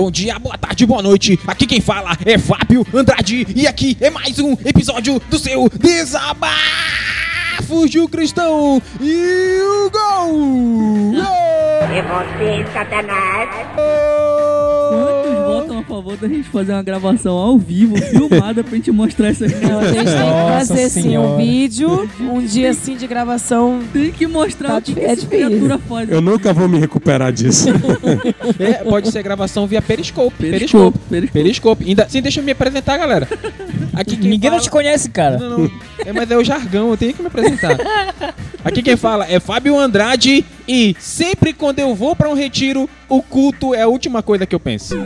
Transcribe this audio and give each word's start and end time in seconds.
bom 0.00 0.10
dia, 0.10 0.38
boa 0.38 0.56
tarde, 0.56 0.86
boa 0.86 1.02
noite. 1.02 1.38
Aqui 1.46 1.66
quem 1.66 1.78
fala 1.78 2.16
é 2.24 2.38
Fábio 2.38 2.86
Andrade 2.94 3.46
e 3.54 3.66
aqui 3.66 3.98
é 4.00 4.08
mais 4.08 4.38
um 4.38 4.52
episódio 4.64 5.20
do 5.28 5.38
seu 5.38 5.68
Desabafo 5.68 6.56
de 7.86 8.08
Cristão 8.08 8.80
e 8.98 9.60
o 9.60 9.90
gol! 9.90 11.12
É 11.92 12.00
você, 12.00 12.72
Satanás. 12.72 14.19
Favor 15.90 16.16
da 16.16 16.28
gente 16.28 16.48
fazer 16.48 16.72
uma 16.72 16.82
gravação 16.82 17.36
ao 17.36 17.58
vivo, 17.58 17.96
filmada, 17.96 18.62
pra 18.62 18.76
gente 18.76 18.90
mostrar 18.92 19.28
essa 19.28 19.46
Não, 19.46 19.80
a 19.80 19.86
gente 19.92 20.04
tem 20.04 20.04
que 20.04 20.66
fazer 20.66 20.88
sim 20.88 21.18
um 21.18 21.36
vídeo, 21.36 22.08
um 22.20 22.40
dia 22.40 22.70
assim 22.70 22.96
de 22.96 23.06
gravação. 23.06 23.80
Tem 23.92 24.10
que 24.12 24.26
mostrar 24.26 24.68
Tá 24.68 24.78
o 24.78 24.82
que, 24.82 24.98
é 25.00 25.04
essa 25.04 25.22
difícil. 25.22 25.46
criatura 25.48 25.78
faz. 25.78 26.08
Eu 26.10 26.20
nunca 26.20 26.52
vou 26.52 26.68
me 26.68 26.78
recuperar 26.78 27.32
disso. 27.32 27.66
É, 28.58 28.84
pode 28.84 29.10
ser 29.10 29.22
gravação 29.22 29.66
via 29.66 29.80
Periscope. 29.82 30.34
Periscope, 30.36 30.98
Periscope. 30.98 30.98
Periscope. 31.08 31.32
Periscope. 31.32 31.84
Ainda, 31.88 32.06
sim, 32.08 32.20
deixa 32.22 32.40
eu 32.40 32.44
me 32.44 32.52
apresentar, 32.52 32.96
galera. 32.98 33.26
Aqui 33.94 34.16
Ninguém 34.16 34.50
não 34.50 34.58
fala- 34.58 34.60
te 34.62 34.70
conhece, 34.70 35.10
cara. 35.10 35.38
Não, 35.38 35.58
não. 35.60 35.70
É, 36.04 36.12
mas 36.12 36.30
é 36.30 36.36
o 36.36 36.44
jargão, 36.44 36.90
eu 36.90 36.96
tenho 36.96 37.14
que 37.14 37.22
me 37.22 37.28
apresentar. 37.28 37.76
Aqui 38.64 38.82
quem 38.82 38.96
fala 38.96 39.26
é 39.26 39.40
Fábio 39.40 39.78
Andrade 39.78 40.44
e 40.66 40.94
sempre 40.98 41.52
quando 41.52 41.78
eu 41.78 41.94
vou 41.94 42.14
pra 42.14 42.28
um 42.28 42.34
retiro, 42.34 42.88
o 43.08 43.22
culto 43.22 43.74
é 43.74 43.82
a 43.82 43.88
última 43.88 44.22
coisa 44.22 44.46
que 44.46 44.54
eu 44.54 44.60
penso. 44.60 44.96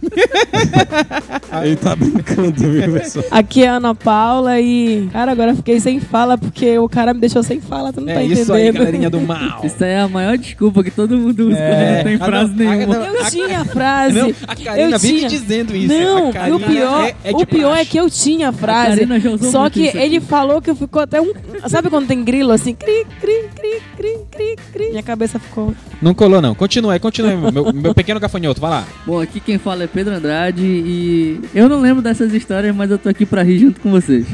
Ele 1.62 1.76
tá 1.76 1.96
brincando, 1.96 2.52
viu, 2.52 2.92
pessoal? 2.92 3.24
Aqui 3.30 3.62
é 3.64 3.68
a 3.68 3.74
Ana 3.74 3.94
Paula 3.94 4.60
e. 4.60 5.08
Cara, 5.12 5.32
agora 5.32 5.50
eu 5.52 5.56
fiquei 5.56 5.80
sem 5.80 5.98
fala 6.00 6.38
porque 6.38 6.78
o 6.78 6.88
cara 6.88 7.12
me 7.12 7.20
deixou 7.20 7.42
sem 7.42 7.60
fala, 7.60 7.92
tu 7.92 8.00
não 8.00 8.06
tá 8.06 8.14
É 8.14 8.24
entendendo. 8.24 8.42
isso 8.42 8.52
aí, 8.52 8.72
galerinha 8.72 9.10
do 9.10 9.20
mal. 9.20 9.60
Isso 9.64 9.82
aí 9.82 9.90
é 9.90 10.00
a 10.00 10.08
maior 10.08 10.36
desculpa 10.38 10.82
que 10.82 10.90
todo 10.90 11.16
mundo 11.16 11.48
usa 11.48 11.56
quando 11.56 11.96
não 11.96 12.04
tem 12.04 12.18
frase 12.18 12.50
não, 12.54 12.70
nenhuma. 12.70 12.94
não. 12.94 13.04
Eu 13.06 13.24
tinha 13.30 13.60
a 13.60 13.64
frase. 13.64 14.18
Não, 14.18 14.32
a 14.46 14.56
Karina 14.56 14.96
eu 14.96 14.98
vive 14.98 15.18
tinha. 15.18 15.28
dizendo 15.28 15.76
isso. 15.76 15.92
Não, 15.92 16.28
a 16.28 16.54
o 16.54 16.60
pior, 16.60 17.04
é, 17.06 17.14
é 17.24 17.30
o 17.32 17.46
pior 17.46 17.76
é 17.76 17.84
que 17.84 17.96
eu 17.98 18.08
tinha 18.10 18.48
a 18.50 18.52
frase. 18.52 18.90
Karina 18.90 19.20
já 19.20 19.30
usou 19.30 19.50
Só 19.50 19.70
que 19.70 19.86
ele 19.96 20.20
falou 20.20 20.60
que 20.62 20.74
ficou 20.74 21.02
até 21.02 21.20
um. 21.20 21.32
Sabe 21.66 21.90
quando 21.90 22.06
tem 22.06 22.22
grilo 22.24 22.52
assim? 22.52 22.74
Cri, 22.74 23.06
cri, 23.20 23.44
cri, 23.54 23.82
cri, 23.96 24.18
cri, 24.30 24.56
cri. 24.72 24.88
Minha 24.90 25.02
cabeça 25.02 25.38
ficou. 25.38 25.74
Não 26.00 26.14
colou, 26.14 26.40
não. 26.40 26.54
Continua 26.54 26.92
aí, 26.92 26.98
continua 27.00 27.30
aí, 27.32 27.52
meu, 27.52 27.72
meu 27.72 27.94
pequeno 27.94 28.20
gafanhoto, 28.20 28.60
vai 28.60 28.70
lá. 28.70 28.84
Bom, 29.06 29.20
aqui 29.20 29.40
quem 29.40 29.58
fala 29.58 29.84
é 29.84 29.86
Pedro 29.88 30.14
Andrade 30.14 30.62
e 30.64 31.40
eu 31.54 31.68
não 31.68 31.80
lembro 31.80 32.02
dessas 32.02 32.32
histórias, 32.32 32.74
mas 32.74 32.90
eu 32.90 32.98
tô 32.98 33.08
aqui 33.08 33.24
pra 33.26 33.42
rir 33.42 33.58
junto 33.58 33.80
com 33.80 33.90
vocês. 33.90 34.26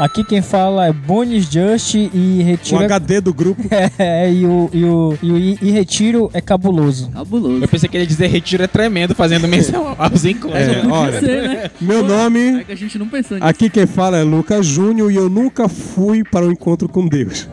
Aqui 0.00 0.22
quem 0.22 0.40
fala 0.40 0.86
é 0.86 0.92
Bonis 0.92 1.46
Just 1.50 1.94
e 1.94 2.38
O 2.40 2.44
Retiro. 2.44 2.82
é- 2.82 2.84
HD 2.84 3.20
do 3.20 3.34
grupo. 3.34 3.62
É, 3.98 4.32
e 4.32 4.46
o, 4.46 4.70
e 4.72 4.84
o, 4.84 5.18
e 5.20 5.32
o 5.32 5.36
e, 5.38 5.58
e 5.60 5.70
Retiro 5.72 6.30
é 6.32 6.40
cabuloso. 6.40 7.10
Cabuloso. 7.10 7.64
Eu 7.64 7.68
pensei 7.68 7.88
que 7.88 7.96
ele 7.96 8.04
ia 8.04 8.08
dizer 8.08 8.28
retiro 8.28 8.62
é 8.62 8.66
tremendo, 8.68 9.12
fazendo 9.14 9.48
menção 9.48 9.94
aos 9.98 10.24
encontros. 10.24 10.60
É, 10.60 10.86
olha, 10.86 11.18
ser, 11.20 11.42
né? 11.48 11.70
meu 11.80 12.00
É 12.04 12.08
nome. 12.08 12.64
que 12.64 12.72
a 12.72 12.76
gente 12.76 12.96
não 12.98 13.08
pensou 13.08 13.36
nisso. 13.38 13.48
Aqui 13.48 13.68
quem 13.68 13.86
fala 13.86 14.18
é 14.18 14.22
Lucas 14.22 14.66
Júnior 14.66 15.10
e 15.10 15.16
eu 15.16 15.28
nunca 15.28 15.68
fui 15.68 16.22
para 16.22 16.46
um 16.46 16.52
encontro 16.52 16.88
com 16.88 17.06
Deus. 17.08 17.48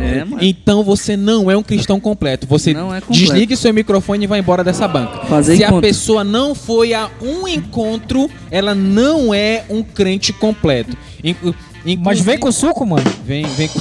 É, 0.00 0.24
mano. 0.24 0.38
Então 0.42 0.82
você 0.82 1.16
não 1.16 1.50
é 1.50 1.56
um 1.56 1.62
cristão 1.62 2.00
completo. 2.00 2.46
Você 2.46 2.72
Não 2.72 2.94
é 2.94 3.00
completo. 3.00 3.12
desligue 3.12 3.56
seu 3.56 3.72
microfone 3.72 4.24
e 4.24 4.26
vai 4.26 4.38
embora 4.40 4.64
dessa 4.64 4.86
banca. 4.88 5.26
Fazer 5.26 5.56
Se 5.56 5.64
a 5.64 5.68
encontro. 5.68 5.82
pessoa 5.88 6.24
não 6.24 6.54
foi 6.54 6.94
a 6.94 7.10
um 7.22 7.46
encontro, 7.46 8.30
ela 8.50 8.74
não 8.74 9.32
é 9.34 9.64
um 9.68 9.82
crente 9.82 10.32
completo. 10.32 10.96
Inclu- 11.84 12.04
Mas 12.04 12.18
inclusive- 12.18 12.24
vem 12.30 12.38
com 12.38 12.52
suco, 12.52 12.84
mano. 12.86 13.10
Vem, 13.24 13.44
vem 13.46 13.68
com. 13.68 13.80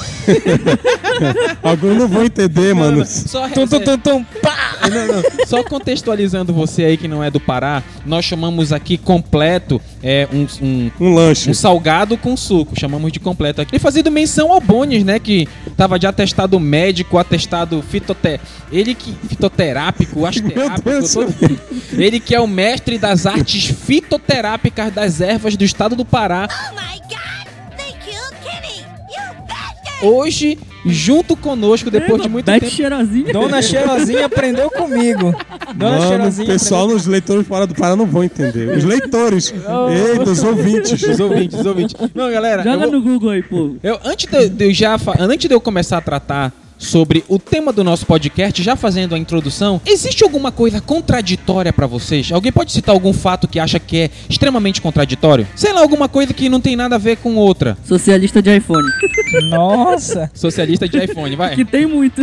Alguns 1.68 1.98
não 1.98 2.08
vão 2.08 2.24
entender, 2.24 2.74
mano. 2.74 3.00
não, 3.00 3.06
Só, 3.06 3.48
Tum, 3.50 3.68
tum, 3.68 3.80
tum, 3.80 3.98
tum, 3.98 4.24
pá! 4.42 4.78
Não, 4.90 5.08
não. 5.08 5.24
Só 5.46 5.64
contextualizando 5.64 6.54
você 6.54 6.84
aí 6.86 6.98
que 6.98 7.08
não 7.08 7.24
é 7.24 7.30
do 7.30 7.40
Pará, 7.40 7.84
nós 8.06 8.24
chamamos 8.26 8.72
aqui 8.72 8.98
completo 8.98 9.82
é, 10.02 10.28
um, 10.32 10.48
um, 10.66 10.92
Um 11.00 11.14
lanche. 11.14 11.50
um 11.50 11.54
salgado 11.54 12.18
com 12.18 12.36
suco, 12.38 12.80
chamamos 12.80 13.12
de 13.12 13.20
completo 13.20 13.62
aqui. 13.62 13.76
E 13.76 13.80
fazendo 13.80 14.10
menção 14.12 14.52
ao 14.52 14.62
Bones, 14.62 15.04
né, 15.04 15.20
que 15.20 15.48
tava 15.76 16.00
de 16.00 16.08
atestado 16.08 16.60
médico, 16.60 17.18
atestado 17.18 17.82
fitote... 17.82 18.40
ele 18.72 18.96
que 18.96 19.14
fitoterápico, 19.28 20.26
asterápico, 20.28 20.90
Deus. 20.90 21.16
ele 21.94 22.20
que 22.20 22.34
é 22.34 22.40
o 22.40 22.48
mestre 22.48 22.98
das 22.98 23.26
artes 23.26 23.66
fitoterápicas 23.66 24.94
das 24.94 25.22
ervas 25.22 25.56
do 25.58 25.64
estado 25.64 25.96
do 25.96 26.06
Pará. 26.06 26.48
Oh 26.50 26.74
my 26.76 27.00
god! 27.10 27.39
Hoje, 30.02 30.58
junto 30.86 31.36
conosco, 31.36 31.92
depois 31.92 32.22
de 32.22 32.30
muito 32.30 32.46
Bete 32.46 32.62
tempo. 32.62 32.72
cheirosinho. 32.76 33.34
Dona 33.34 33.62
Cheirosinha 33.62 34.26
aprendeu 34.26 34.70
comigo. 34.70 35.36
Dona 35.76 35.92
Mano, 35.92 36.06
o 36.06 36.08
Cheirosinha. 36.08 36.48
pessoal 36.48 36.88
nos 36.88 37.06
leitores 37.06 37.46
fora 37.48 37.68
do 37.68 37.76
Pará 37.76 37.96
não 37.96 38.06
vão 38.06 38.24
entender. 38.24 38.78
Os 38.78 38.84
leitores. 38.84 39.54
Eita, 40.12 40.30
os 40.32 40.44
ouvintes. 40.44 41.02
Os 41.04 41.20
ouvintes, 41.20 41.60
os 41.60 41.66
ouvintes. 41.66 41.96
Não, 42.16 42.32
galera, 42.32 42.62
eu 42.62 42.72
Joga 42.72 42.84
vou- 42.88 42.92
no 42.94 43.02
Google 43.02 43.30
aí, 43.32 43.44
pô. 43.44 43.76
Eu, 43.84 44.00
antes 44.06 44.26
de, 44.32 44.50
de 44.50 44.66
eu 44.66 44.74
já 44.74 44.98
antes 45.20 45.48
de 45.48 45.54
eu 45.54 45.60
começar 45.62 45.98
a 45.98 46.02
tratar 46.02 46.54
sobre 46.80 47.26
o 47.28 47.38
tema 47.38 47.74
do 47.74 47.84
nosso 47.84 48.06
podcast, 48.06 48.64
já 48.64 48.76
fazendo 48.76 49.14
a 49.14 49.20
introdução, 49.20 49.82
existe 49.86 50.24
alguma 50.24 50.52
coisa 50.52 50.80
contraditória 50.80 51.74
pra 51.74 51.86
vocês? 51.86 52.32
Alguém 52.32 52.52
pode 52.52 52.72
citar 52.72 52.96
algum 52.96 53.12
fato 53.12 53.48
que 53.48 53.60
acha 53.60 53.78
que 53.78 53.98
é 53.98 54.10
extremamente 54.30 54.82
contraditório? 54.82 55.46
Sei 55.56 55.74
lá, 55.74 55.82
alguma 55.82 56.08
coisa 56.08 56.34
que 56.34 56.48
não 56.48 56.62
tem 56.62 56.76
nada 56.76 56.96
a 56.96 56.98
ver 56.98 57.18
com 57.18 57.36
outra. 57.36 57.78
Socialista 57.84 58.42
de 58.42 58.56
iPhone. 58.56 58.88
Nossa. 59.50 60.32
Socialista 60.34 60.88
de 60.88 60.98
iPhone, 61.04 61.36
vai. 61.36 61.56
Que 61.56 61.66
tem 61.66 61.86
muito. 61.86 62.22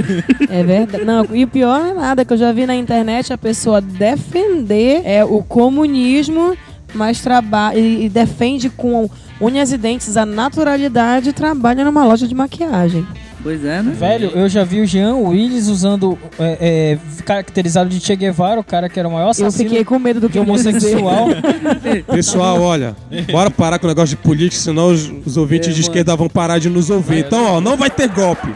É 0.48 0.64
verdade. 0.64 1.04
Não, 1.04 1.26
e 1.32 1.44
o 1.44 1.48
pior 1.48 1.86
é 1.86 1.92
nada, 1.92 2.24
que 2.24 2.32
eu 2.32 2.38
já 2.38 2.50
vi 2.50 2.66
na 2.66 2.74
internet 2.74 3.32
a 3.32 3.38
pessoa 3.38 3.80
defender 3.80 5.02
é, 5.04 5.24
o 5.24 5.42
comunismo, 5.42 6.56
mas 6.94 7.20
trabalha 7.20 7.78
e, 7.78 8.06
e 8.06 8.08
defende 8.08 8.70
com 8.70 9.10
unhas 9.40 9.70
e 9.70 9.76
dentes 9.76 10.16
a 10.16 10.24
naturalidade 10.24 11.28
e 11.28 11.32
trabalha 11.32 11.84
numa 11.84 12.04
loja 12.04 12.26
de 12.26 12.34
maquiagem. 12.34 13.06
Pois 13.46 13.64
é, 13.64 13.80
né? 13.80 13.92
Velho, 13.96 14.32
eu 14.34 14.48
já 14.48 14.64
vi 14.64 14.80
o 14.80 14.86
Jean 14.86 15.14
Willis 15.14 15.68
usando, 15.68 16.18
é, 16.36 16.98
é, 16.98 17.22
caracterizado 17.22 17.88
de 17.88 18.00
Che 18.00 18.16
Guevara, 18.16 18.58
o 18.58 18.64
cara 18.64 18.88
que 18.88 18.98
era 18.98 19.08
o 19.08 19.12
maior 19.12 19.26
Eu 19.26 19.30
assassino 19.30 19.70
fiquei 19.70 19.84
com 19.84 20.00
medo 20.00 20.18
do 20.18 20.28
que 20.28 20.36
homossexual. 20.36 21.28
Pessoal, 22.10 22.60
olha, 22.60 22.96
bora 23.30 23.48
parar 23.48 23.78
com 23.78 23.86
o 23.86 23.88
negócio 23.88 24.16
de 24.16 24.20
política, 24.20 24.60
senão 24.60 24.88
os, 24.88 25.08
os 25.24 25.36
ouvintes 25.36 25.68
É, 25.68 25.70
de 25.70 25.76
mano. 25.76 25.88
esquerda 25.88 26.16
vão 26.16 26.28
parar 26.28 26.58
de 26.58 26.68
nos 26.68 26.90
ouvir. 26.90 27.18
Então, 27.24 27.44
ó, 27.44 27.60
não 27.60 27.76
vai 27.76 27.88
ter 27.88 28.08
golpe. 28.08 28.52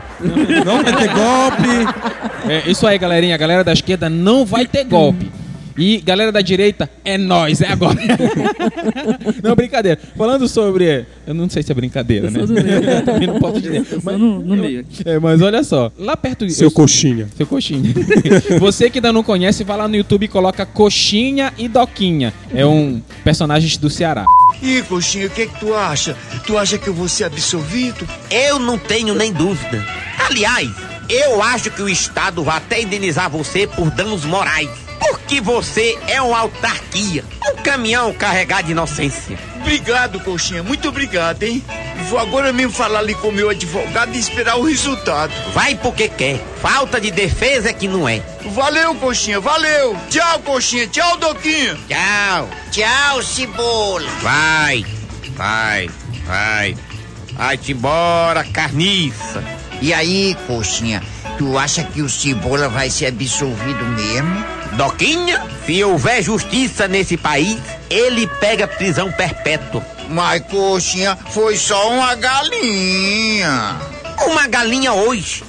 Não 0.67 0.83
vai 0.83 0.93
ter 0.97 1.09
golpe. 1.15 2.49
É, 2.49 2.69
isso 2.69 2.85
aí, 2.85 2.99
galerinha. 2.99 3.37
A 3.37 3.39
galera 3.39 3.63
da 3.63 3.73
esquerda 3.73 4.11
não 4.11 4.45
vai 4.45 4.67
ter 4.67 4.83
golpe. 4.83 5.31
E 5.81 5.99
galera 6.03 6.31
da 6.31 6.43
direita, 6.43 6.91
é 7.05 7.17
nós, 7.17 7.63
é 7.63 7.69
agora. 7.69 7.99
não, 9.43 9.55
brincadeira. 9.57 9.99
Falando 10.17 10.47
sobre. 10.47 11.07
Eu 11.27 11.33
não 11.33 11.49
sei 11.49 11.63
se 11.63 11.73
é 11.73 11.75
brincadeira, 11.75 12.27
Eu 12.27 12.31
né? 12.31 12.39
sou 12.39 12.47
do 12.49 12.53
meio. 12.55 12.85
Eu 12.85 13.03
também 13.05 13.27
não 13.27 13.39
posso 13.41 13.61
dizer. 13.61 13.85
Mas- 14.03 14.19
no, 14.19 14.41
no 14.41 14.57
meio. 14.57 14.85
É, 15.05 15.19
mas 15.19 15.41
olha 15.41 15.65
só, 15.65 15.91
lá 15.99 16.17
perto. 16.17 16.49
Seu 16.51 16.69
eu- 16.69 16.71
coxinha. 16.71 17.29
Seu 17.37 17.47
coxinha. 17.47 17.93
Você 18.61 18.91
que 18.91 18.99
ainda 18.99 19.11
não 19.13 19.23
conhece, 19.23 19.65
vai 19.65 19.77
lá 19.79 19.89
no 19.89 19.97
YouTube 19.97 20.25
e 20.25 20.29
coloca 20.29 20.67
Coxinha 20.67 21.53
e 21.57 21.67
Doquinha. 21.67 22.33
É 22.55 22.67
um 22.67 23.01
personagem 23.25 23.79
do 23.79 23.89
Ceará. 23.89 24.25
Ih, 24.63 24.83
coxinha, 24.83 25.27
o 25.29 25.31
que 25.31 25.47
que 25.47 25.61
tu 25.61 25.75
acha? 25.75 26.15
Tu 26.47 26.59
acha 26.59 26.77
que 26.77 26.89
eu 26.89 26.95
vou 26.95 27.09
ser 27.09 27.25
absolvido? 27.25 28.07
Eu 28.31 28.59
não 28.59 28.77
tenho 28.77 29.15
nem 29.15 29.33
dúvida. 29.33 29.83
Aliás, 30.29 30.69
eu 31.09 31.43
acho 31.43 31.71
que 31.71 31.81
o 31.83 31.89
Estado 31.89 32.43
vai 32.45 32.59
até 32.59 32.83
indenizar 32.83 33.31
você 33.31 33.67
por 33.67 33.91
danos 33.91 34.25
morais. 34.27 34.69
Porque 35.01 35.41
você 35.41 35.99
é 36.07 36.21
uma 36.21 36.39
autarquia, 36.39 37.25
um 37.53 37.63
caminhão 37.63 38.13
carregado 38.13 38.65
de 38.65 38.73
inocência. 38.73 39.39
Obrigado, 39.61 40.21
coxinha, 40.21 40.63
muito 40.63 40.89
obrigado, 40.89 41.43
hein? 41.43 41.65
Vou 42.09 42.19
agora 42.19 42.53
mesmo 42.53 42.73
falar 42.73 43.01
ali 43.01 43.15
com 43.15 43.29
o 43.29 43.33
meu 43.33 43.51
advogado 43.51 44.15
e 44.15 44.19
esperar 44.19 44.57
o 44.57 44.63
resultado. 44.63 45.33
Vai 45.53 45.75
porque 45.75 46.09
quer. 46.09 46.41
Falta 46.61 47.01
de 47.01 47.11
defesa 47.11 47.71
é 47.71 47.73
que 47.73 47.89
não 47.89 48.09
é. 48.09 48.23
Valeu, 48.53 48.95
coxinha, 48.95 49.41
valeu! 49.41 49.97
Tchau, 50.09 50.41
coxinha, 50.41 50.87
tchau, 50.87 51.17
Doquinha! 51.19 51.79
Tchau. 51.89 52.49
Tchau, 52.71 53.23
cebola. 53.23 54.09
Vai, 54.23 54.85
vai, 55.37 55.91
vai. 56.27 56.77
Vai-te 57.33 57.73
embora, 57.73 58.45
carniça. 58.45 59.43
E 59.81 59.95
aí, 59.95 60.37
coxinha, 60.47 61.03
tu 61.39 61.57
acha 61.57 61.83
que 61.83 62.03
o 62.03 62.09
Cebola 62.09 62.69
vai 62.69 62.91
ser 62.91 63.07
absolvido 63.07 63.83
mesmo? 63.87 64.45
Doquinha, 64.73 65.43
se 65.67 65.83
houver 65.83 66.23
justiça 66.23 66.87
nesse 66.87 67.17
país, 67.17 67.59
ele 67.89 68.27
pega 68.41 68.69
prisão 68.69 69.11
perpétua. 69.13 69.85
Mas, 70.09 70.43
coxinha, 70.43 71.17
foi 71.31 71.57
só 71.57 71.93
uma 71.93 72.15
galinha. 72.15 73.77
Uma 74.27 74.47
galinha 74.47 74.93
hoje. 74.93 75.45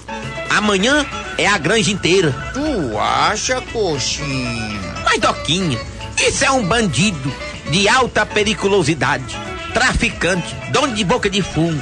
Amanhã 0.49 1.05
é 1.37 1.47
a 1.47 1.57
granja 1.57 1.91
inteira. 1.91 2.35
Tu 2.53 2.97
acha, 2.97 3.61
coxinha? 3.73 4.79
Mas, 5.03 5.19
Doquinha, 5.19 5.79
isso 6.17 6.43
é 6.43 6.51
um 6.51 6.63
bandido 6.63 7.33
de 7.69 7.87
alta 7.87 8.25
periculosidade. 8.25 9.37
Traficante, 9.73 10.55
dono 10.71 10.93
de 10.93 11.03
boca 11.03 11.29
de 11.29 11.41
fumo. 11.41 11.81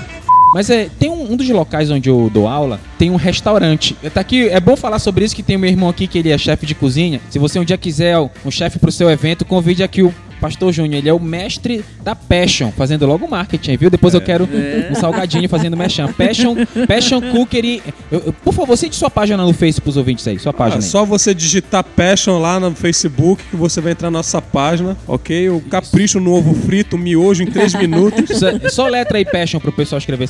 Mas 0.53 0.69
é, 0.69 0.89
tem 0.99 1.09
um, 1.09 1.18
um 1.29 1.35
dos 1.35 1.47
locais 1.49 1.91
onde 1.91 2.09
eu 2.09 2.29
dou 2.33 2.47
aula 2.47 2.79
tem 2.97 3.11
um 3.11 3.15
restaurante. 3.15 3.95
Tá 4.13 4.21
aqui, 4.21 4.49
é 4.49 4.59
bom 4.59 4.75
falar 4.75 4.99
sobre 4.99 5.23
isso 5.23 5.35
que 5.35 5.43
tem 5.43 5.57
meu 5.57 5.69
irmão 5.69 5.87
aqui 5.87 6.07
que 6.07 6.17
ele 6.17 6.31
é 6.31 6.37
chefe 6.37 6.65
de 6.65 6.73
cozinha. 6.73 7.21
Se 7.29 7.37
você 7.37 7.59
um 7.59 7.63
dia 7.63 7.77
quiser 7.77 8.17
um 8.17 8.51
chefe 8.51 8.79
pro 8.79 8.91
seu 8.91 9.09
evento, 9.09 9.45
convide 9.45 9.83
aqui 9.83 10.01
o 10.01 10.13
Pastor 10.39 10.71
Júnior, 10.71 10.95
ele 10.99 11.09
é 11.09 11.13
o 11.13 11.19
mestre 11.19 11.83
da 12.03 12.15
Passion, 12.15 12.71
fazendo 12.71 13.05
logo 13.05 13.27
marketing, 13.27 13.75
viu? 13.77 13.89
Depois 13.89 14.13
eu 14.13 14.21
quero 14.21 14.47
um 14.91 14.95
salgadinho 14.95 15.47
fazendo 15.49 15.75
mechan. 15.77 16.11
Passion, 16.13 16.55
Passion 16.87 17.21
Cookery. 17.31 17.81
Eu- 18.11 18.23
eu- 18.27 18.33
por 18.33 18.53
favor, 18.53 18.77
cite 18.77 18.95
sua 18.95 19.09
página 19.09 19.43
no 19.43 19.53
Face 19.53 19.79
pros 19.81 19.97
ouvintes 19.97 20.27
aí, 20.27 20.39
sua 20.39 20.53
página 20.53 20.81
É 20.81 20.85
aí. 20.85 20.89
só 20.89 21.03
você 21.05 21.33
digitar 21.33 21.83
Passion 21.83 22.39
lá 22.39 22.59
no 22.59 22.73
Facebook 22.75 23.43
que 23.49 23.55
você 23.55 23.81
vai 23.81 23.91
entrar 23.91 24.09
na 24.09 24.19
nossa 24.19 24.41
página, 24.41 24.95
ok? 25.07 25.49
O 25.49 25.59
capricho 25.61 26.19
no 26.19 26.33
ovo 26.33 26.53
frito, 26.53 26.97
miojo 26.97 27.43
em 27.43 27.47
3 27.47 27.73
minutos. 27.75 28.29
Só, 28.39 28.47
só 28.69 28.87
letra 28.87 29.17
aí 29.17 29.25
Passion 29.25 29.59
pro 29.59 29.71
pessoal 29.71 29.97
escrever. 29.99 30.27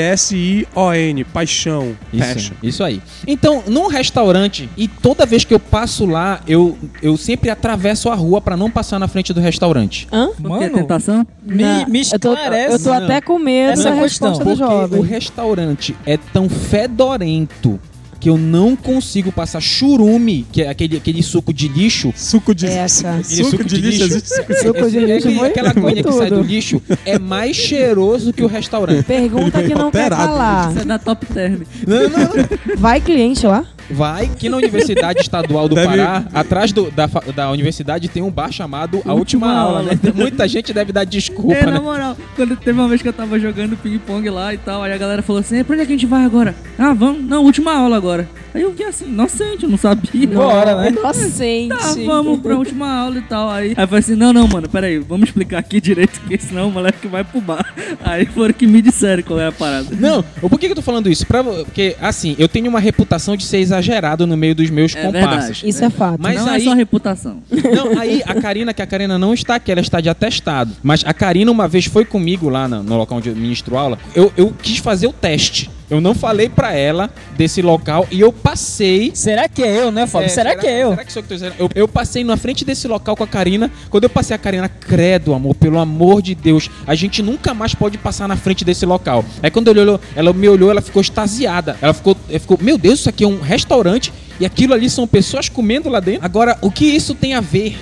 P-A-S-S-I-O-N, 0.00 1.24
paixão. 1.24 1.94
Passion. 2.16 2.38
Isso, 2.38 2.52
isso 2.62 2.84
aí. 2.84 3.00
Então, 3.26 3.62
num 3.66 3.86
restaurante, 3.88 4.68
e 4.76 4.88
toda 4.88 5.26
vez 5.26 5.44
que 5.44 5.52
eu 5.54 5.60
passo 5.60 6.06
lá, 6.06 6.40
eu, 6.48 6.78
eu 7.02 7.16
sempre 7.16 7.50
atravesso 7.50 8.08
a 8.10 8.14
rua 8.14 8.40
pra 8.40 8.56
não 8.56 8.70
passar 8.70 8.87
na 8.96 9.08
frente 9.08 9.32
do 9.32 9.40
restaurante. 9.40 10.06
Hã? 10.12 10.28
Por 10.40 10.60
que 10.60 10.70
tentação? 10.70 11.26
Me, 11.44 11.64
Não, 11.64 11.88
me 11.88 12.00
eu 12.12 12.18
tô, 12.20 12.32
esclarece. 12.32 12.72
eu 12.74 12.78
tô 12.84 12.92
até 12.92 13.20
com 13.20 13.40
medo 13.40 13.72
Essa 13.72 13.90
da 13.90 14.00
questão, 14.00 14.28
resposta 14.30 14.44
do 14.44 14.50
Porque 14.50 14.62
o 14.62 14.66
jovem. 14.68 15.02
restaurante 15.02 15.96
é 16.06 16.16
tão 16.16 16.48
fedorento 16.48 17.80
que 18.20 18.28
eu 18.28 18.36
não 18.36 18.74
consigo 18.74 19.30
passar 19.30 19.60
churume, 19.60 20.44
que 20.52 20.62
é 20.62 20.68
aquele, 20.68 20.96
aquele 20.96 21.22
suco 21.22 21.52
de 21.52 21.68
lixo. 21.68 22.12
Suco 22.16 22.52
de, 22.52 22.66
É. 22.66 22.82
Aquele 22.84 23.22
suco 23.44 23.62
de 23.64 23.76
lixo. 23.76 24.02
existe 24.04 24.28
Suco 24.34 24.90
de 24.90 24.98
É 24.98 25.00
lixo 25.06 25.28
aquele- 25.28 25.38
foi 25.38 25.48
aquela 25.48 25.72
coisa 25.74 26.02
que 26.02 26.12
sai 26.12 26.28
do 26.30 26.36
tudo. 26.38 26.46
lixo 26.48 26.82
é 27.06 27.16
mais 27.16 27.54
cheiroso 27.56 28.32
que 28.32 28.42
o 28.42 28.48
restaurante. 28.48 29.04
Pergunta 29.04 29.62
que 29.62 29.72
não 29.72 29.90
quer 29.92 30.10
calar. 30.10 30.70
Isso 30.72 30.80
é 30.80 30.84
da 30.84 30.98
Top 30.98 31.24
Term. 31.26 31.60
Não, 31.86 32.08
não, 32.08 32.18
não. 32.18 32.76
Vai 32.76 33.00
cliente 33.00 33.46
lá? 33.46 33.64
Vai 33.90 34.28
que 34.28 34.48
na 34.48 34.56
Universidade 34.56 35.20
Estadual 35.20 35.68
do 35.68 35.74
Deve- 35.74 35.88
Pará, 35.88 36.24
atrás 36.34 36.72
do- 36.72 36.90
da, 36.90 37.06
da 37.34 37.50
universidade, 37.50 38.08
tem 38.08 38.22
um 38.22 38.30
bar 38.30 38.52
chamado 38.52 38.98
A 39.04 39.12
Última, 39.14 39.46
Última 39.46 39.52
Aula, 39.52 39.78
Aula. 39.80 39.90
né? 39.92 40.12
Muita 40.14 40.46
gente 40.46 40.72
deve 40.72 40.92
dar 40.92 41.04
desculpa, 41.04 41.54
É, 41.54 41.64
na 41.66 41.72
né? 41.72 41.80
moral, 41.80 42.16
quando 42.36 42.56
teve 42.56 42.78
uma 42.78 42.88
vez 42.88 43.00
que 43.02 43.08
eu 43.08 43.12
tava 43.12 43.38
jogando 43.38 43.76
ping-pong 43.76 44.28
lá 44.30 44.52
e 44.52 44.58
tal, 44.58 44.82
aí 44.82 44.92
a 44.92 44.98
galera 44.98 45.22
falou 45.22 45.40
assim, 45.40 45.62
pra 45.64 45.74
onde 45.74 45.82
é 45.82 45.86
que 45.86 45.92
a 45.92 45.96
gente 45.96 46.06
vai 46.06 46.24
agora? 46.24 46.54
Ah, 46.78 46.92
vamos, 46.92 47.24
não, 47.24 47.44
última 47.44 47.72
aula 47.74 47.96
agora. 47.96 48.28
Aí 48.54 48.62
eu 48.62 48.70
fiquei 48.70 48.86
assim, 48.86 49.06
inocente, 49.06 49.64
eu 49.64 49.68
não 49.68 49.76
sabia. 49.78 50.26
Bora, 50.26 50.74
né? 50.76 50.88
Inocente. 50.90 51.68
Tá, 51.68 51.94
vamos 52.06 52.40
pra 52.40 52.56
última 52.56 52.90
aula 52.90 53.18
e 53.18 53.22
tal. 53.22 53.50
Aí, 53.50 53.74
aí 53.76 53.84
eu 53.84 53.88
falei 53.88 54.00
assim, 54.00 54.14
não, 54.14 54.32
não, 54.32 54.48
mano, 54.48 54.68
peraí, 54.68 54.98
vamos 54.98 55.28
explicar 55.28 55.58
aqui 55.58 55.80
direito, 55.80 56.18
porque 56.20 56.38
senão 56.38 56.68
o 56.68 56.72
moleque 56.72 57.06
vai 57.06 57.22
pro 57.24 57.40
bar. 57.40 57.64
Aí 58.02 58.24
foram 58.26 58.52
que 58.54 58.66
me 58.66 58.80
disseram 58.80 59.22
qual 59.22 59.38
é 59.40 59.46
a 59.48 59.52
parada. 59.52 59.88
Não, 59.98 60.22
por 60.22 60.58
que, 60.58 60.66
que 60.66 60.72
eu 60.72 60.76
tô 60.76 60.82
falando 60.82 61.08
isso? 61.10 61.26
Pra, 61.26 61.44
porque, 61.44 61.94
assim, 62.00 62.34
eu 62.38 62.48
tenho 62.48 62.68
uma 62.68 62.80
reputação 62.80 63.36
de 63.36 63.44
ser 63.44 63.60
exagerado 63.78 64.26
no 64.26 64.36
meio 64.36 64.54
dos 64.54 64.70
meus 64.70 64.94
É 64.94 65.02
comparsas. 65.02 65.62
Isso 65.64 65.84
é 65.84 65.90
fato. 65.90 66.18
Mas 66.20 66.36
não 66.36 66.48
aí- 66.48 66.62
é 66.62 66.64
só 66.64 66.74
reputação. 66.74 67.42
Não, 67.50 67.98
aí 67.98 68.22
a 68.26 68.34
Karina, 68.34 68.74
que 68.74 68.82
a 68.82 68.86
Karina 68.86 69.18
não 69.18 69.32
está 69.32 69.54
aqui, 69.56 69.70
ela 69.72 69.80
está 69.80 70.00
de 70.00 70.08
atestado. 70.08 70.72
Mas 70.82 71.02
a 71.06 71.12
Karina 71.14 71.50
uma 71.50 71.66
vez 71.68 71.86
foi 71.86 72.04
comigo 72.04 72.48
lá 72.48 72.68
no, 72.68 72.82
no 72.82 72.96
local 72.96 73.18
onde 73.18 73.28
eu 73.28 73.36
ministro 73.36 73.76
aula. 73.76 73.98
Eu, 74.14 74.32
eu 74.36 74.52
quis 74.62 74.78
fazer 74.78 75.06
o 75.06 75.12
teste. 75.12 75.70
Eu 75.90 76.00
não 76.00 76.14
falei 76.14 76.48
pra 76.48 76.72
ela 76.72 77.10
desse 77.36 77.62
local 77.62 78.06
e 78.10 78.20
eu 78.20 78.32
passei. 78.32 79.10
Será 79.14 79.48
que 79.48 79.62
é 79.62 79.82
eu, 79.82 79.90
né, 79.90 80.06
Fábio? 80.06 80.26
É, 80.26 80.28
será, 80.28 80.54
que 80.54 80.66
é 80.66 80.82
eu? 80.82 80.90
Será 80.90 81.04
que 81.04 81.12
sou 81.12 81.20
eu 81.20 81.22
que 81.22 81.28
tô 81.28 81.34
dizendo? 81.34 81.54
Eu, 81.58 81.70
eu 81.74 81.88
passei 81.88 82.22
na 82.22 82.36
frente 82.36 82.64
desse 82.64 82.86
local 82.86 83.16
com 83.16 83.24
a 83.24 83.26
Karina. 83.26 83.70
Quando 83.88 84.04
eu 84.04 84.10
passei 84.10 84.34
a 84.34 84.38
Karina, 84.38 84.68
credo, 84.68 85.32
amor, 85.32 85.54
pelo 85.54 85.78
amor 85.78 86.20
de 86.20 86.34
Deus, 86.34 86.70
a 86.86 86.94
gente 86.94 87.22
nunca 87.22 87.54
mais 87.54 87.74
pode 87.74 87.96
passar 87.96 88.28
na 88.28 88.36
frente 88.36 88.64
desse 88.64 88.84
local. 88.84 89.24
Aí 89.42 89.50
quando 89.50 89.68
ela, 89.68 89.80
olhou, 89.80 90.00
ela 90.14 90.32
me 90.32 90.48
olhou, 90.48 90.70
ela 90.70 90.82
ficou 90.82 91.00
extasiada. 91.00 91.76
Ela 91.80 91.94
ficou, 91.94 92.16
ela 92.28 92.38
ficou, 92.38 92.58
meu 92.60 92.76
Deus, 92.76 93.00
isso 93.00 93.08
aqui 93.08 93.24
é 93.24 93.28
um 93.28 93.40
restaurante 93.40 94.12
e 94.40 94.46
aquilo 94.46 94.74
ali 94.74 94.88
são 94.88 95.06
pessoas 95.06 95.48
comendo 95.48 95.88
lá 95.88 96.00
dentro. 96.00 96.24
Agora, 96.24 96.58
o 96.60 96.70
que 96.70 96.84
isso 96.84 97.14
tem 97.14 97.34
a 97.34 97.40
ver? 97.40 97.76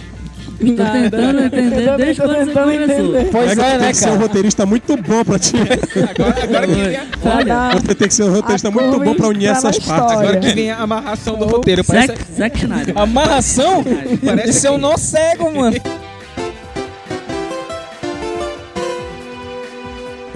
Tô 0.59 0.65
tentando 0.65 1.41
entender 1.45 1.97
desde 1.97 2.23
quando 2.23 2.37
você 2.45 2.53
começou. 2.53 3.31
Pois 3.31 3.59
É 3.59 3.79
né, 3.79 3.89
que 3.89 3.97
ser 3.97 4.07
um 4.07 4.09
cara? 4.13 4.23
roteirista 4.23 4.67
muito 4.67 4.97
bom 4.97 5.25
pra 5.25 5.39
ti. 5.39 5.53
Agora, 6.19 6.43
agora 6.45 6.67
que 6.67 6.75
vem 6.75 6.97
a, 6.97 7.07
Olha, 7.37 7.81
Você 7.81 7.95
tem 7.95 8.09
que 8.09 8.15
ser 8.15 8.23
um 8.25 8.33
roteirista 8.33 8.71
muito 8.71 9.01
bom 9.01 9.15
pra 9.15 9.29
unir 9.29 9.47
essas 9.49 9.79
partes. 9.79 9.87
história. 9.87 10.19
agora 10.19 10.37
que 10.41 10.53
vem 10.55 10.71
a 10.71 10.79
amarração 10.79 11.37
do 11.39 11.45
roteiro. 11.45 11.85
Parece, 11.85 12.15
Zack, 12.37 12.59
Schneider. 12.59 12.97
Amarração? 12.99 13.85
Parece 14.25 14.67
é 14.67 14.71
um 14.71 14.75
que- 14.77 14.81
nó 14.81 14.97
cego, 14.97 15.55
mano. 15.55 15.77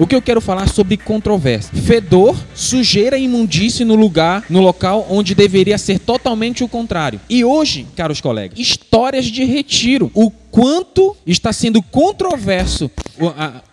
O 0.01 0.07
que 0.07 0.15
eu 0.15 0.21
quero 0.21 0.41
falar 0.41 0.67
sobre 0.67 0.97
controvérsia. 0.97 1.79
Fedor, 1.79 2.35
sujeira 2.55 3.19
e 3.19 3.25
imundície 3.25 3.85
no 3.85 3.93
lugar, 3.93 4.43
no 4.49 4.59
local 4.59 5.05
onde 5.07 5.35
deveria 5.35 5.77
ser 5.77 5.99
totalmente 5.99 6.63
o 6.63 6.67
contrário. 6.67 7.21
E 7.29 7.45
hoje, 7.45 7.85
caros 7.95 8.19
colegas, 8.19 8.57
histórias 8.57 9.25
de 9.25 9.43
retiro. 9.43 10.09
O 10.15 10.31
quanto 10.31 11.15
está 11.23 11.53
sendo 11.53 11.83
controverso 11.83 12.89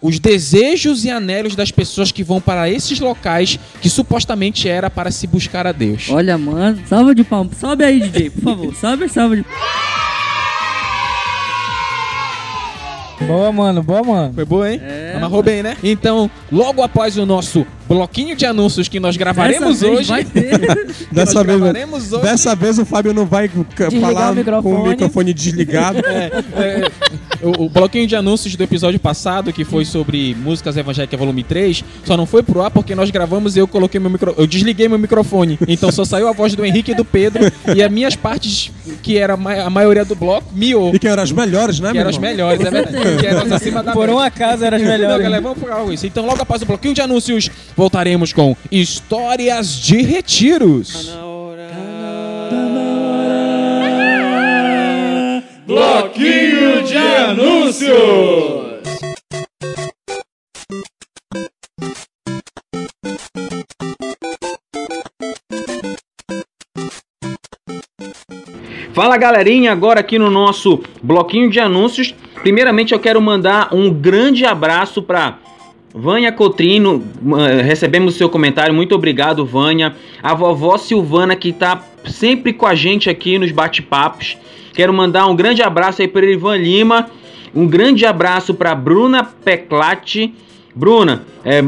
os 0.03 0.19
desejos 0.19 1.07
e 1.07 1.11
anelos 1.11 1.57
das 1.57 1.71
pessoas 1.71 2.13
que 2.13 2.23
vão 2.23 2.43
para 2.43 2.69
esses 2.69 3.01
locais 3.01 3.59
que 3.81 3.89
supostamente 3.89 4.69
era 4.69 4.91
para 4.91 5.11
se 5.11 5.27
buscar 5.27 5.67
a 5.67 5.73
Deus. 5.73 6.11
Olha, 6.11 6.37
mano, 6.37 6.79
salva 6.87 7.15
de 7.15 7.25
palmas. 7.25 7.57
Sobe 7.57 7.85
aí, 7.85 8.01
DJ, 8.01 8.29
por 8.29 8.43
favor. 8.43 8.75
Sobe, 8.75 9.09
salva 9.09 9.35
de 9.35 9.47
Boa, 13.27 13.53
mano, 13.53 13.83
boa, 13.83 14.03
mano. 14.03 14.33
Foi 14.35 14.45
boa, 14.45 14.71
hein? 14.71 14.81
É, 14.83 15.15
Amarrou 15.17 15.43
bem, 15.43 15.63
né? 15.63 15.77
Então, 15.83 16.31
logo 16.51 16.83
após 16.83 17.17
o 17.17 17.27
nosso 17.27 17.67
bloquinho 17.89 18.37
de 18.37 18.45
anúncios 18.47 18.89
que 18.89 19.01
nós 19.01 19.17
gravaremos 19.17 19.81
Dessa 19.81 19.87
vez 19.87 19.99
hoje. 20.01 20.09
vai 20.09 20.25
ter. 20.25 20.59
Dessa 21.11 21.43
vez, 21.45 21.59
gravaremos 21.59 22.13
hoje. 22.13 22.23
dessa 22.23 22.55
vez 22.55 22.79
o 22.79 22.85
Fábio 22.85 23.13
não 23.15 23.25
vai 23.27 23.49
Desligar 23.49 24.01
falar 24.01 24.31
o 24.33 24.35
microfone. 24.35 24.75
com 24.77 24.83
o 24.83 24.89
microfone 24.89 25.35
desligado. 25.35 25.99
É, 26.59 26.91
o, 27.43 27.65
o 27.67 27.69
bloquinho 27.71 28.07
de 28.07 28.17
anúncios 28.17 28.55
do 28.57 28.63
episódio 28.65 28.99
passado, 28.99 29.53
que 29.53 29.65
foi 29.65 29.85
sobre 29.85 30.35
músicas 30.35 30.77
evangélicas 30.77 31.19
volume 31.19 31.43
3, 31.45 31.85
só 32.05 32.17
não 32.17 32.27
foi 32.27 32.43
pro 32.43 32.63
ar 32.63 32.71
porque 32.71 32.95
nós 32.95 33.11
gravamos 33.11 33.57
e 33.57 33.61
eu 33.61 33.69
coloquei 33.69 34.01
meu 34.01 34.11
micro... 34.11 34.35
eu 34.37 34.47
desliguei 34.47 34.89
meu 34.89 34.99
microfone. 34.99 35.59
Então 35.69 35.91
só 35.93 36.05
saiu 36.05 36.27
a 36.29 36.33
voz 36.33 36.55
do 36.55 36.65
Henrique 36.65 36.91
e 36.93 36.95
do 36.95 37.05
Pedro 37.05 37.45
e 37.75 37.83
as 37.83 37.91
minhas 37.91 38.17
partes, 38.17 38.71
que 39.03 39.17
era 39.17 39.35
a 39.35 39.37
ma- 39.37 39.55
a 39.55 39.71
maioria 39.71 40.05
do 40.05 40.15
bloco, 40.17 40.49
miou. 40.53 40.93
E 40.95 40.99
que 40.99 41.07
eram 41.07 41.23
as 41.23 41.31
melhores, 41.31 41.79
né, 41.81 41.93
Que 41.93 41.99
eram 41.99 42.11
as 42.11 42.19
melhores, 42.19 42.61
é 42.61 42.71
verdade. 42.71 43.17
Que 43.21 43.27
eram 43.27 43.55
acima 43.55 43.83
da 43.83 43.93
Por 43.93 44.09
um 44.11 44.19
acaso 44.19 44.65
eram 44.65 44.77
as 44.77 44.83
Não, 44.83 44.91
melhores. 44.91 45.23
galera, 45.23 45.43
vamos 45.43 45.95
isso. 45.95 46.07
Então, 46.07 46.27
logo 46.27 46.43
após 46.43 46.63
o 46.63 46.67
bloquinho 46.67 46.95
de 46.95 47.01
anúncios, 47.01 47.49
voltaremos 47.79 48.33
com 48.33 48.57
histórias 48.73 49.81
de 49.81 50.03
retiros. 50.03 51.17
Bloquinho 55.65 56.83
de 56.83 56.97
anúncios! 56.97 58.69
Fala 68.93 69.17
galerinha, 69.17 69.71
agora 69.71 70.01
aqui 70.01 70.19
no 70.19 70.29
nosso 70.29 70.83
bloquinho 71.01 71.49
de 71.49 71.61
anúncios. 71.61 72.13
Primeiramente 72.43 72.93
eu 72.93 72.99
quero 72.99 73.23
mandar 73.23 73.73
um 73.73 73.95
grande 73.95 74.45
abraço 74.45 75.01
para 75.01 75.39
Vânia 75.95 76.31
Cotrino, 76.31 77.03
recebemos 77.65 78.15
seu 78.15 78.29
comentário, 78.29 78.75
muito 78.75 78.95
obrigado 78.95 79.45
Vânia. 79.45 79.95
A 80.23 80.35
vovó 80.35 80.77
Silvana 80.77 81.35
que 81.35 81.53
tá 81.53 81.83
sempre 82.05 82.53
com 82.53 82.67
a 82.67 82.75
gente 82.75 83.09
aqui 83.09 83.39
nos 83.39 83.51
bate-papos. 83.51 84.37
Quero 84.75 84.93
mandar 84.93 85.27
um 85.27 85.35
grande 85.35 85.63
abraço 85.63 86.03
aí 86.03 86.09
para 86.09 86.27
Ivan 86.27 86.57
Lima, 86.57 87.11
um 87.55 87.67
grande 87.67 88.05
abraço 88.05 88.55
para 88.55 88.75
Bruna 88.75 89.25
Peclati. 89.25 90.35
Bruna, 90.75 91.25
é, 91.45 91.63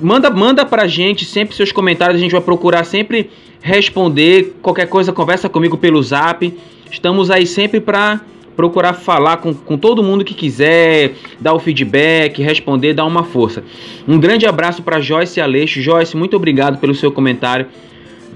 manda, 0.00 0.30
manda 0.30 0.64
pra 0.64 0.86
gente 0.86 1.24
sempre 1.24 1.54
seus 1.54 1.70
comentários, 1.70 2.16
a 2.16 2.22
gente 2.22 2.32
vai 2.32 2.40
procurar 2.40 2.84
sempre 2.84 3.30
responder. 3.60 4.56
Qualquer 4.62 4.86
coisa, 4.86 5.12
conversa 5.12 5.48
comigo 5.48 5.76
pelo 5.76 6.02
zap. 6.02 6.56
Estamos 6.90 7.30
aí 7.30 7.46
sempre 7.46 7.80
pra 7.80 8.20
procurar 8.56 8.94
falar 8.94 9.38
com, 9.38 9.52
com 9.52 9.76
todo 9.76 10.02
mundo 10.02 10.24
que 10.24 10.34
quiser, 10.34 11.12
dar 11.40 11.54
o 11.54 11.58
feedback, 11.58 12.42
responder, 12.42 12.94
dar 12.94 13.04
uma 13.04 13.24
força. 13.24 13.64
Um 14.06 14.18
grande 14.18 14.46
abraço 14.46 14.82
para 14.82 15.00
Joyce 15.00 15.40
Aleixo. 15.40 15.80
Joyce, 15.80 16.16
muito 16.16 16.36
obrigado 16.36 16.78
pelo 16.78 16.94
seu 16.94 17.10
comentário. 17.10 17.66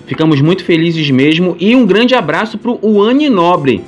Ficamos 0.06 0.40
muito 0.40 0.64
felizes 0.64 1.10
mesmo. 1.10 1.56
E 1.60 1.76
um 1.76 1.86
grande 1.86 2.14
abraço 2.14 2.58
pro 2.58 2.78
Uane 2.82 3.28
Nobre. 3.28 3.82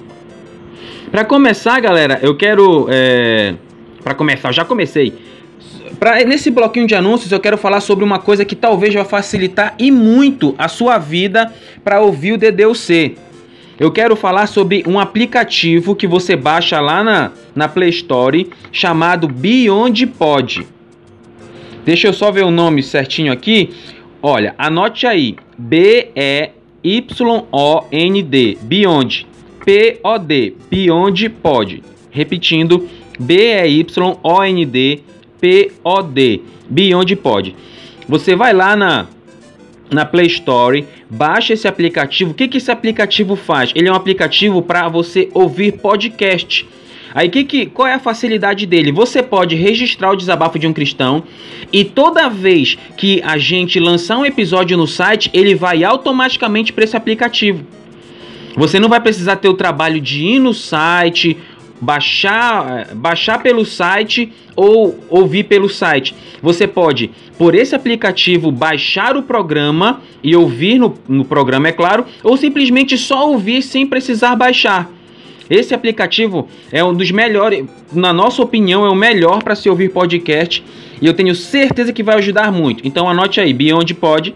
Para 1.11 1.25
começar, 1.25 1.81
galera, 1.81 2.21
eu 2.23 2.37
quero. 2.37 2.87
É... 2.89 3.55
Para 4.05 4.15
começar, 4.15 4.53
já 4.53 4.65
comecei. 4.65 5.13
Pra, 5.99 6.25
nesse 6.25 6.51
bloquinho 6.51 6.87
de 6.87 6.95
anúncios, 6.95 7.33
eu 7.33 7.41
quero 7.41 7.59
falar 7.59 7.81
sobre 7.81 8.05
uma 8.05 8.19
coisa 8.19 8.45
que 8.45 8.55
talvez 8.55 8.95
vai 8.95 9.05
facilitar 9.05 9.75
e 9.79 9.91
muito 9.91 10.55
a 10.57 10.69
sua 10.69 10.99
vida 10.99 11.53
para 11.85 12.01
ouvir 12.01 12.33
o 12.33 12.39
DDUC. 12.39 13.17
Eu 13.81 13.91
quero 13.91 14.15
falar 14.15 14.47
sobre 14.47 14.85
um 14.87 15.01
aplicativo 15.01 15.97
que 15.97 16.07
você 16.07 16.37
baixa 16.37 16.79
lá 16.81 17.03
na, 17.03 17.33
na 17.55 17.67
Play 17.67 17.89
Store 17.89 18.47
chamado 18.71 19.27
Beyond 19.27 20.07
Pod. 20.09 20.67
Deixa 21.83 22.07
eu 22.09 22.13
só 22.13 22.31
ver 22.31 22.45
o 22.45 22.51
nome 22.51 22.83
certinho 22.83 23.33
aqui. 23.33 23.71
Olha, 24.21 24.55
anote 24.59 25.07
aí. 25.07 25.35
B-E-Y-O-N-D. 25.57 26.19
Beyond. 28.61 29.27
P-O-D. 29.65 30.57
Beyond 30.71 31.31
pode. 31.31 31.83
Repetindo. 32.11 32.87
B-E-Y-O-N-D. 33.19 35.01
P-O-D. 35.41 36.43
Beyond 36.69 37.17
pode. 37.17 37.57
Você 38.07 38.37
vai 38.37 38.53
lá 38.53 38.77
na 38.77 39.07
na 39.91 40.05
Play 40.05 40.27
Store, 40.27 40.87
baixa 41.09 41.53
esse 41.53 41.67
aplicativo. 41.67 42.31
O 42.31 42.35
que, 42.35 42.49
que 42.49 42.59
esse 42.59 42.71
aplicativo 42.71 43.37
faz? 43.37 43.73
Ele 43.75 43.89
é 43.89 43.93
um 43.93 43.97
aplicativo 43.97 44.63
para 44.63 44.89
você 44.89 45.29
ouvir 45.35 45.73
podcast. 45.73 46.67
Aí 47.13 47.29
que, 47.29 47.45
que 47.45 47.67
qual 47.67 47.89
é 47.89 47.95
a 47.95 47.99
facilidade 47.99 48.67
dele? 48.67 48.93
Você 48.93 49.23
pode 49.23 49.57
registrar 49.57 50.13
o 50.13 50.17
desabafo 50.17 50.59
de 50.59 50.67
um 50.67 50.73
cristão 50.73 51.25
e 51.73 51.85
toda 51.85 52.29
vez 52.29 52.79
que 52.97 53.21
a 53.25 53.37
gente 53.37 53.81
lançar 53.81 54.17
um 54.17 54.25
episódio 54.25 54.77
no 54.77 54.87
site, 54.87 55.29
ele 55.33 55.55
vai 55.55 55.83
automaticamente 55.83 56.73
para 56.73 56.85
esse 56.85 56.97
aplicativo. 56.97 57.65
Você 58.57 58.79
não 58.81 58.89
vai 58.89 59.01
precisar 59.01 59.37
ter 59.37 59.49
o 59.49 59.55
trabalho 59.55 60.01
de 60.01 60.25
ir 60.25 60.39
no 60.39 60.53
site, 60.53 61.37
baixar, 61.81 62.95
baixar 62.95 63.43
pelo 63.43 63.65
site 63.65 64.33
ou 64.55 64.99
ouvir 65.09 65.45
pelo 65.45 65.69
site. 65.69 66.15
Você 66.43 66.67
pode, 66.67 67.11
por 67.39 67.55
esse 67.55 67.75
aplicativo, 67.75 68.51
baixar 68.51 69.17
o 69.17 69.23
programa 69.23 70.03
e 70.23 70.37
ouvir 70.37 70.79
no, 70.79 70.95
no 71.09 71.25
programa, 71.25 71.69
é 71.69 71.73
claro, 71.73 72.05
ou 72.23 72.37
simplesmente 72.37 72.99
só 72.99 73.31
ouvir 73.31 73.63
sem 73.63 73.87
precisar 73.87 74.37
baixar. 74.37 74.91
Esse 75.49 75.75
aplicativo 75.75 76.49
é 76.71 76.85
um 76.85 76.95
dos 76.95 77.11
melhores, 77.11 77.67
na 77.93 78.13
nossa 78.13 78.41
opinião, 78.41 78.87
é 78.87 78.89
o 78.89 78.95
melhor 78.95 79.43
para 79.43 79.57
se 79.57 79.69
ouvir 79.69 79.89
podcast 79.89 80.63
e 81.01 81.07
eu 81.07 81.15
tenho 81.15 81.35
certeza 81.35 81.93
que 81.93 82.05
vai 82.05 82.17
ajudar 82.17 82.53
muito. 82.53 82.87
Então 82.87 83.09
anote 83.09 83.41
aí, 83.41 83.53
Beyond 83.53 83.95
Pod, 83.95 84.35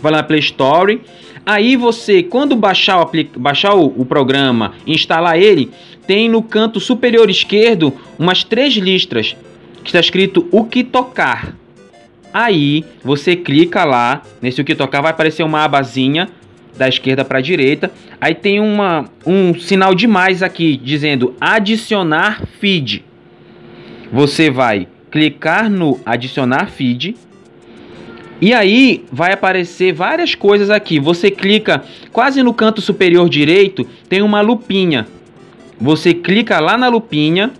vai 0.00 0.12
lá 0.12 0.18
na 0.18 0.24
Play 0.24 0.40
Store. 0.40 1.00
Aí 1.46 1.76
você, 1.76 2.24
quando 2.24 2.56
baixar 2.56 3.00
o, 3.00 3.10
baixar 3.38 3.74
o, 3.76 3.86
o 3.86 4.04
programa, 4.04 4.74
instalar 4.84 5.38
ele, 5.38 5.70
tem 6.04 6.28
no 6.28 6.42
canto 6.42 6.80
superior 6.80 7.30
esquerdo 7.30 7.94
umas 8.18 8.42
três 8.42 8.74
listras 8.74 9.36
que 9.84 9.90
está 9.90 10.00
escrito 10.00 10.48
o 10.50 10.64
que 10.64 10.82
tocar. 10.82 11.54
Aí 12.34 12.84
você 13.04 13.36
clica 13.36 13.84
lá 13.84 14.22
nesse 14.42 14.60
o 14.60 14.64
que 14.64 14.74
tocar, 14.74 15.00
vai 15.00 15.12
aparecer 15.12 15.44
uma 15.44 15.60
abazinha 15.60 16.28
da 16.76 16.88
esquerda 16.88 17.24
para 17.24 17.38
a 17.38 17.42
direita. 17.42 17.92
Aí 18.20 18.34
tem 18.34 18.58
uma, 18.58 19.04
um 19.24 19.54
sinal 19.54 19.94
de 19.94 20.08
mais 20.08 20.42
aqui 20.42 20.76
dizendo 20.76 21.34
adicionar 21.40 22.42
feed. 22.58 23.04
Você 24.12 24.50
vai 24.50 24.88
clicar 25.12 25.70
no 25.70 26.00
adicionar 26.04 26.70
feed. 26.70 27.16
E 28.40 28.52
aí 28.52 29.04
vai 29.10 29.32
aparecer 29.32 29.92
várias 29.92 30.34
coisas 30.34 30.68
aqui. 30.68 31.00
Você 31.00 31.30
clica 31.30 31.82
quase 32.12 32.42
no 32.42 32.52
canto 32.52 32.80
superior 32.80 33.28
direito, 33.28 33.86
tem 34.08 34.22
uma 34.22 34.40
lupinha. 34.40 35.06
Você 35.80 36.12
clica 36.12 36.60
lá 36.60 36.76
na 36.76 36.88
lupinha 36.88 37.50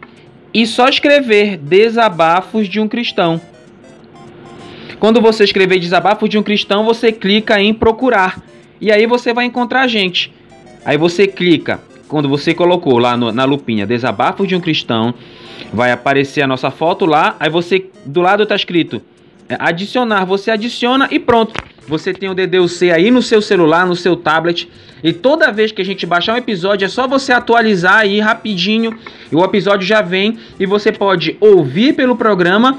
e 0.52 0.66
só 0.66 0.88
escrever 0.88 1.56
desabafos 1.56 2.68
de 2.68 2.80
um 2.80 2.88
cristão. 2.88 3.40
Quando 4.98 5.20
você 5.20 5.44
escrever 5.44 5.78
desabafos 5.78 6.28
de 6.28 6.38
um 6.38 6.42
cristão, 6.42 6.84
você 6.84 7.12
clica 7.12 7.60
em 7.60 7.72
procurar. 7.72 8.42
E 8.80 8.90
aí 8.90 9.06
você 9.06 9.32
vai 9.32 9.44
encontrar 9.44 9.82
a 9.82 9.88
gente. 9.88 10.32
Aí 10.84 10.96
você 10.96 11.26
clica, 11.26 11.80
quando 12.08 12.28
você 12.28 12.54
colocou 12.54 12.98
lá 12.98 13.16
no, 13.16 13.32
na 13.32 13.44
lupinha 13.44 13.86
Desabafos 13.86 14.46
de 14.46 14.54
um 14.54 14.60
Cristão, 14.60 15.14
vai 15.72 15.90
aparecer 15.90 16.42
a 16.42 16.46
nossa 16.46 16.70
foto 16.70 17.04
lá. 17.04 17.36
Aí 17.40 17.50
você, 17.50 17.86
do 18.04 18.20
lado 18.20 18.42
está 18.42 18.54
escrito 18.54 19.02
adicionar. 19.48 20.24
Você 20.24 20.50
adiciona 20.50 21.08
e 21.10 21.18
pronto. 21.18 21.54
Você 21.88 22.12
tem 22.12 22.28
o 22.28 22.34
DDUC 22.34 22.90
aí 22.90 23.10
no 23.10 23.22
seu 23.22 23.40
celular, 23.40 23.86
no 23.86 23.94
seu 23.94 24.16
tablet. 24.16 24.68
E 25.04 25.12
toda 25.12 25.52
vez 25.52 25.70
que 25.70 25.80
a 25.80 25.84
gente 25.84 26.04
baixar 26.04 26.34
um 26.34 26.36
episódio, 26.36 26.84
é 26.84 26.88
só 26.88 27.06
você 27.06 27.32
atualizar 27.32 27.98
aí 27.98 28.18
rapidinho. 28.18 28.98
E 29.30 29.36
o 29.36 29.44
episódio 29.44 29.86
já 29.86 30.02
vem. 30.02 30.38
E 30.58 30.66
você 30.66 30.90
pode 30.90 31.36
ouvir 31.40 31.94
pelo 31.94 32.16
programa 32.16 32.78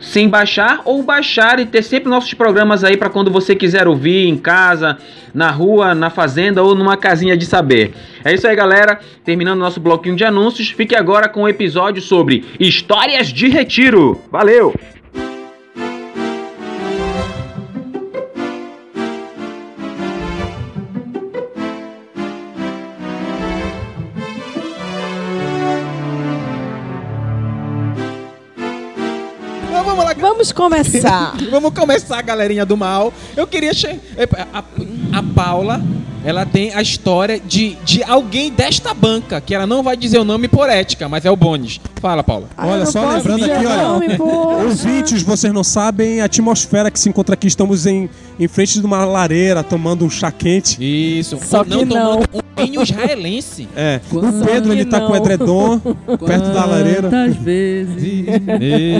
sem 0.00 0.28
baixar 0.28 0.82
ou 0.84 1.02
baixar 1.02 1.58
e 1.58 1.66
ter 1.66 1.82
sempre 1.82 2.10
nossos 2.10 2.34
programas 2.34 2.84
aí 2.84 2.96
para 2.96 3.08
quando 3.08 3.30
você 3.30 3.54
quiser 3.54 3.88
ouvir 3.88 4.28
em 4.28 4.36
casa, 4.36 4.98
na 5.32 5.50
rua, 5.50 5.94
na 5.94 6.10
fazenda 6.10 6.62
ou 6.62 6.74
numa 6.74 6.96
casinha 6.96 7.36
de 7.36 7.46
saber. 7.46 7.92
É 8.24 8.32
isso 8.32 8.46
aí, 8.46 8.54
galera. 8.54 9.00
Terminando 9.24 9.58
nosso 9.58 9.80
bloquinho 9.80 10.16
de 10.16 10.24
anúncios, 10.24 10.70
fique 10.70 10.94
agora 10.94 11.28
com 11.28 11.42
o 11.42 11.48
episódio 11.48 12.02
sobre 12.02 12.44
histórias 12.60 13.28
de 13.28 13.48
retiro. 13.48 14.20
Valeu! 14.30 14.74
Vamos 30.34 30.50
começar. 30.50 31.36
Vamos 31.48 31.72
começar, 31.72 32.20
galerinha 32.20 32.66
do 32.66 32.76
mal. 32.76 33.12
Eu 33.36 33.46
queria. 33.46 33.70
A, 34.52 34.58
a 35.18 35.22
Paula, 35.32 35.80
ela 36.24 36.46
tem 36.46 36.72
a 36.74 36.80
história 36.80 37.38
de, 37.38 37.76
de 37.84 38.02
alguém 38.02 38.50
desta 38.50 38.94
banca, 38.94 39.40
que 39.40 39.54
ela 39.54 39.66
não 39.66 39.82
vai 39.82 39.96
dizer 39.96 40.18
o 40.18 40.24
nome 40.24 40.48
por 40.48 40.68
ética, 40.70 41.08
mas 41.08 41.24
é 41.24 41.30
o 41.30 41.36
Bones. 41.36 41.80
Fala, 42.00 42.24
Paula. 42.24 42.48
Ah, 42.56 42.66
olha, 42.66 42.86
só 42.86 43.06
lembrando 43.10 43.44
aqui, 43.44 43.66
olha. 43.66 44.22
Ouvintes, 44.64 45.22
vocês 45.22 45.52
não 45.52 45.62
sabem 45.62 46.20
a 46.20 46.24
atmosfera 46.24 46.90
que 46.90 46.98
se 46.98 47.08
encontra 47.08 47.34
aqui. 47.34 47.46
Estamos 47.46 47.86
em, 47.86 48.08
em 48.40 48.48
frente 48.48 48.80
de 48.80 48.86
uma 48.86 49.04
lareira, 49.04 49.62
tomando 49.62 50.04
um 50.04 50.10
chá 50.10 50.30
quente. 50.30 50.78
Isso. 50.80 51.38
Só 51.42 51.62
não, 51.64 51.78
que 51.78 51.84
não. 51.84 52.20
um 52.20 52.64
vinho 52.64 52.82
israelense. 52.82 53.68
É. 53.76 54.00
O 54.10 54.44
Pedro, 54.44 54.72
ele 54.72 54.84
tá 54.84 55.00
com 55.00 55.12
o 55.12 55.16
edredom 55.16 55.78
perto 55.78 56.52
da 56.52 56.64
lareira. 56.64 57.10
Quantas 57.10 57.36
vezes? 57.36 58.24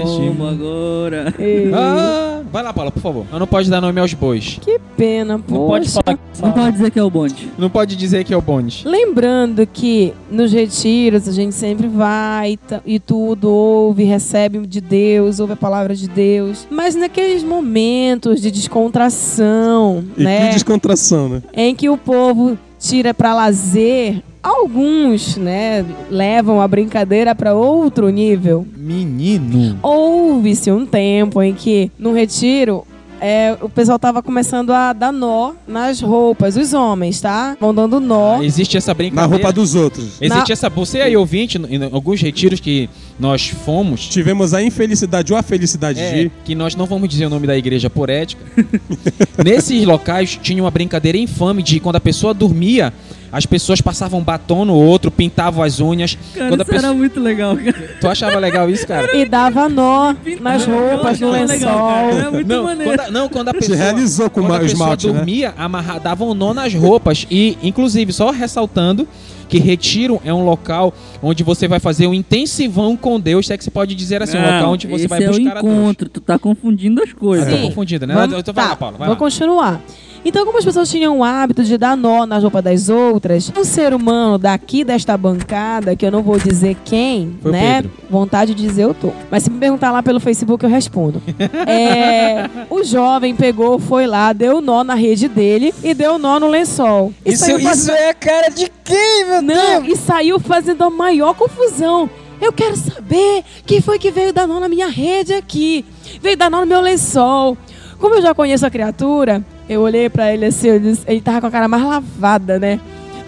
Como 0.02 0.46
agora? 0.46 1.32
Ah, 1.72 2.33
vai 2.54 2.62
lá, 2.62 2.72
Paula, 2.72 2.92
por 2.92 3.02
favor. 3.02 3.26
Não 3.32 3.48
pode 3.48 3.68
dar 3.68 3.80
nome 3.80 4.00
aos 4.00 4.14
bois. 4.14 4.60
Que 4.62 4.78
pena, 4.96 5.40
pô. 5.40 5.54
Não 5.54 5.66
pode 5.66 5.90
falar. 5.90 6.16
Não 6.40 6.52
pode 6.52 6.72
dizer 6.76 6.90
que 6.92 6.98
é 7.00 7.02
o 7.02 7.10
bonde. 7.10 7.50
Não 7.58 7.68
pode 7.68 7.96
dizer 7.96 8.22
que 8.22 8.32
é 8.32 8.36
o 8.36 8.40
bonde. 8.40 8.82
Lembrando 8.86 9.66
que 9.66 10.14
nos 10.30 10.52
retiros 10.52 11.26
a 11.26 11.32
gente 11.32 11.52
sempre 11.52 11.88
vai 11.88 12.56
e 12.86 13.00
tudo 13.00 13.50
ouve, 13.50 14.04
recebe 14.04 14.64
de 14.68 14.80
Deus, 14.80 15.40
ouve 15.40 15.54
a 15.54 15.56
palavra 15.56 15.96
de 15.96 16.08
Deus. 16.08 16.64
Mas 16.70 16.94
naqueles 16.94 17.42
momentos 17.42 18.40
de 18.40 18.52
descontração, 18.52 20.04
e 20.16 20.22
né? 20.22 20.46
Que 20.46 20.54
descontração, 20.54 21.28
né? 21.28 21.42
Em 21.52 21.74
que 21.74 21.88
o 21.88 21.96
povo 21.96 22.56
tira 22.78 23.12
para 23.12 23.34
lazer 23.34 24.22
alguns, 24.44 25.38
né, 25.38 25.84
levam 26.10 26.60
a 26.60 26.68
brincadeira 26.68 27.34
para 27.34 27.54
outro 27.54 28.10
nível. 28.10 28.66
Menino. 28.76 29.78
Houve-se 29.82 30.70
um 30.70 30.84
tempo 30.84 31.42
em 31.42 31.54
que 31.54 31.90
no 31.98 32.12
retiro 32.12 32.86
é, 33.20 33.56
o 33.62 33.70
pessoal 33.70 33.98
tava 33.98 34.22
começando 34.22 34.70
a 34.70 34.92
dar 34.92 35.10
nó 35.10 35.54
nas 35.66 35.98
roupas, 36.02 36.56
os 36.56 36.74
homens, 36.74 37.22
tá? 37.22 37.56
Vão 37.58 37.74
dando 37.74 37.98
nó. 37.98 38.40
Ah, 38.40 38.44
existe 38.44 38.76
essa 38.76 38.92
brincadeira. 38.92 39.28
Na 39.28 39.34
roupa 39.34 39.50
dos 39.50 39.74
outros. 39.74 40.20
Existe 40.20 40.48
Na... 40.48 40.52
essa. 40.52 40.68
Você 40.68 41.00
aí, 41.00 41.16
ouvinte, 41.16 41.56
em 41.56 41.82
alguns 41.84 42.20
retiros 42.20 42.60
que 42.60 42.90
nós 43.18 43.48
fomos. 43.48 44.06
Tivemos 44.08 44.52
a 44.52 44.62
infelicidade 44.62 45.32
ou 45.32 45.38
a 45.38 45.42
felicidade 45.42 46.00
é, 46.00 46.12
de. 46.12 46.32
Que 46.44 46.54
nós 46.54 46.76
não 46.76 46.84
vamos 46.84 47.08
dizer 47.08 47.24
o 47.24 47.30
nome 47.30 47.46
da 47.46 47.56
igreja 47.56 47.88
por 47.88 48.10
ética. 48.10 48.44
Nesses 49.42 49.86
locais 49.86 50.38
tinha 50.42 50.62
uma 50.62 50.70
brincadeira 50.70 51.16
infame 51.16 51.62
de 51.62 51.80
quando 51.80 51.96
a 51.96 52.00
pessoa 52.00 52.34
dormia 52.34 52.92
as 53.34 53.44
pessoas 53.44 53.80
passavam 53.80 54.22
batom 54.22 54.64
no 54.64 54.74
outro, 54.74 55.10
pintavam 55.10 55.62
as 55.64 55.80
unhas. 55.80 56.16
Cara, 56.34 56.48
Quando 56.50 56.60
isso 56.62 56.70
pessoa... 56.70 56.88
era 56.90 56.96
muito 56.96 57.18
legal, 57.20 57.56
cara. 57.56 57.96
Tu 58.00 58.08
achava 58.08 58.38
legal 58.38 58.70
isso, 58.70 58.86
cara? 58.86 59.16
E 59.16 59.24
dava 59.26 59.68
nó 59.68 60.14
nas 60.40 60.64
roupas, 60.64 61.18
no 61.18 61.30
lençol. 61.32 61.90
Era 62.12 62.30
muito 62.30 62.46
não, 62.46 62.62
maneiro. 62.62 62.92
Quando 62.92 63.00
a, 63.00 63.10
não, 63.10 63.28
quando 63.28 63.48
a 63.48 63.54
pessoa, 63.54 63.76
Se 63.76 63.82
realizou 63.82 64.30
com 64.30 64.42
quando 64.42 64.54
a 64.54 64.60
pessoa 64.60 64.72
esmalte, 64.72 65.06
né? 65.08 65.12
dormia, 65.14 65.54
amarra, 65.58 65.98
dava 65.98 66.24
um 66.24 66.32
nó 66.32 66.54
nas 66.54 66.72
roupas. 66.74 67.26
E, 67.28 67.58
inclusive, 67.60 68.12
só 68.12 68.30
ressaltando 68.30 69.06
que 69.48 69.58
retiro 69.58 70.20
é 70.24 70.32
um 70.32 70.44
local 70.44 70.94
onde 71.22 71.42
você 71.42 71.68
vai 71.68 71.78
fazer 71.80 72.06
um 72.06 72.14
intensivão 72.14 72.96
com 72.96 73.20
Deus, 73.20 73.46
se 73.46 73.52
é 73.52 73.58
que 73.58 73.64
você 73.64 73.70
pode 73.70 73.94
dizer 73.94 74.22
assim, 74.22 74.38
um 74.38 74.40
Não, 74.42 74.52
local 74.54 74.72
onde 74.72 74.86
você 74.86 75.06
vai 75.08 75.22
é 75.22 75.28
o 75.28 75.32
buscar 75.32 75.58
a 75.58 75.60
Deus. 75.60 75.72
encontro, 75.74 76.08
tu 76.08 76.20
tá 76.20 76.38
confundindo 76.38 77.02
as 77.02 77.12
coisas. 77.12 77.48
Tô 77.48 77.56
Sim. 77.56 77.62
confundindo, 77.62 78.06
né? 78.06 78.14
Vamos- 78.14 78.32
Eu 78.36 78.42
tô- 78.42 78.52
tá, 78.52 78.68
lá, 78.68 78.76
Paula, 78.76 78.96
vai 78.98 79.06
vou 79.08 79.14
lá. 79.14 79.18
continuar. 79.18 79.80
Então, 80.24 80.46
como 80.46 80.56
as 80.58 80.64
pessoas 80.64 80.88
tinham 80.90 81.18
o 81.18 81.24
hábito 81.24 81.62
de 81.62 81.76
dar 81.76 81.96
nó 81.96 82.24
na 82.24 82.38
roupa 82.38 82.62
das 82.62 82.88
outras, 82.88 83.52
um 83.56 83.62
ser 83.64 83.92
humano 83.92 84.38
daqui 84.38 84.82
desta 84.82 85.16
bancada, 85.18 85.94
que 85.94 86.06
eu 86.06 86.10
não 86.10 86.22
vou 86.22 86.38
dizer 86.38 86.76
quem, 86.84 87.36
Foi 87.42 87.52
né? 87.52 87.82
Pedro. 87.82 87.90
Vontade 88.08 88.54
de 88.54 88.62
dizer 88.66 88.84
eu 88.84 88.94
tô. 88.94 89.12
Mas 89.30 89.42
se 89.42 89.50
me 89.50 89.58
perguntar 89.58 89.90
lá 89.92 90.02
pelo 90.02 90.18
Facebook, 90.20 90.64
eu 90.64 90.70
respondo. 90.70 91.20
É, 91.66 92.48
o 92.70 92.82
jovem 92.84 93.34
pegou, 93.34 93.78
foi 93.78 94.06
lá, 94.06 94.32
deu 94.32 94.60
nó 94.60 94.82
na 94.84 94.94
rede 94.94 95.28
dele 95.28 95.74
e 95.82 95.92
deu 95.94 96.18
nó 96.18 96.38
no 96.38 96.48
lençol. 96.48 97.12
E 97.24 97.32
Isso, 97.32 97.44
saiu 97.44 97.58
isso 97.58 97.68
fazendo- 97.68 97.96
é 97.96 98.08
a 98.10 98.14
cara 98.14 98.48
de 98.48 98.70
quem, 98.84 99.24
meu 99.26 99.42
Não, 99.42 99.82
Deus? 99.82 99.88
e 99.88 99.96
saiu 100.00 100.38
fazendo 100.40 100.82
a 100.84 100.90
maior 100.90 101.34
confusão. 101.34 102.08
Eu 102.40 102.52
quero 102.52 102.76
saber 102.76 103.42
quem 103.66 103.80
foi 103.80 103.98
que 103.98 104.10
veio 104.10 104.32
dar 104.32 104.46
nó 104.46 104.60
na 104.60 104.68
minha 104.68 104.88
rede 104.88 105.32
aqui. 105.34 105.84
veio 106.22 106.36
dar 106.36 106.50
nó 106.50 106.60
no 106.60 106.66
meu 106.66 106.80
lençol. 106.80 107.56
Como 107.98 108.14
eu 108.14 108.22
já 108.22 108.34
conheço 108.34 108.66
a 108.66 108.70
criatura, 108.70 109.44
eu 109.68 109.80
olhei 109.80 110.08
pra 110.08 110.32
ele 110.32 110.46
assim, 110.46 110.68
eu 110.68 110.78
disse- 110.80 111.02
ele 111.06 111.20
tava 111.20 111.40
com 111.40 111.46
a 111.46 111.50
cara 111.50 111.68
mais 111.68 111.82
lavada, 111.82 112.58
né? 112.58 112.78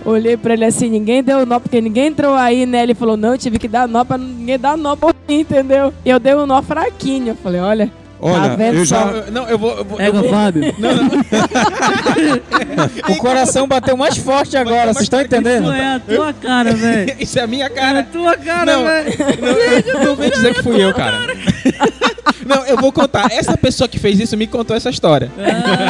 Olhei 0.04 0.36
pra 0.36 0.52
ele 0.54 0.64
assim, 0.64 0.88
ninguém 0.88 1.22
deu 1.22 1.44
nó, 1.44 1.58
porque 1.58 1.80
ninguém 1.80 2.06
entrou 2.06 2.34
aí, 2.34 2.64
né? 2.64 2.82
Ele 2.82 2.94
falou, 2.94 3.16
não, 3.16 3.30
eu 3.32 3.38
tive 3.38 3.58
que 3.58 3.66
dar 3.66 3.88
nó 3.88 4.04
pra 4.04 4.16
ninguém 4.16 4.58
dar 4.58 4.76
nó 4.76 4.94
por 4.94 5.14
mim, 5.28 5.40
entendeu? 5.40 5.92
Eu 6.04 6.18
dei 6.20 6.34
um 6.34 6.46
nó 6.46 6.62
fraquinho. 6.62 7.28
Eu 7.30 7.36
falei, 7.36 7.60
olha, 7.60 7.90
Olha, 8.18 8.48
tá 8.50 8.56
vendo 8.56 8.78
eu 8.78 8.84
já- 8.86 9.02
Eu- 9.02 9.30
Não, 9.32 9.46
eu 9.48 9.58
vou. 9.58 9.76
Eu 9.76 9.84
vou, 9.84 10.00
eu 10.00 10.06
Égua, 10.06 10.20
vou- 10.22 10.30
Fábio. 10.30 10.62
O 13.10 13.16
coração 13.16 13.66
bateu 13.68 13.96
mais 13.96 14.16
forte 14.16 14.56
agora, 14.56 14.92
vocês 14.92 15.04
estão 15.04 15.20
entendendo? 15.20 15.64
Isso 15.64 15.72
é 15.72 15.94
a 15.96 16.00
tua 16.00 16.32
cara, 16.32 16.72
velho. 16.74 17.14
Isso 17.20 17.38
é 17.38 17.42
a 17.42 17.46
minha 17.46 17.64
É 17.64 17.66
a 17.66 17.70
cara. 17.70 18.02
tua 18.04 18.36
cara, 18.36 18.64
Não. 18.76 18.84
velho. 18.84 19.14
Não, 19.94 20.04
não 20.04 20.16
vem 20.16 20.30
dizer 20.30 20.54
que 20.54 20.62
fui 20.62 20.82
eu, 20.82 20.94
cara. 20.94 21.18
Não, 21.18 21.26
eu 22.68 22.76
vou 22.76 22.92
contar. 22.92 23.30
Essa 23.32 23.56
pessoa 23.56 23.88
que 23.88 23.98
fez 23.98 24.18
isso 24.20 24.36
me 24.36 24.46
contou 24.46 24.76
essa 24.76 24.90
história. 24.90 25.30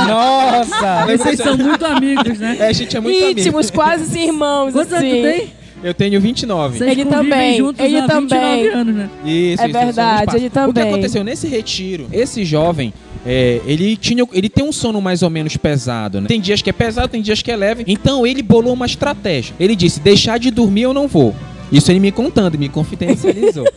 Nossa! 0.09 1.05
Lembra 1.05 1.19
Vocês 1.19 1.39
são 1.39 1.57
muito 1.57 1.85
amigos, 1.85 2.39
né? 2.39 2.57
É, 2.61 2.67
a 2.69 2.73
gente 2.73 2.97
é 2.97 3.01
muito 3.01 3.23
amigo. 3.25 3.41
Íntimos, 3.41 3.71
quase 3.71 4.19
irmãos, 4.19 4.73
Quantos 4.73 4.93
anos 4.93 5.05
assim. 5.09 5.17
tu 5.23 5.23
tem? 5.23 5.53
Eu 5.83 5.93
tenho 5.95 6.21
29. 6.21 6.79
Vocês 6.79 6.91
Ele 6.91 7.05
também, 7.05 7.59
juntos 7.59 7.85
ele 7.85 7.99
há 7.99 8.07
29 8.07 8.29
também. 8.29 8.69
anos, 8.69 8.95
né? 8.95 9.11
Isso, 9.25 9.63
É 9.63 9.69
isso, 9.69 9.79
verdade, 9.79 10.37
ele 10.37 10.51
pais. 10.51 10.65
O 10.67 10.73
que 10.73 10.75
também. 10.81 10.93
aconteceu 10.93 11.23
nesse 11.23 11.47
retiro? 11.47 12.07
Esse 12.11 12.45
jovem, 12.47 12.95
é, 13.27 13.61
ele 13.67 13.95
tinha, 13.97 14.25
ele 14.33 14.49
tem 14.49 14.65
um 14.65 14.73
sono 14.73 15.01
mais 15.03 15.23
ou 15.23 15.29
menos 15.29 15.55
pesado, 15.59 16.21
né? 16.21 16.27
Tem 16.29 16.41
dias 16.41 16.63
que 16.63 16.71
é 16.71 16.73
pesado, 16.73 17.09
tem 17.09 17.21
dias 17.21 17.43
que 17.43 17.53
é 17.53 17.57
leve. 17.57 17.85
Então 17.87 18.27
ele 18.27 18.43
bolou 18.43 18.73
uma 18.73 18.87
estratégia. 18.87 19.55
Ele 19.61 19.77
disse: 19.77 20.01
deixar 20.01 20.39
de 20.39 20.51
dormir 20.51 20.83
eu 20.83 20.95
não 20.95 21.07
vou. 21.07 21.35
Isso 21.71 21.91
ele 21.93 22.01
me 22.01 22.11
contando, 22.11 22.59
me 22.59 22.69
confidencializou. 22.69 23.67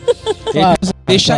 Claro. 0.51 0.77
Ele, 0.81 0.91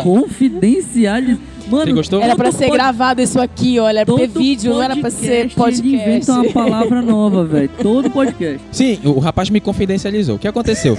Confidencial. 0.04 1.22
Mano, 1.70 1.86
Você 1.86 1.94
gostou? 1.94 2.22
Era 2.22 2.36
pra 2.36 2.50
todo 2.50 2.58
ser 2.58 2.66
pod- 2.66 2.74
gravado 2.78 3.22
isso 3.22 3.40
aqui, 3.40 3.80
olha, 3.80 4.00
era 4.00 4.06
pra 4.06 4.16
ter 4.16 4.28
todo 4.28 4.40
vídeo, 4.42 4.74
não 4.74 4.82
era 4.82 4.98
pra 4.98 5.10
ser 5.12 5.32
Ele 5.32 5.50
podcast. 5.56 6.10
inventa 6.10 6.34
uma 6.34 6.46
palavra 6.52 7.02
nova, 7.02 7.46
velho. 7.46 7.70
Todo 7.82 8.10
podcast. 8.10 8.60
Sim, 8.72 9.00
o 9.06 9.20
rapaz 9.20 9.50
me 9.50 9.62
confidencializou. 9.62 10.36
O 10.36 10.40
que 10.40 10.48
aconteceu? 10.48 10.98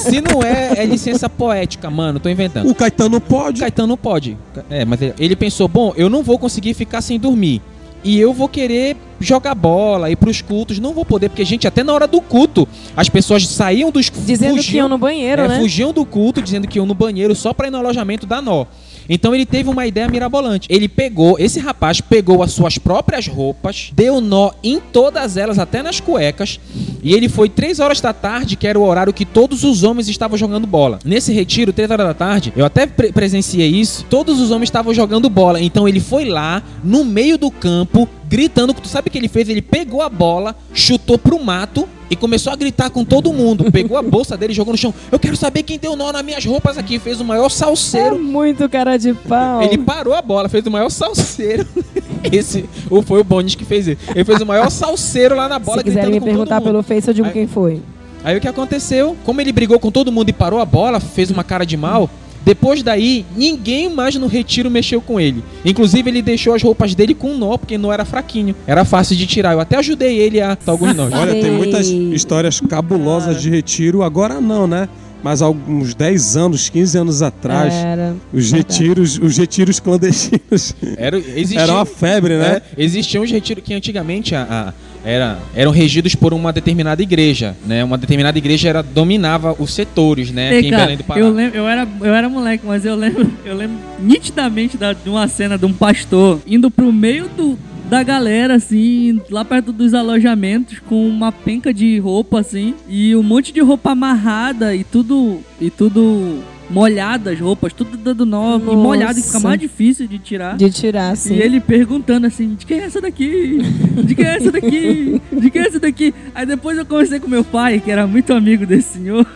Se 0.00 0.20
não 0.20 0.42
é, 0.42 0.74
é 0.82 0.84
licença 0.84 1.28
poética, 1.28 1.90
mano, 1.90 2.20
tô 2.20 2.28
inventando. 2.28 2.70
O 2.70 2.74
Caetano 2.74 3.16
O 3.16 3.20
pode. 3.20 3.60
Caetano 3.60 3.96
pode. 3.96 4.36
É, 4.70 4.84
mas 4.84 5.00
ele- 5.02 5.14
ele 5.18 5.36
pensou, 5.36 5.66
bom, 5.68 5.92
eu 5.96 6.08
não 6.10 6.22
vou 6.22 6.38
conseguir 6.38 6.74
ficar 6.74 7.00
sem 7.00 7.18
dormir. 7.18 7.60
E 8.04 8.18
eu 8.18 8.32
vou 8.32 8.48
querer 8.48 8.96
jogar 9.20 9.54
bola, 9.54 10.10
ir 10.10 10.16
pros 10.16 10.42
cultos. 10.42 10.78
Não 10.78 10.92
vou 10.92 11.04
poder, 11.04 11.28
porque, 11.28 11.44
gente, 11.44 11.66
até 11.66 11.84
na 11.84 11.92
hora 11.92 12.06
do 12.06 12.20
culto, 12.20 12.68
as 12.96 13.08
pessoas 13.08 13.46
saíam 13.46 13.90
dos 13.90 14.10
Dizendo 14.10 14.56
que 14.56 14.64
fugiam, 14.64 14.84
iam 14.84 14.88
no 14.88 14.98
banheiro, 14.98 15.42
é, 15.42 15.48
né? 15.48 15.58
fugiam 15.60 15.92
do 15.92 16.04
culto, 16.04 16.42
dizendo 16.42 16.66
que 16.66 16.78
iam 16.78 16.86
no 16.86 16.94
banheiro 16.94 17.34
só 17.34 17.52
pra 17.52 17.68
ir 17.68 17.70
no 17.70 17.78
alojamento 17.78 18.26
da 18.26 18.42
nó. 18.42 18.66
Então 19.12 19.34
ele 19.34 19.44
teve 19.44 19.68
uma 19.68 19.86
ideia 19.86 20.08
mirabolante. 20.08 20.66
Ele 20.70 20.88
pegou, 20.88 21.36
esse 21.38 21.60
rapaz 21.60 22.00
pegou 22.00 22.42
as 22.42 22.52
suas 22.52 22.78
próprias 22.78 23.26
roupas, 23.26 23.90
deu 23.94 24.22
nó 24.22 24.52
em 24.64 24.80
todas 24.80 25.36
elas, 25.36 25.58
até 25.58 25.82
nas 25.82 26.00
cuecas, 26.00 26.58
e 27.02 27.12
ele 27.12 27.28
foi 27.28 27.50
três 27.50 27.78
horas 27.78 28.00
da 28.00 28.14
tarde, 28.14 28.56
que 28.56 28.66
era 28.66 28.78
o 28.78 28.82
horário 28.82 29.12
que 29.12 29.26
todos 29.26 29.64
os 29.64 29.82
homens 29.82 30.08
estavam 30.08 30.38
jogando 30.38 30.66
bola. 30.66 30.98
Nesse 31.04 31.30
retiro, 31.30 31.74
três 31.74 31.90
horas 31.90 32.06
da 32.06 32.14
tarde, 32.14 32.54
eu 32.56 32.64
até 32.64 32.86
pre- 32.86 33.12
presenciei 33.12 33.68
isso, 33.68 34.06
todos 34.08 34.40
os 34.40 34.50
homens 34.50 34.68
estavam 34.68 34.94
jogando 34.94 35.28
bola. 35.28 35.60
Então 35.60 35.86
ele 35.86 36.00
foi 36.00 36.24
lá, 36.24 36.62
no 36.82 37.04
meio 37.04 37.36
do 37.36 37.50
campo, 37.50 38.08
gritando. 38.32 38.72
Tu 38.72 38.88
sabe 38.88 39.08
o 39.08 39.10
que 39.12 39.18
ele 39.18 39.28
fez? 39.28 39.48
Ele 39.50 39.60
pegou 39.60 40.00
a 40.00 40.08
bola, 40.08 40.56
chutou 40.72 41.18
pro 41.18 41.38
mato 41.42 41.86
e 42.10 42.16
começou 42.16 42.50
a 42.52 42.56
gritar 42.56 42.88
com 42.88 43.04
todo 43.04 43.30
mundo. 43.32 43.70
Pegou 43.70 43.96
a 43.98 44.02
bolsa 44.02 44.36
dele 44.36 44.54
jogou 44.54 44.72
no 44.72 44.78
chão. 44.78 44.92
Eu 45.10 45.18
quero 45.18 45.36
saber 45.36 45.62
quem 45.62 45.78
deu 45.78 45.94
nó 45.94 46.10
nas 46.10 46.24
minhas 46.24 46.44
roupas 46.44 46.78
aqui. 46.78 46.98
Fez 46.98 47.20
o 47.20 47.24
maior 47.24 47.46
É 47.46 47.50
salseiro. 47.50 48.18
muito 48.18 48.66
cara 48.70 48.96
de 48.96 49.12
pau. 49.12 49.62
Ele 49.62 49.76
parou 49.78 50.14
a 50.14 50.22
bola, 50.22 50.48
fez 50.48 50.66
o 50.66 50.70
maior 50.70 50.88
salseiro. 50.88 51.66
Esse 52.32 52.64
ou 52.88 53.02
foi 53.02 53.20
o 53.20 53.24
Bones 53.24 53.54
que 53.54 53.64
fez 53.64 53.86
isso. 53.86 54.00
Ele 54.14 54.24
fez 54.24 54.40
o 54.40 54.46
maior 54.46 54.70
salseiro 54.70 55.34
lá 55.36 55.48
na 55.48 55.58
bola, 55.58 55.78
Se 55.78 55.84
quiserem 55.84 56.10
me 56.12 56.20
perguntar 56.20 56.60
pelo 56.60 56.82
Face, 56.82 57.08
eu 57.08 57.14
digo 57.14 57.26
Aí- 57.26 57.32
quem 57.32 57.46
foi. 57.46 57.82
Aí 58.24 58.36
o 58.36 58.40
que 58.40 58.46
aconteceu? 58.46 59.16
Como 59.24 59.40
ele 59.40 59.50
brigou 59.50 59.78
com 59.80 59.90
todo 59.90 60.12
mundo 60.12 60.28
e 60.28 60.32
parou 60.32 60.60
a 60.60 60.64
bola, 60.64 61.00
fez 61.00 61.28
uma 61.30 61.42
cara 61.42 61.66
de 61.66 61.76
mal. 61.76 62.08
Depois 62.44 62.82
daí, 62.82 63.24
ninguém 63.36 63.88
mais 63.88 64.14
no 64.16 64.26
retiro 64.26 64.70
mexeu 64.70 65.00
com 65.00 65.20
ele. 65.20 65.42
Inclusive, 65.64 66.10
ele 66.10 66.22
deixou 66.22 66.54
as 66.54 66.62
roupas 66.62 66.94
dele 66.94 67.14
com 67.14 67.36
nó, 67.36 67.56
porque 67.56 67.78
nó 67.78 67.92
era 67.92 68.04
fraquinho. 68.04 68.54
Era 68.66 68.84
fácil 68.84 69.14
de 69.16 69.26
tirar. 69.26 69.52
Eu 69.52 69.60
até 69.60 69.76
ajudei 69.78 70.18
ele 70.18 70.40
a 70.40 70.56
tá 70.56 70.72
alguns 70.72 70.94
nós. 70.94 71.12
Olha, 71.12 71.32
tem 71.32 71.50
muitas 71.52 71.88
histórias 71.88 72.60
cabulosas 72.60 73.40
de 73.40 73.48
retiro. 73.48 74.02
Agora 74.02 74.40
não, 74.40 74.66
né? 74.66 74.88
Mas 75.22 75.40
há 75.40 75.44
alguns 75.44 75.94
10 75.94 76.36
anos, 76.36 76.68
15 76.68 76.98
anos 76.98 77.22
atrás, 77.22 77.72
Era. 77.72 78.16
os 78.32 78.50
retiros, 78.50 79.20
os 79.22 79.38
retiros 79.38 79.78
clandestinos 79.78 80.74
Era, 80.96 81.16
existia, 81.16 81.60
era 81.60 81.74
uma 81.74 81.84
febre, 81.84 82.36
né? 82.38 82.60
É, 82.76 82.82
existiam 82.82 83.22
os 83.22 83.30
retiros 83.30 83.62
que 83.62 83.72
antigamente 83.72 84.34
a- 84.34 84.42
a- 84.50 84.74
era, 85.04 85.38
eram 85.54 85.70
regidos 85.70 86.14
por 86.14 86.32
uma 86.32 86.52
determinada 86.52 87.02
igreja, 87.02 87.56
né? 87.66 87.82
Uma 87.84 87.98
determinada 87.98 88.36
igreja 88.38 88.68
era, 88.68 88.82
dominava 88.82 89.54
os 89.58 89.72
setores, 89.72 90.30
né? 90.30 90.56
Aqui 90.58 90.68
em 90.68 90.70
Belém 90.70 90.96
do 90.96 91.04
Pará. 91.04 91.20
eu, 91.20 91.30
lembro, 91.30 91.58
eu, 91.58 91.68
era, 91.68 91.88
eu 92.00 92.14
era 92.14 92.28
moleque, 92.28 92.64
mas 92.66 92.84
eu 92.84 92.94
lembro, 92.94 93.30
eu 93.44 93.56
lembro 93.56 93.76
nitidamente 94.00 94.76
da- 94.76 94.92
de 94.92 95.08
uma 95.08 95.26
cena 95.28 95.58
de 95.58 95.64
um 95.66 95.72
pastor 95.72 96.40
indo 96.46 96.70
pro 96.70 96.92
meio 96.92 97.28
do, 97.36 97.58
da 97.88 98.02
galera, 98.02 98.54
assim, 98.54 99.20
lá 99.30 99.44
perto 99.44 99.72
dos 99.72 99.92
alojamentos, 99.94 100.78
com 100.78 101.06
uma 101.08 101.30
penca 101.32 101.74
de 101.74 101.98
roupa, 101.98 102.40
assim, 102.40 102.74
e 102.88 103.14
um 103.16 103.22
monte 103.22 103.52
de 103.52 103.60
roupa 103.60 103.90
amarrada 103.90 104.74
e 104.74 104.84
tudo. 104.84 105.40
E 105.60 105.68
tudo 105.68 106.38
molhada, 106.72 107.30
as 107.30 107.38
roupas, 107.40 107.72
tudo 107.72 107.96
dando 107.96 108.24
nó 108.26 108.56
e 108.58 108.62
molhado, 108.62 109.18
e 109.18 109.22
fica 109.22 109.38
mais 109.40 109.60
difícil 109.60 110.06
de 110.06 110.18
tirar. 110.18 110.56
De 110.56 110.70
tirar, 110.70 111.10
assim. 111.10 111.34
E 111.34 111.40
ele 111.42 111.60
perguntando 111.60 112.26
assim, 112.26 112.54
de 112.54 112.64
quem 112.66 112.80
é 112.80 112.84
essa 112.84 113.00
daqui? 113.00 113.58
De 114.04 114.14
quem 114.14 114.24
é 114.24 114.36
essa 114.36 114.50
daqui? 114.52 115.20
De 115.32 115.50
quem 115.50 115.62
é 115.62 115.66
essa 115.68 115.78
daqui? 115.80 116.14
Aí 116.34 116.46
depois 116.46 116.76
eu 116.78 116.84
conversei 116.86 117.20
com 117.20 117.28
meu 117.28 117.44
pai, 117.44 117.80
que 117.80 117.90
era 117.90 118.06
muito 118.06 118.32
amigo 118.32 118.64
desse 118.66 118.98
senhor. 118.98 119.26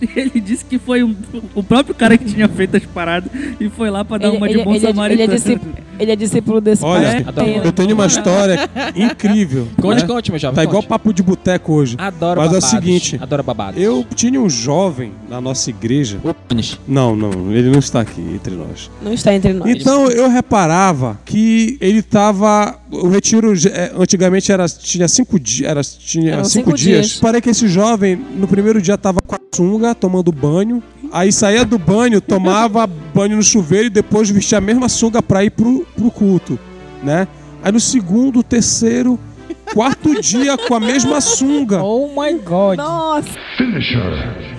E 0.00 0.08
ele 0.18 0.40
disse 0.40 0.64
que 0.64 0.78
foi 0.80 1.04
um- 1.04 1.14
o 1.54 1.62
próprio 1.62 1.94
cara 1.94 2.18
que 2.18 2.24
tinha 2.24 2.48
feito 2.48 2.76
as 2.76 2.84
paradas 2.84 3.30
e 3.60 3.68
foi 3.68 3.88
lá 3.88 4.04
pra 4.04 4.18
dar 4.18 4.28
Ele- 4.28 4.36
uma 4.36 4.48
de 4.48 4.54
ele- 4.54 4.64
bom 4.64 4.74
ele 4.74 4.84
é- 4.86 4.90
ele 4.90 5.22
é 5.22 5.38
samaritano. 5.38 5.60
Ele 6.02 6.10
é 6.10 6.16
discípulo 6.16 6.60
desse 6.60 6.84
Olha, 6.84 7.18
adoro. 7.24 7.48
eu 7.48 7.72
tenho 7.72 7.94
uma 7.94 8.06
história 8.06 8.68
incrível. 8.96 9.68
Conte, 9.80 10.00
né? 10.02 10.06
conte, 10.08 10.30
meu 10.32 10.38
jovem. 10.40 10.56
Tá 10.56 10.64
igual 10.64 10.82
conte. 10.82 10.88
papo 10.88 11.12
de 11.14 11.22
boteco 11.22 11.72
hoje. 11.74 11.94
Adoro 11.96 12.40
Mas 12.40 12.52
é 12.52 12.58
o 12.58 12.60
babados. 12.60 12.70
seguinte, 12.70 13.18
Adoro 13.22 13.42
babados. 13.44 13.80
Eu 13.80 14.04
tinha 14.12 14.40
um 14.40 14.50
jovem 14.50 15.12
na 15.28 15.40
nossa 15.40 15.70
igreja. 15.70 16.18
O. 16.24 16.34
Não, 16.88 17.14
não, 17.14 17.52
ele 17.52 17.70
não 17.70 17.78
está 17.78 18.00
aqui 18.00 18.20
entre 18.20 18.54
nós. 18.56 18.90
Não 19.00 19.12
está 19.12 19.32
entre 19.32 19.52
nós. 19.52 19.70
Então 19.70 20.08
eu 20.08 20.28
reparava 20.28 21.20
que 21.24 21.78
ele 21.80 22.02
tava. 22.02 22.76
O 22.90 23.08
retiro 23.08 23.52
é, 23.68 23.92
antigamente 23.96 24.50
era, 24.50 24.68
tinha 24.68 25.06
cinco 25.06 25.38
dias. 25.38 25.70
Era, 25.70 25.82
tinha 25.82 26.32
Eram 26.32 26.44
cinco, 26.44 26.70
cinco 26.70 26.76
dias. 26.76 27.06
dias. 27.06 27.20
Parei 27.20 27.40
que 27.40 27.48
esse 27.50 27.68
jovem, 27.68 28.16
no 28.16 28.48
primeiro 28.48 28.82
dia, 28.82 28.98
tava 28.98 29.20
com 29.24 29.36
a 29.36 29.38
sunga, 29.54 29.94
tomando 29.94 30.32
banho. 30.32 30.82
Aí 31.12 31.30
saía 31.30 31.62
do 31.62 31.78
banho, 31.78 32.22
tomava 32.22 32.86
banho 32.86 33.36
no 33.36 33.42
chuveiro 33.42 33.86
e 33.86 33.90
depois 33.90 34.30
vestia 34.30 34.56
a 34.56 34.60
mesma 34.62 34.88
sunga 34.88 35.22
pra 35.22 35.44
ir 35.44 35.50
pro, 35.50 35.86
pro 35.94 36.10
culto, 36.10 36.58
né? 37.02 37.28
Aí 37.62 37.70
no 37.70 37.78
segundo, 37.78 38.42
terceiro, 38.42 39.18
quarto 39.72 40.20
dia 40.20 40.56
com 40.56 40.74
a 40.74 40.80
mesma 40.80 41.20
sunga. 41.20 41.82
Oh 41.82 42.08
my 42.08 42.38
god. 42.38 42.78
Nossa, 42.78 43.28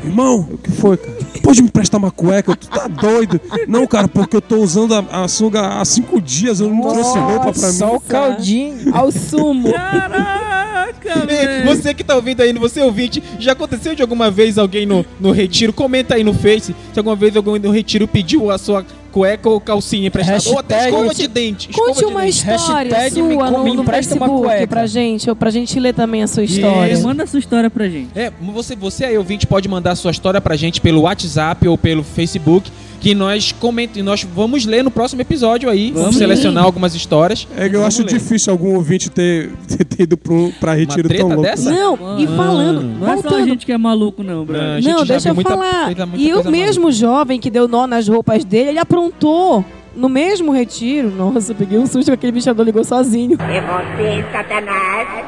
Irmão, 0.03 0.47
o 0.51 0.57
que 0.57 0.71
foi, 0.71 0.97
cara? 0.97 1.17
Pode 1.41 1.61
me 1.61 1.69
prestar 1.69 1.97
uma 1.97 2.11
cueca? 2.11 2.55
Tu 2.55 2.67
tá 2.67 2.87
doido? 2.87 3.39
Não, 3.67 3.85
cara, 3.85 4.07
porque 4.07 4.35
eu 4.35 4.41
tô 4.41 4.57
usando 4.57 4.95
a, 4.95 5.23
a 5.23 5.27
sunga 5.27 5.79
há 5.79 5.85
cinco 5.85 6.21
dias, 6.21 6.59
eu 6.59 6.69
não 6.69 6.81
trouxe 6.81 7.17
roupa 7.17 7.51
pra 7.51 7.67
mim. 7.67 7.73
Só 7.73 7.95
o 7.95 7.99
caldinho. 7.99 8.95
ao 8.95 9.11
sumo. 9.11 9.71
Caraca, 9.71 11.25
velho. 11.25 11.65
Você 11.65 11.93
que 11.93 12.03
tá 12.03 12.15
ouvindo 12.15 12.41
aí, 12.41 12.53
você 12.53 12.81
ouvinte, 12.81 13.21
já 13.39 13.51
aconteceu 13.53 13.95
de 13.95 14.01
alguma 14.01 14.31
vez 14.31 14.57
alguém 14.57 14.85
no, 14.85 15.05
no 15.19 15.31
retiro? 15.31 15.73
Comenta 15.73 16.15
aí 16.15 16.23
no 16.23 16.33
Face 16.33 16.75
se 16.93 16.99
alguma 16.99 17.15
vez 17.15 17.35
alguém 17.35 17.59
no 17.59 17.71
retiro 17.71 18.07
pediu 18.07 18.49
a 18.49 18.57
sua 18.57 18.85
cueca 19.13 19.47
ou 19.47 19.61
calcinha 19.61 20.07
emprestada. 20.07 20.41
Ou 20.49 20.59
até 20.59 20.89
escova 20.89 21.13
de 21.13 21.27
dente. 21.27 21.69
escova 21.69 21.87
Conte 21.89 21.99
de 21.99 22.05
uma 22.05 22.21
dente. 22.21 22.29
história 22.37 22.97
Hashtag 22.97 23.21
me 23.21 23.33
sua 23.35 23.45
co- 23.45 23.57
no, 23.59 23.63
me 23.63 23.73
no 23.75 23.81
empresta 23.83 24.15
uma 24.15 24.25
Facebook 24.27 24.47
cueca. 24.49 24.67
pra 24.67 24.85
gente, 24.87 25.29
ou 25.29 25.35
pra 25.35 25.49
gente 25.51 25.79
ler 25.79 25.93
também 25.93 26.23
a 26.23 26.27
sua 26.27 26.43
história. 26.43 26.91
Isso. 26.91 27.03
Manda 27.03 27.23
a 27.23 27.27
sua 27.27 27.39
história 27.39 27.69
pra 27.69 27.87
gente. 27.87 28.09
É, 28.15 28.31
você, 28.53 28.75
você 28.75 29.05
aí, 29.05 29.17
ouvinte, 29.17 29.45
pode 29.47 29.69
mandar 29.69 29.95
sua 29.95 30.11
história 30.11 30.41
pra 30.41 30.55
gente 30.55 30.81
pelo 30.81 31.01
WhatsApp 31.01 31.67
ou 31.67 31.77
pelo 31.77 32.03
Facebook, 32.03 32.71
que 33.03 33.13
nós 33.13 33.51
coment... 33.51 33.89
nós 33.97 34.23
vamos 34.23 34.65
ler 34.65 34.81
no 34.81 34.89
próximo 34.89 35.21
episódio 35.21 35.69
aí. 35.69 35.87
Vamos, 35.87 36.01
Vamos 36.03 36.15
selecionar 36.15 36.63
algumas 36.63 36.95
histórias. 36.95 37.45
É 37.57 37.67
que 37.67 37.75
eu 37.75 37.85
acho 37.85 38.01
ler. 38.01 38.13
difícil 38.13 38.53
algum 38.53 38.75
ouvinte 38.75 39.11
ter, 39.11 39.51
ter, 39.67 39.83
ter 39.83 40.03
ido 40.03 40.15
pro, 40.15 40.53
pra 40.57 40.73
retiro 40.73 41.09
treta 41.09 41.21
tão 41.21 41.35
louco. 41.35 41.43
dessa? 41.43 41.69
Não, 41.69 42.17
e 42.17 42.25
falando, 42.25 42.81
Não 42.81 43.05
é 43.11 43.17
só 43.17 43.19
a 43.19 43.21
voltando. 43.21 43.45
gente 43.45 43.65
que 43.65 43.73
é 43.73 43.77
maluco, 43.77 44.23
não, 44.23 44.45
bro. 44.45 44.57
Não, 44.81 45.05
deixa 45.05 45.29
eu 45.29 45.35
muita 45.35 45.49
falar. 45.49 45.85
muita 45.87 46.07
e 46.15 46.33
o 46.33 46.49
mesmo 46.49 46.93
jovem 46.93 47.41
que 47.41 47.49
deu 47.49 47.67
nó 47.67 47.85
nas 47.85 48.07
roupas 48.07 48.45
dele, 48.45 48.69
ele 48.69 48.79
aprontou 48.79 49.65
no 49.95 50.07
mesmo 50.07 50.53
retiro. 50.53 51.11
Nossa, 51.11 51.51
eu 51.51 51.55
peguei 51.55 51.77
um 51.77 51.85
susto 51.85 52.05
que 52.05 52.11
aquele 52.11 52.31
bichador 52.31 52.65
ligou 52.65 52.85
sozinho. 52.85 53.37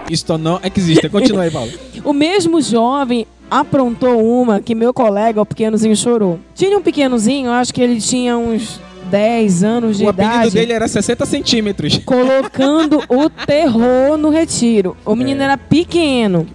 Isto 0.10 0.38
não 0.38 0.60
existe. 0.76 1.10
Continua 1.10 1.44
aí, 1.44 1.52
Paulo. 1.52 1.72
O 2.06 2.14
mesmo 2.14 2.62
jovem 2.62 3.26
aprontou 3.50 4.24
uma 4.42 4.60
que 4.60 4.74
meu 4.76 4.94
colega, 4.94 5.42
o 5.42 5.46
pequenozinho, 5.46 5.96
chorou. 5.96 6.40
Tinha 6.54 6.78
um 6.78 6.82
pequenozinho, 6.82 7.52
acho 7.52 7.74
que 7.74 7.82
ele 7.82 8.00
tinha 8.02 8.38
uns 8.38 8.80
10 9.10 9.64
anos 9.64 9.98
de 9.98 10.06
O 10.06 10.10
idade. 10.10 10.30
apelido 10.30 10.54
dele 10.56 10.74
era 10.74 10.88
60 10.88 11.26
centímetros. 11.26 12.00
Colocando 12.00 13.02
o 13.08 13.30
terror 13.46 14.18
no 14.18 14.30
retiro. 14.30 14.98
O 15.06 15.16
menino 15.16 15.42
É. 15.42 15.46
era 15.46 15.58
pequeno. 15.58 16.48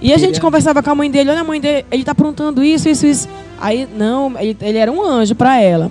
E 0.00 0.12
a 0.12 0.18
gente 0.18 0.40
conversava 0.40 0.82
com 0.82 0.90
a 0.90 0.94
mãe 0.94 1.10
dele, 1.10 1.30
olha 1.30 1.40
a 1.40 1.44
mãe 1.44 1.60
dele, 1.60 1.84
ele 1.90 2.04
tá 2.04 2.12
aprontando 2.12 2.62
isso, 2.62 2.88
isso, 2.88 3.06
isso. 3.06 3.28
Aí, 3.60 3.86
não, 3.98 4.32
ele, 4.38 4.56
ele 4.62 4.78
era 4.78 4.90
um 4.90 5.02
anjo 5.04 5.34
pra 5.34 5.60
ela. 5.60 5.90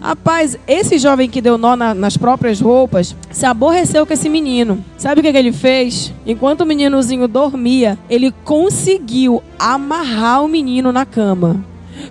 Rapaz, 0.00 0.56
esse 0.66 0.96
jovem 0.98 1.28
que 1.28 1.40
deu 1.40 1.58
nó 1.58 1.74
na- 1.74 1.92
nas 1.94 2.16
próprias 2.16 2.60
roupas 2.60 3.16
se 3.30 3.44
aborreceu 3.44 4.06
com 4.06 4.12
esse 4.12 4.28
menino. 4.28 4.84
Sabe 4.96 5.20
o 5.20 5.24
que, 5.24 5.32
que 5.32 5.38
ele 5.38 5.52
fez? 5.52 6.12
Enquanto 6.24 6.60
o 6.60 6.66
meninozinho 6.66 7.26
dormia, 7.26 7.98
ele 8.08 8.32
conseguiu 8.44 9.42
amarrar 9.58 10.44
o 10.44 10.48
menino 10.48 10.92
na 10.92 11.04
cama. 11.04 11.64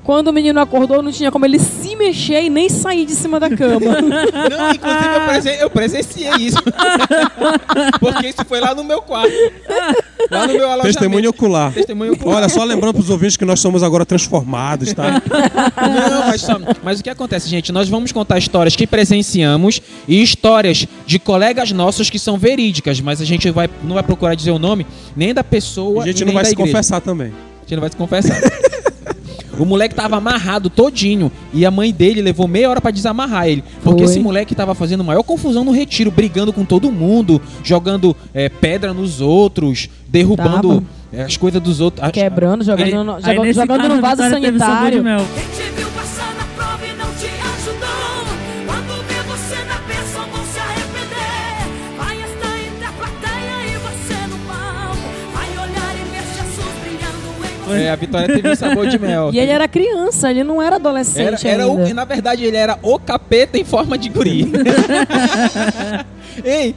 Quando 0.03 0.27
o 0.27 0.33
menino 0.33 0.59
acordou, 0.59 1.01
não 1.01 1.11
tinha 1.11 1.31
como 1.31 1.45
ele 1.45 1.59
se 1.59 1.95
mexer 1.95 2.43
e 2.43 2.49
nem 2.49 2.69
sair 2.69 3.05
de 3.05 3.13
cima 3.13 3.39
da 3.39 3.49
cama. 3.49 3.79
Não, 4.49 4.71
inclusive 4.71 5.15
eu, 5.15 5.21
presen- 5.27 5.55
eu 5.59 5.69
presenciei 5.69 6.31
isso. 6.39 6.57
Porque 7.99 8.27
isso 8.27 8.45
foi 8.47 8.59
lá 8.59 8.73
no 8.73 8.83
meu 8.83 9.01
quarto. 9.01 9.31
Lá 10.31 10.47
no 10.47 10.53
meu 10.53 10.65
alojamento. 10.69 10.83
Testemunho 10.99 11.29
ocular. 11.29 11.71
Testemunho 11.73 12.13
ocular. 12.13 12.37
Olha, 12.37 12.49
só 12.49 12.63
lembrando 12.63 12.95
pros 12.95 13.09
ouvintes 13.09 13.37
que 13.37 13.45
nós 13.45 13.59
somos 13.59 13.83
agora 13.83 14.05
transformados, 14.05 14.93
tá? 14.93 15.21
Não, 15.21 16.27
mas, 16.27 16.41
só- 16.41 16.59
mas 16.83 16.99
o 16.99 17.03
que 17.03 17.09
acontece, 17.09 17.47
gente? 17.49 17.71
Nós 17.71 17.87
vamos 17.89 18.11
contar 18.11 18.37
histórias 18.37 18.75
que 18.75 18.85
presenciamos 18.87 19.81
e 20.07 20.21
histórias 20.21 20.85
de 21.05 21.19
colegas 21.19 21.71
nossos 21.71 22.09
que 22.09 22.19
são 22.19 22.37
verídicas, 22.37 22.99
mas 22.99 23.21
a 23.21 23.25
gente 23.25 23.49
vai, 23.51 23.69
não 23.83 23.93
vai 23.93 24.03
procurar 24.03 24.35
dizer 24.35 24.51
o 24.51 24.59
nome 24.59 24.85
nem 25.15 25.33
da 25.33 25.43
pessoa. 25.43 26.03
A 26.03 26.05
gente 26.07 26.23
não 26.25 26.33
vai 26.33 26.43
da 26.43 26.49
se 26.49 26.55
igreja. 26.55 26.71
confessar 26.71 27.01
também. 27.01 27.27
A 27.27 27.61
gente 27.61 27.73
não 27.75 27.81
vai 27.81 27.89
se 27.89 27.95
confessar. 27.97 28.37
O 29.59 29.65
moleque 29.65 29.95
tava 29.95 30.17
amarrado 30.17 30.69
todinho 30.69 31.31
e 31.53 31.65
a 31.65 31.71
mãe 31.71 31.91
dele 31.91 32.21
levou 32.21 32.47
meia 32.47 32.69
hora 32.69 32.79
pra 32.81 32.91
desamarrar 32.91 33.47
ele. 33.47 33.63
Porque 33.83 34.03
Foi. 34.03 34.11
esse 34.11 34.19
moleque 34.19 34.53
tava 34.53 34.75
fazendo 34.75 35.03
maior 35.03 35.23
confusão 35.23 35.63
no 35.63 35.71
retiro, 35.71 36.11
brigando 36.11 36.53
com 36.53 36.63
todo 36.63 36.91
mundo, 36.91 37.41
jogando 37.63 38.15
é, 38.33 38.49
pedra 38.49 38.93
nos 38.93 39.19
outros, 39.21 39.89
derrubando 40.07 40.69
Tava. 40.75 40.83
é, 41.11 41.23
as 41.23 41.37
coisas 41.37 41.61
dos 41.61 41.81
outros. 41.81 42.09
Quebrando, 42.11 42.63
jogando, 42.63 42.87
Ele- 42.87 42.95
no, 42.97 43.19
jogando, 43.19 43.53
jogando 43.53 43.89
no 43.89 44.01
vaso 44.01 44.21
sanitário. 44.29 45.03
É, 57.75 57.89
a 57.89 57.95
Vitória 57.95 58.27
teve 58.33 58.49
um 58.49 58.55
sabor 58.55 58.87
de 58.87 58.97
mel. 58.99 59.29
E 59.33 59.39
ele 59.39 59.51
era 59.51 59.67
criança, 59.67 60.29
ele 60.29 60.43
não 60.43 60.61
era 60.61 60.75
adolescente 60.77 61.45
Era, 61.47 61.63
era 61.63 61.67
o, 61.67 61.93
na 61.93 62.05
verdade, 62.05 62.43
ele 62.45 62.57
era 62.57 62.77
o 62.81 62.97
capeta 62.99 63.57
em 63.57 63.63
forma 63.65 63.97
de 63.97 64.09
guri. 64.09 64.51
Ei, 66.43 66.75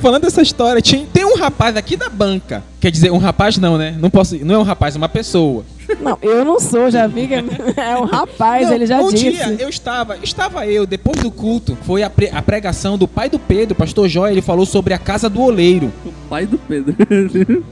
falando 0.00 0.22
dessa 0.22 0.40
história, 0.42 0.80
tinha- 0.80 1.06
tem 1.12 1.24
um 1.24 1.36
rapaz 1.36 1.76
aqui 1.76 1.96
da 1.96 2.08
banca. 2.08 2.62
Quer 2.80 2.90
dizer, 2.90 3.10
um 3.12 3.18
rapaz 3.18 3.58
não, 3.58 3.76
né? 3.76 3.94
Não, 3.98 4.08
posso, 4.08 4.36
não 4.44 4.54
é 4.54 4.58
um 4.58 4.62
rapaz, 4.62 4.94
é 4.94 4.98
uma 4.98 5.08
pessoa. 5.08 5.64
Não, 6.00 6.18
eu 6.22 6.44
não 6.44 6.60
sou, 6.60 6.90
já 6.90 7.06
vi 7.06 7.26
que 7.26 7.34
é, 7.34 7.96
um 7.96 8.04
rapaz, 8.04 8.66
Não, 8.68 8.74
ele 8.74 8.86
já 8.86 9.00
um 9.00 9.10
disse. 9.10 9.30
dia 9.30 9.56
eu 9.58 9.68
estava, 9.68 10.16
estava 10.22 10.66
eu, 10.66 10.86
depois 10.86 11.20
do 11.22 11.30
culto, 11.30 11.76
foi 11.82 12.02
a, 12.02 12.10
pre- 12.10 12.30
a 12.32 12.42
pregação 12.42 12.98
do 12.98 13.08
pai 13.08 13.28
do 13.30 13.38
Pedro, 13.38 13.74
pastor 13.74 14.08
Joia, 14.08 14.32
ele 14.32 14.42
falou 14.42 14.66
sobre 14.66 14.92
a 14.94 14.98
casa 14.98 15.28
do 15.28 15.40
oleiro. 15.40 15.92
O 16.04 16.12
pai 16.28 16.46
do 16.46 16.58
Pedro. 16.58 16.94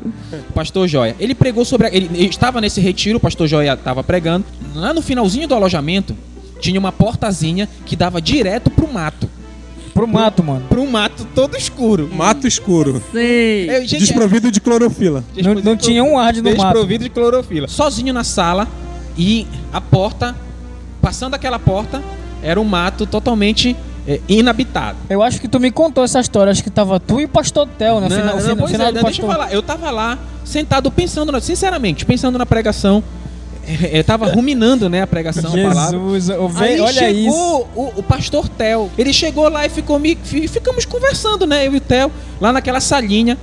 Pastor 0.55 0.89
Joia. 0.89 1.15
Ele 1.21 1.35
pregou 1.35 1.65
sobre. 1.65 1.87
a- 1.89 1.91
ele, 1.95 2.09
ele 2.15 2.27
estava 2.29 2.61
nesse 2.61 2.81
retiro, 2.81 3.19
o 3.19 3.21
pastor 3.21 3.47
Joia 3.47 3.75
estava 3.75 4.03
pregando. 4.03 4.45
Lá 4.75 4.93
no 4.95 5.03
finalzinho 5.03 5.47
do 5.47 5.55
alojamento, 5.55 6.17
tinha 6.61 6.79
uma 6.81 6.91
portazinha 6.93 7.69
que 7.85 7.95
dava 7.95 8.21
direto 8.21 8.71
pro 8.71 8.91
mato. 8.93 9.29
Pro 9.97 10.07
mato, 10.07 10.45
mano. 10.45 10.63
Pro 10.69 10.87
mato 10.87 11.27
todo 11.35 11.57
escuro. 11.57 12.11
Mato 12.13 12.47
escuro. 12.47 13.03
Sei. 13.11 13.67
Gente, 13.87 13.97
Desprovido 14.01 14.51
de 14.53 14.61
clorofila. 14.61 15.25
é- 15.37 15.43
Não, 15.43 15.55
não 15.55 15.77
tinha 15.77 16.05
um 16.05 16.19
ar 16.19 16.35
de 16.35 16.43
no 16.43 16.51
mato. 16.51 16.63
Desprovido 16.63 17.05
de 17.05 17.11
clorofila. 17.11 17.67
Sozinho 17.67 18.13
na 18.13 18.23
sala 18.23 18.69
e 19.17 19.47
a 19.73 19.81
porta, 19.81 20.37
passando 21.01 21.33
aquela 21.35 21.59
porta, 21.59 22.03
era 22.43 22.61
um 22.61 22.65
mato 22.65 23.07
totalmente 23.07 23.75
é, 24.07 24.21
inabitado. 24.29 24.99
Eu 25.09 25.23
acho 25.23 25.41
que 25.41 25.49
tu 25.49 25.59
me 25.59 25.71
contou 25.71 26.05
essa 26.05 26.21
história. 26.21 26.51
Acho 26.53 26.63
que 26.63 26.71
tava 26.71 27.01
tu 27.01 27.19
e 27.21 27.25
o 27.25 27.29
pastor 27.29 27.67
Tel 27.79 27.95
no 27.97 28.03
Não, 28.03 28.11
final, 28.11 28.35
não, 28.35 28.41
final, 28.43 28.57
pois 28.59 28.71
final 28.71 28.87
é, 28.89 28.93
do 28.93 29.03
deixa 29.03 29.23
eu 29.23 29.27
falar. 29.27 29.53
Eu 29.53 29.63
tava 29.63 29.91
lá, 29.91 30.19
sentado, 30.45 30.91
pensando, 30.91 31.33
na- 31.33 31.41
sinceramente, 31.41 32.05
pensando 32.05 32.37
na 32.39 32.45
pregação. 32.47 33.03
Eu 33.93 34.05
tava 34.05 34.27
ruminando, 34.27 34.89
né, 34.89 35.03
a 35.03 35.07
pregação, 35.07 35.51
a 35.51 35.69
palavra. 35.69 35.99
Jesus, 35.99 36.31
Aí 36.57 36.81
olha 36.81 37.11
isso. 37.11 37.33
chegou 37.33 37.69
o, 37.75 37.93
o 37.97 38.03
pastor 38.03 38.49
Theo. 38.49 38.91
Ele 38.97 39.13
chegou 39.13 39.49
lá 39.49 39.67
e 39.67 39.69
ficou 39.69 39.99
me, 39.99 40.17
fi- 40.23 40.47
ficamos 40.49 40.85
conversando, 40.85 41.47
né? 41.47 41.67
Eu 41.67 41.75
e 41.75 41.77
o 41.79 41.81
Theo, 41.81 42.11
lá 42.41 42.53
naquela 42.53 42.81
salinha. 42.81 43.37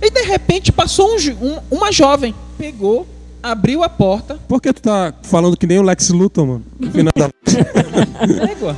E 0.00 0.10
de 0.10 0.22
repente 0.22 0.70
passou 0.72 1.08
um 1.16 1.16
um- 1.46 1.58
uma 1.70 1.90
jovem. 1.90 2.34
Pegou, 2.58 3.06
abriu 3.42 3.82
a 3.82 3.88
porta. 3.88 4.38
Por 4.46 4.60
que 4.60 4.72
tu 4.72 4.82
tá 4.82 5.12
falando 5.22 5.56
que 5.56 5.66
nem 5.66 5.78
o 5.78 5.82
Lex 5.82 6.08
Luthor, 6.10 6.46
mano? 6.46 6.64
No 6.78 6.90
final 6.90 7.12
da... 7.16 7.28
Égua. 8.50 8.76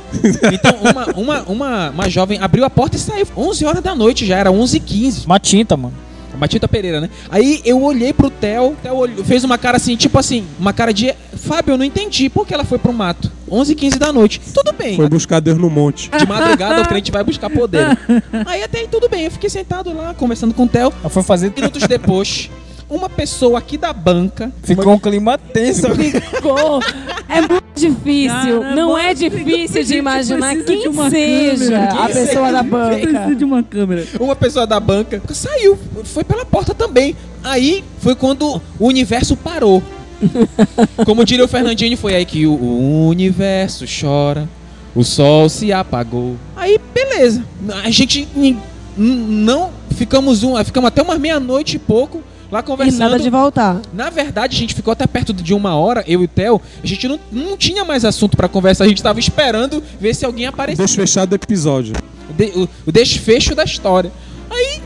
Então, 0.51 0.73
uma, 0.81 1.05
uma, 1.15 1.41
uma, 1.43 1.89
uma 1.91 2.09
jovem 2.09 2.39
abriu 2.41 2.65
a 2.65 2.69
porta 2.69 2.95
e 2.95 2.99
saiu. 2.99 3.27
11 3.35 3.65
horas 3.65 3.83
da 3.83 3.93
noite 3.95 4.25
já, 4.25 4.37
era 4.37 4.49
11h15. 4.51 5.25
Uma 5.25 5.39
tinta, 5.39 5.77
mano. 5.77 5.93
Batista 6.37 6.67
Pereira, 6.67 7.01
né? 7.01 7.09
Aí 7.29 7.61
eu 7.65 7.81
olhei 7.81 8.13
pro 8.13 8.29
Theo, 8.29 8.71
o 8.71 8.75
Theo 8.75 9.23
fez 9.25 9.43
uma 9.43 9.57
cara 9.57 9.77
assim, 9.77 9.95
tipo 9.95 10.17
assim, 10.17 10.45
uma 10.59 10.73
cara 10.73 10.93
de. 10.93 11.13
Fábio, 11.35 11.73
eu 11.73 11.77
não 11.77 11.85
entendi 11.85 12.29
por 12.29 12.45
que 12.47 12.53
ela 12.53 12.65
foi 12.65 12.77
pro 12.77 12.91
mato. 12.91 13.31
11 13.49 13.71
h 13.73 13.79
15 13.79 13.99
da 13.99 14.11
noite. 14.11 14.41
Tudo 14.53 14.73
bem. 14.73 14.95
Foi 14.95 15.07
buscar 15.07 15.39
Deus 15.39 15.57
no 15.57 15.69
monte. 15.69 16.09
De 16.09 16.25
madrugada 16.25 16.81
o 16.81 16.87
crente 16.89 17.11
vai 17.11 17.23
buscar 17.23 17.49
poder. 17.49 17.97
Aí 18.45 18.63
até 18.63 18.79
aí 18.79 18.87
tudo 18.87 19.07
bem, 19.07 19.25
eu 19.25 19.31
fiquei 19.31 19.49
sentado 19.49 19.93
lá, 19.93 20.13
conversando 20.13 20.53
com 20.53 20.63
o 20.63 20.67
Theo. 20.67 20.93
Ela 20.99 21.09
foi 21.09 21.23
fazer. 21.23 21.53
Minutos 21.55 21.83
depois, 21.87 22.49
uma 22.89 23.09
pessoa 23.09 23.59
aqui 23.59 23.77
da 23.77 23.91
banca. 23.91 24.51
Ficou 24.63 24.93
um 24.93 24.99
clima 24.99 25.37
tenso. 25.37 25.87
Ficou. 25.95 26.81
É 27.27 27.41
muito 27.41 27.63
difícil. 27.75 28.61
Cara, 28.61 28.75
não 28.75 28.97
é 28.97 29.13
difícil 29.13 29.83
de 29.83 29.95
imaginar 29.95 30.55
precisa 30.55 30.65
quem 30.65 30.81
de 30.81 30.87
uma 30.87 31.09
seja 31.09 31.65
câmera. 31.65 32.03
a 32.03 32.07
pessoa 32.07 32.51
da 32.51 32.63
Precisa 32.63 33.19
banca. 33.19 33.35
de 33.35 33.43
uma 33.43 33.63
câmera. 33.63 34.07
Uma 34.19 34.35
pessoa 34.35 34.65
da 34.67 34.79
banca 34.79 35.21
saiu, 35.33 35.77
foi 36.05 36.23
pela 36.23 36.45
porta 36.45 36.73
também. 36.73 37.15
Aí 37.43 37.83
foi 37.99 38.15
quando 38.15 38.61
o 38.79 38.87
universo 38.87 39.35
parou. 39.35 39.83
Como 41.05 41.23
diria 41.23 41.45
o 41.45 41.47
Fernandinho, 41.47 41.95
foi 41.97 42.15
aí 42.15 42.25
que 42.25 42.47
o, 42.47 42.53
o 42.53 43.07
universo 43.07 43.85
chora, 43.85 44.49
o 44.95 45.03
sol 45.03 45.47
se 45.49 45.71
apagou. 45.71 46.35
Aí, 46.55 46.79
beleza. 46.93 47.43
A 47.83 47.89
gente 47.91 48.27
não 48.97 49.69
ficamos 49.91 50.43
um, 50.43 50.55
ficamos 50.63 50.87
até 50.87 51.01
umas 51.01 51.19
meia-noite 51.19 51.75
e 51.75 51.79
pouco 51.79 52.23
lá 52.51 52.59
E 52.59 52.63
conversando. 52.63 52.99
nada 52.99 53.19
de 53.19 53.29
voltar. 53.29 53.81
Na 53.93 54.09
verdade, 54.09 54.55
a 54.55 54.59
gente 54.59 54.73
ficou 54.73 54.91
até 54.91 55.05
perto 55.07 55.33
de 55.33 55.53
uma 55.53 55.75
hora, 55.75 56.03
eu 56.07 56.21
e 56.21 56.25
o 56.25 56.27
Theo. 56.27 56.61
A 56.83 56.87
gente 56.87 57.07
não, 57.07 57.19
não 57.31 57.57
tinha 57.57 57.83
mais 57.85 58.05
assunto 58.05 58.35
pra 58.37 58.47
conversar, 58.47 58.85
a 58.85 58.87
gente 58.87 59.01
tava 59.03 59.19
esperando 59.19 59.83
ver 59.99 60.13
se 60.15 60.25
alguém 60.25 60.45
aparecia. 60.45 60.85
Desfechado 60.85 61.29
do 61.29 61.35
episódio. 61.35 61.93
De- 62.37 62.51
o- 62.55 62.69
o 62.85 62.91
desfecho 62.91 63.55
da 63.55 63.63
história. 63.63 64.11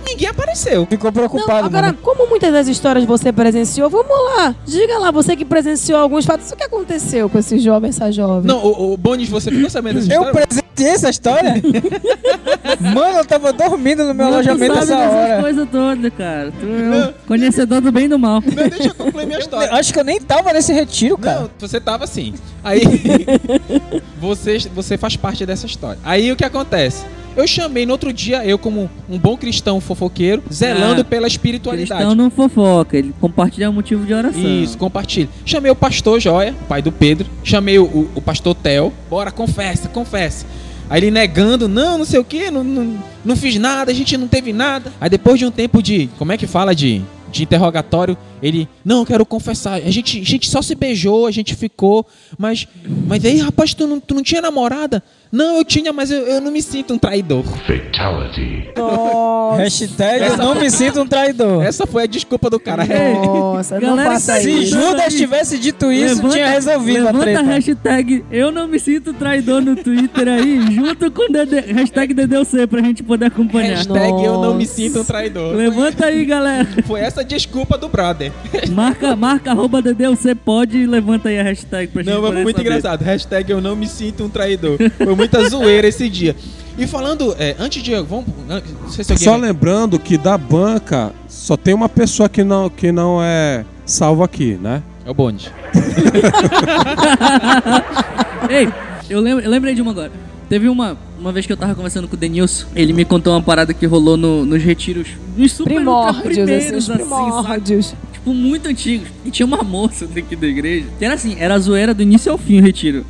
Ninguém 0.06 0.28
apareceu. 0.28 0.86
Ficou 0.86 1.08
Não, 1.10 1.14
preocupado, 1.14 1.66
agora, 1.68 1.88
mano. 1.88 1.98
como 2.02 2.28
muitas 2.28 2.52
das 2.52 2.68
histórias 2.68 3.06
você 3.06 3.32
presenciou, 3.32 3.90
vamos 3.90 4.10
lá. 4.36 4.56
Diga 4.66 4.98
lá, 4.98 5.12
você 5.12 5.36
que 5.36 5.46
presenciou 5.46 6.00
alguns 6.00 6.26
fatos. 6.26 6.52
O 6.52 6.56
que 6.56 6.64
aconteceu 6.64 7.30
com 7.30 7.38
esse 7.40 7.60
jovem, 7.60 7.90
essa 7.90 8.12
jovem? 8.12 8.48
Não, 8.48 8.58
o, 8.64 8.94
o 8.94 8.98
Bonis, 8.98 9.30
você 9.30 9.50
ficou 9.52 9.70
sabendo 9.70 9.96
dessa 10.00 10.14
Eu 10.14 10.22
história? 10.24 10.48
presenciei 10.48 10.90
essa 10.96 11.10
história? 11.10 11.54
Mano, 12.80 13.18
eu 13.20 13.26
tava 13.26 13.54
dormindo 13.54 14.04
no 14.06 14.14
meu 14.14 14.28
Tu 14.28 14.34
alojamento 14.34 14.78
essa 14.80 14.98
hora. 14.98 15.42
coisas 15.42 15.70
todas, 15.70 16.14
cara. 16.14 16.52
Tu 16.60 16.66
é 16.66 16.70
Não. 16.70 17.10
um 17.10 17.14
conhecedor 17.28 17.82
do 17.82 17.92
bem 17.92 18.06
e 18.06 18.08
do 18.10 18.18
mal. 18.20 18.42
Não, 18.42 18.70
deixa 18.70 18.88
eu 18.90 18.96
concluir 18.96 19.26
minha 19.26 19.40
história. 19.40 19.72
Acho 19.74 19.94
que 19.94 20.00
eu 20.00 20.04
nem 20.04 20.20
tava 20.20 20.52
nesse 20.54 20.74
retiro, 20.74 21.18
cara. 21.18 21.42
Não, 21.42 21.50
você 21.60 21.80
tava 21.80 22.04
assim. 22.06 22.34
Aí, 22.64 22.82
você, 24.20 24.58
você 24.74 24.98
faz 24.98 25.16
parte 25.16 25.46
dessa 25.46 25.66
história. 25.66 26.00
Aí 26.04 26.32
o 26.32 26.36
que 26.36 26.44
acontece? 26.46 27.04
Eu 27.36 27.48
chamei 27.48 27.86
no 27.86 27.94
outro 27.94 28.12
dia, 28.12 28.46
eu 28.46 28.58
como 28.58 28.90
um 29.10 29.18
bom 29.18 29.38
cristão 29.38 29.80
fofoqueiro, 29.80 30.44
zelando 30.52 31.02
Ah, 31.02 31.06
pela 31.06 31.28
espiritualidade. 31.28 31.92
Cristão 32.02 32.16
não 32.16 32.30
fofoca, 32.30 32.98
ele 32.98 33.14
compartilha 33.22 33.72
motivo 33.72 34.06
de 34.06 34.14
oração. 34.14 34.42
Isso, 34.42 34.78
compartilha. 34.78 35.30
Chamei 35.46 35.72
o 35.72 35.76
pastor 35.76 36.20
Joia, 36.20 36.54
pai 36.68 36.82
do 36.82 36.92
Pedro. 36.92 37.28
Chamei 37.44 37.80
o, 37.80 37.86
o, 37.86 38.10
o 38.16 38.22
pastor 38.22 38.54
Theo. 38.56 38.92
Bora, 39.10 39.32
confessa, 39.32 39.88
confessa. 39.88 40.46
Aí 40.90 41.00
ele 41.00 41.12
negando, 41.12 41.70
não, 41.70 42.00
não 42.00 42.06
sei 42.06 42.20
o 42.20 42.24
que, 42.26 42.52
não, 42.52 42.66
não, 42.66 42.98
não 43.24 43.36
fiz 43.38 43.56
nada, 43.58 43.92
a 43.92 43.96
gente 43.96 44.18
não 44.18 44.28
teve 44.28 44.52
nada. 44.52 44.92
Aí 45.00 45.10
depois 45.10 45.40
de 45.40 45.46
um 45.46 45.52
tempo 45.52 45.82
de, 45.82 46.10
como 46.18 46.34
é 46.34 46.38
que 46.38 46.46
fala, 46.46 46.76
de, 46.76 47.02
de 47.32 47.44
interrogatório, 47.44 48.18
Ele, 48.42 48.68
não, 48.84 49.00
eu 49.00 49.06
quero 49.06 49.26
confessar. 49.26 49.74
A 49.76 49.92
gente, 49.92 50.20
a 50.20 50.24
gente 50.26 50.50
só 50.50 50.62
se 50.62 50.74
beijou, 50.76 51.28
a 51.28 51.32
gente 51.32 51.56
ficou, 51.56 52.06
mas, 52.38 52.68
mas 53.08 53.24
aí, 53.24 53.38
rapaz, 53.40 53.74
tu 53.74 53.86
não, 53.88 54.00
tu 54.00 54.16
não 54.16 54.24
tinha 54.24 54.42
namorada? 54.42 55.04
Não, 55.32 55.58
eu 55.58 55.64
tinha, 55.64 55.94
mas 55.94 56.12
eu, 56.12 56.28
eu 56.28 56.42
não 56.42 56.52
me 56.52 56.62
sinto 56.62 56.94
um 56.94 56.98
traidor. 56.98 57.46
Nossa, 58.76 59.62
Hashtag 59.62 60.26
eu 60.26 60.38
não 60.38 60.56
me 60.56 60.70
sinto 60.70 61.02
um 61.02 61.08
traidor. 61.08 61.64
Essa 61.64 61.86
foi 61.88 62.04
a 62.04 62.06
desculpa 62.06 62.50
do 62.50 62.60
cara. 62.60 62.86
nossa, 62.86 63.80
não 63.80 63.90
Galera, 63.96 64.12
faça 64.12 64.40
isso 64.42 64.60
Se. 64.60 64.66
Judas 64.66 65.14
tivesse 65.16 65.58
dito 65.58 65.92
isso, 65.92 66.16
Levanta- 66.16 66.34
tinha 66.36 66.50
resolvido 66.50 66.98
a 67.08 67.12
levanta 67.12 67.24
treta. 67.24 67.42
hashtag 67.44 68.26
eu 68.32 68.52
não 68.52 68.68
me 68.68 68.80
sinto 68.80 69.14
traidor 69.14 69.62
no 69.62 69.76
Twitter 69.76 70.28
aí, 70.28 70.74
junto 70.74 71.10
com 71.12 71.32
DD, 71.32 71.62
hashtag 71.74 72.14
DDC 72.14 72.68
pra 72.68 72.82
gente 72.82 73.04
poder 73.04 73.26
acompanhar. 73.28 73.78
Hashtag 73.78 74.24
eu 74.24 74.34
não 74.42 74.54
me 74.56 74.64
Nossa. 74.66 74.76
sinto 74.76 75.00
um 75.00 75.06
traidor. 75.06 75.56
Levanta 75.56 76.06
aí, 76.08 76.26
galera. 76.26 76.68
Foi 76.86 77.00
essa 77.00 77.22
a 77.22 77.24
desculpa 77.24 77.78
do 77.78 77.88
brother. 77.88 78.31
Marca, 78.72 79.16
marca 79.16 79.52
arroba 79.52 79.82
DDC 79.82 80.36
pode 80.36 80.78
e 80.78 80.86
levanta 80.86 81.30
aí 81.30 81.40
a 81.40 81.44
hashtag 81.44 81.88
pra 81.92 82.04
gente 82.04 82.14
Não, 82.14 82.22
foi 82.22 82.32
muito 82.44 82.58
saber. 82.58 82.70
engraçado. 82.70 83.02
Hashtag 83.04 83.52
eu 83.52 83.62
não 83.62 83.76
me 83.76 83.88
sinto 83.88 84.24
um 84.24 84.30
traidor. 84.30 84.78
Foi 84.98 85.16
muita 85.16 85.44
zoeira 85.50 85.88
esse 85.88 86.08
dia. 86.10 86.36
E 86.78 86.86
falando, 86.88 87.36
é, 87.40 87.56
antes 87.60 87.82
de. 87.84 87.94
Vamos, 87.96 88.26
an- 88.50 88.62
não 88.82 88.90
sei 88.90 89.04
se 89.04 89.18
Só 89.18 89.32
vai- 89.32 89.42
lembrando 89.42 90.00
que 90.00 90.18
da 90.18 90.38
banca 90.38 91.12
só 91.28 91.58
tem 91.58 91.74
uma 91.74 91.90
pessoa 91.90 92.30
que 92.30 92.44
não, 92.44 92.70
que 92.70 92.92
não 92.92 93.20
é 93.22 93.66
salvo 93.86 94.24
aqui, 94.24 94.58
né? 94.62 94.82
É 95.06 95.10
o 95.10 95.14
bonde. 95.14 95.52
Ei, 98.50 98.70
eu, 99.10 99.20
lembro, 99.20 99.44
eu 99.44 99.50
lembrei 99.50 99.74
de 99.76 99.82
uma 99.82 99.92
agora. 99.92 100.12
Teve 100.50 100.68
uma, 100.68 100.98
uma 101.20 101.32
vez 101.32 101.46
que 101.46 101.54
eu 101.54 101.58
tava 101.58 101.74
conversando 101.74 102.08
com 102.10 102.16
o 102.16 102.20
Denilson, 102.20 102.66
ele 102.76 102.92
me 102.92 103.06
contou 103.06 103.34
uma 103.34 103.42
parada 103.42 103.74
que 103.74 103.86
rolou 103.86 104.18
no- 104.18 104.46
nos 104.46 104.62
retiros. 104.62 105.08
Nos 105.38 105.54
super 105.54 105.76
Primórdios, 105.76 106.24
primeiros, 106.36 106.90
os 106.90 106.90
assim, 106.90 107.08
sabe? 107.08 107.82
Tipo, 108.22 108.34
muito 108.36 108.68
antigos. 108.70 109.08
E 109.26 109.32
tinha 109.32 109.46
uma 109.46 109.64
moça 109.64 110.06
daqui 110.06 110.36
da 110.36 110.46
igreja. 110.48 110.86
Que 111.00 111.06
era 111.06 111.16
assim, 111.16 111.36
era 111.40 111.56
a 111.56 111.60
zoeira 111.60 111.94
do 111.94 112.04
início 112.04 112.32
ao 112.32 112.38
fim 112.38 112.60
o 112.60 112.64
retiro. 112.64 113.04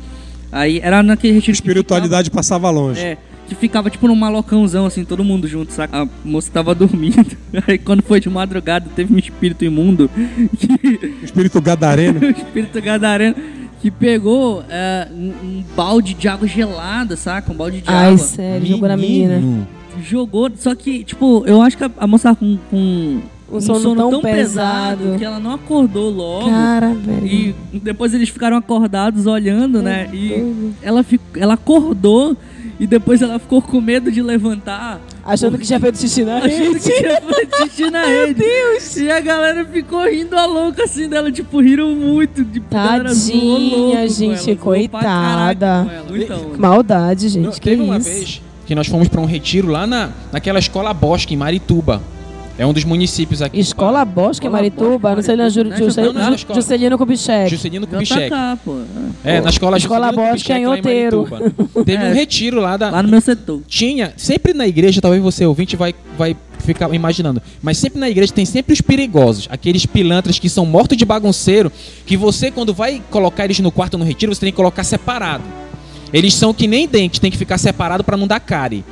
Aí 0.50 0.80
era 0.82 1.02
naquele 1.02 1.34
retiro. 1.34 1.52
que 1.56 1.62
Espiritualidade 1.62 2.30
passava 2.30 2.70
longe. 2.70 3.00
ficava- 3.00 3.12
é. 3.28 3.32
Que 3.48 3.54
ficava 3.56 3.90
tipo 3.90 4.06
num 4.08 4.14
malocãozão, 4.14 4.86
assim, 4.86 5.04
todo 5.04 5.22
mundo 5.22 5.46
junto, 5.46 5.72
saca? 5.72 6.02
A 6.02 6.08
moça 6.24 6.50
tava 6.50 6.72
dormindo. 6.76 7.36
Aí 7.68 7.76
quando 7.76 8.02
foi 8.02 8.20
de 8.20 8.30
madrugada, 8.30 8.88
teve 8.96 9.12
um 9.14 9.18
espírito 9.18 9.64
imundo. 9.64 10.08
Que, 10.56 11.14
Espírito 11.24 11.60
gadareno. 11.60 12.20
o 12.20 12.24
espírito 12.30 12.80
gadareno. 12.80 13.34
Que 13.82 13.90
pegou 13.90 14.64
é, 14.70 15.08
um, 15.12 15.32
um 15.44 15.64
balde 15.76 16.14
de 16.14 16.28
água 16.28 16.46
gelada, 16.48 17.16
saca? 17.16 17.52
Um 17.52 17.56
balde 17.56 17.80
de 17.82 17.90
Ai, 17.90 18.06
água. 18.14 18.18
sério, 18.18 18.66
jogou 18.66 18.88
na 18.88 18.96
menina. 18.96 19.66
Jogou, 20.02 20.48
só 20.56 20.74
que, 20.74 21.04
tipo, 21.04 21.42
eu 21.46 21.60
acho 21.60 21.76
que 21.76 21.84
a, 21.84 21.90
a 21.98 22.06
moça 22.06 22.28
tava 22.28 22.36
com, 22.36 22.56
com 22.70 23.20
Um 23.52 23.60
sono 23.60 23.94
tão 23.94 24.20
pesado. 24.22 25.16
que 25.18 25.24
ela 25.24 25.38
não 25.38 25.52
acordou 25.52 26.10
logo. 26.10 26.48
Cara, 26.48 26.94
velho. 26.94 27.26
E 27.26 27.54
depois 27.78 28.14
eles 28.14 28.28
ficaram 28.28 28.56
acordados 28.56 29.26
olhando, 29.26 29.82
né? 29.82 30.08
E 30.12 30.28
Deus. 30.28 30.72
ela, 30.82 31.02
fic- 31.02 31.20
ela 31.36 31.54
acordou 31.54 32.36
e 32.80 32.86
depois 32.86 33.20
ela 33.22 33.38
ficou 33.38 33.60
com 33.60 33.80
medo 33.80 34.10
de 34.10 34.22
levantar. 34.22 35.00
Achando 35.24 35.56
que 35.58 35.64
tinha 35.66 35.78
feito 35.78 35.98
xixi 35.98 36.24
na 36.24 36.38
Achando 36.38 36.50
rede. 36.72 36.80
que 36.80 36.90
tinha 36.98 37.20
feito 37.20 37.56
xixi 37.58 37.90
na 37.90 38.02
rede. 38.06 38.34
Deus! 38.34 38.96
E 38.96 39.10
a 39.10 39.20
galera 39.20 39.64
ficou 39.64 40.02
rindo 40.08 40.36
a 40.36 40.46
louca 40.46 40.84
assim 40.84 41.08
dela, 41.08 41.30
tipo, 41.30 41.60
riram 41.60 41.94
muito. 41.94 42.44
Tipo, 42.44 42.66
Tadinha, 42.70 44.08
gente, 44.08 44.56
coitada. 44.56 45.86
Então, 46.12 46.52
Maldade, 46.58 47.28
gente. 47.28 47.44
Não, 47.44 47.52
que 47.52 47.60
teve 47.60 47.82
uma 47.82 47.98
isso? 47.98 48.08
vez 48.08 48.42
que 48.66 48.74
nós 48.74 48.86
fomos 48.86 49.08
pra 49.08 49.20
um 49.20 49.24
retiro 49.26 49.68
lá 49.68 49.86
na, 49.86 50.10
naquela 50.32 50.58
escola 50.58 50.92
Bosque, 50.94 51.34
em 51.34 51.36
Marituba. 51.36 52.00
É 52.58 52.66
um 52.66 52.72
dos 52.72 52.84
municípios 52.84 53.40
aqui. 53.40 53.58
Escola 53.58 54.04
Bosque, 54.04 54.44
Escola 54.46 54.52
Marituba, 54.52 55.14
Bosque, 55.14 55.16
não 55.16 55.22
sei 55.22 55.36
na 55.36 55.42
Marituba. 55.44 55.76
Juscelino- 55.78 56.12
Não, 56.12 56.20
não 56.30 56.34
é. 56.34 56.54
Juscelino 56.54 56.98
Kubitschek. 56.98 57.50
Juscelino 57.50 57.86
Kubitschek. 57.86 58.26
JK, 58.26 58.58
pô. 58.64 58.80
É, 59.24 59.40
na 59.40 59.48
escola 59.50 59.78
Escola 59.78 60.06
Juscelino 60.10 60.30
Bosque, 60.32 60.52
é 60.52 60.58
em 60.58 60.64
Kubitschek, 60.64 60.66
lá 60.66 60.74
em 60.74 60.76
Outeiro. 60.76 61.28
Marituba. 61.30 61.84
Teve 61.84 62.02
um 62.04 62.06
É. 62.08 62.12
retiro 62.12 62.60
lá 62.60 62.76
da, 62.76 62.90
Lá 62.90 63.02
no 63.02 63.08
meu 63.08 63.20
setor. 63.22 63.62
tinha, 63.66 64.12
sempre 64.16 64.52
na 64.52 64.66
igreja, 64.68 65.00
talvez 65.00 65.22
você 65.22 65.46
ouvinte 65.46 65.76
vai, 65.76 65.94
vai 66.18 66.36
ficar 66.58 66.92
imaginando, 66.94 67.40
mas 67.62 67.78
sempre 67.78 67.98
na 67.98 68.08
igreja 68.10 68.32
tem 68.32 68.44
sempre 68.44 68.72
os 68.74 68.80
perigosos, 68.82 69.48
aqueles 69.50 69.84
pilantras 69.86 70.38
que 70.38 70.48
são 70.48 70.64
mortos 70.66 70.96
de 70.96 71.04
bagunceiro, 71.06 71.72
que 72.06 72.16
você 72.16 72.50
quando 72.50 72.72
vai 72.74 73.02
colocar 73.10 73.44
eles 73.46 73.58
no 73.60 73.72
quarto 73.72 73.96
no 73.96 74.04
retiro, 74.04 74.32
você 74.34 74.42
tem 74.42 74.52
que 74.52 74.56
colocar 74.56 74.84
separado. 74.84 75.42
Eles 76.12 76.34
são 76.34 76.52
que 76.52 76.66
nem 76.66 76.86
dente, 76.86 77.18
tem 77.20 77.30
que 77.30 77.38
ficar 77.38 77.56
separado 77.56 78.04
para 78.04 78.16
não 78.18 78.26
dar 78.26 78.38
cárie. 78.38 78.84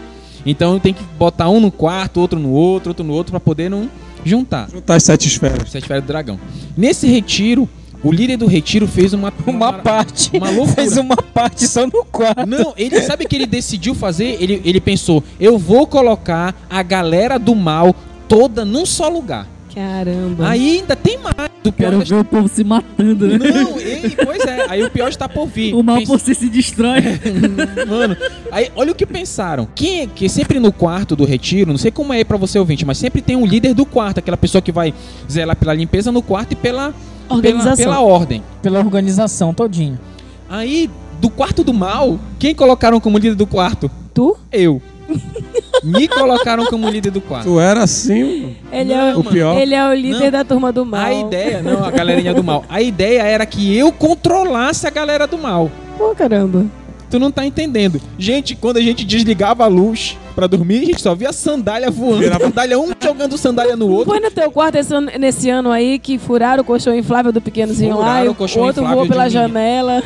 Então 0.44 0.78
tem 0.78 0.94
que 0.94 1.02
botar 1.18 1.48
um 1.48 1.60
no 1.60 1.70
quarto, 1.70 2.20
outro 2.20 2.38
no 2.38 2.50
outro, 2.50 2.90
outro 2.90 3.04
no 3.04 3.12
outro 3.12 3.30
para 3.32 3.40
poder 3.40 3.68
não 3.68 3.90
juntar. 4.24 4.68
Juntar 4.70 4.96
as 4.96 5.02
sete 5.04 5.28
esferas. 5.28 5.70
Sete 5.70 5.82
Esferas 5.84 6.04
do 6.04 6.06
Dragão. 6.06 6.38
Nesse 6.76 7.06
retiro, 7.06 7.68
o 8.02 8.10
líder 8.10 8.36
do 8.38 8.46
retiro 8.46 8.86
fez 8.86 9.12
uma 9.12 9.32
Uma 9.46 9.72
parte. 9.74 10.30
uma 10.36 10.50
loucura. 10.50 10.74
Fez 10.74 10.96
uma 10.96 11.16
parte 11.16 11.66
só 11.66 11.86
no 11.86 12.04
quarto. 12.04 12.46
Não, 12.46 12.72
ele 12.76 13.00
sabe 13.02 13.24
o 13.24 13.28
que 13.28 13.36
ele 13.36 13.46
decidiu 13.46 13.94
fazer? 13.94 14.36
Ele, 14.40 14.60
ele 14.64 14.80
pensou: 14.80 15.22
eu 15.38 15.58
vou 15.58 15.86
colocar 15.86 16.54
a 16.68 16.82
galera 16.82 17.38
do 17.38 17.54
mal 17.54 17.94
toda 18.28 18.64
num 18.64 18.86
só 18.86 19.08
lugar. 19.08 19.46
Caramba. 19.74 20.48
Aí 20.48 20.78
ainda 20.78 20.96
tem 20.96 21.18
mais. 21.18 21.50
O 21.64 21.70
pior 21.72 21.90
Quero 21.90 22.02
está- 22.02 22.14
ver 22.14 22.20
o 22.20 22.24
povo 22.24 22.48
se 22.48 22.64
matando, 22.64 23.26
né? 23.26 23.36
Não, 23.38 23.78
ei, 23.78 24.10
pois 24.24 24.42
é. 24.46 24.66
Aí 24.68 24.82
o 24.82 24.90
pior 24.90 25.08
está 25.08 25.28
por 25.28 25.46
vir. 25.46 25.74
O 25.74 25.82
mal 25.82 25.96
Pens- 25.98 26.08
por 26.08 26.18
si 26.18 26.34
se 26.34 26.48
destrói. 26.48 27.00
Mano, 27.86 28.16
aí 28.50 28.70
olha 28.74 28.92
o 28.92 28.94
que 28.94 29.04
pensaram. 29.04 29.68
Quem 29.74 30.00
é 30.00 30.06
que 30.06 30.28
sempre 30.28 30.58
no 30.58 30.72
quarto 30.72 31.14
do 31.14 31.24
retiro, 31.24 31.70
não 31.70 31.78
sei 31.78 31.90
como 31.90 32.12
é 32.14 32.24
pra 32.24 32.36
você 32.38 32.58
ouvinte, 32.58 32.84
mas 32.86 32.96
sempre 32.98 33.20
tem 33.20 33.36
um 33.36 33.44
líder 33.46 33.74
do 33.74 33.84
quarto, 33.84 34.18
aquela 34.18 34.38
pessoa 34.38 34.62
que 34.62 34.72
vai 34.72 34.94
zelar 35.30 35.54
pela 35.54 35.74
limpeza 35.74 36.10
no 36.10 36.22
quarto 36.22 36.52
e 36.52 36.56
pela 36.56 36.94
pela, 37.28 37.36
Organização. 37.36 37.76
pela 37.76 38.00
ordem. 38.00 38.42
Pela 38.62 38.78
organização 38.80 39.52
todinha. 39.54 40.00
Aí, 40.48 40.90
do 41.20 41.28
quarto 41.30 41.62
do 41.62 41.72
mal, 41.74 42.18
quem 42.38 42.54
colocaram 42.54 42.98
como 42.98 43.18
líder 43.18 43.36
do 43.36 43.46
quarto? 43.46 43.88
Tu? 44.14 44.36
Eu. 44.50 44.80
Me 45.82 46.06
colocaram 46.08 46.66
como 46.66 46.88
líder 46.88 47.10
do 47.10 47.20
quarto. 47.20 47.44
Tu 47.44 47.60
era 47.60 47.82
assim, 47.82 48.54
Ele, 48.72 48.92
é, 48.92 48.96
Não, 49.12 49.16
o, 49.16 49.20
o 49.20 49.24
pior. 49.24 49.56
ele 49.58 49.74
é 49.74 49.88
o 49.88 49.92
líder 49.94 50.24
Não. 50.24 50.30
da 50.30 50.44
turma 50.44 50.72
do 50.72 50.84
mal. 50.84 51.00
A 51.04 51.12
ideia, 51.14 51.62
não, 51.62 51.84
a 51.84 51.90
galerinha 51.90 52.34
do 52.34 52.42
mal. 52.44 52.64
A 52.68 52.80
ideia 52.82 53.22
era 53.22 53.46
que 53.46 53.76
eu 53.76 53.90
controlasse 53.92 54.86
a 54.86 54.90
galera 54.90 55.26
do 55.26 55.38
mal. 55.38 55.70
Pô, 55.96 56.14
caramba. 56.14 56.66
Tu 57.10 57.18
não 57.18 57.30
tá 57.32 57.44
entendendo. 57.44 58.00
Gente, 58.16 58.54
quando 58.54 58.76
a 58.76 58.80
gente 58.80 59.04
desligava 59.04 59.64
a 59.64 59.66
luz 59.66 60.16
pra 60.32 60.46
dormir, 60.46 60.82
a 60.82 60.84
gente 60.86 61.02
só 61.02 61.12
via 61.12 61.32
sandália 61.32 61.90
voando. 61.90 62.18
Virava- 62.20 62.44
Sandália 62.44 62.78
um 62.78 62.92
jogando 63.02 63.36
sandália 63.36 63.74
no 63.74 63.88
outro. 63.90 64.10
Foi 64.12 64.20
no 64.20 64.30
teu 64.30 64.48
quarto 64.52 64.76
esse 64.76 64.94
ano- 64.94 65.10
nesse 65.18 65.50
ano 65.50 65.72
aí 65.72 65.98
que 65.98 66.18
furaram 66.18 66.62
o 66.62 66.64
colchão 66.64 66.94
inflável 66.94 67.32
do 67.32 67.40
pequenozinho 67.40 67.96
lá 67.96 68.20
Furaram 68.20 68.24
e 68.26 68.28
o 68.28 68.60
o 68.60 68.62
outro 68.64 68.86
voou 68.86 69.08
pela 69.08 69.28
janela. 69.28 70.04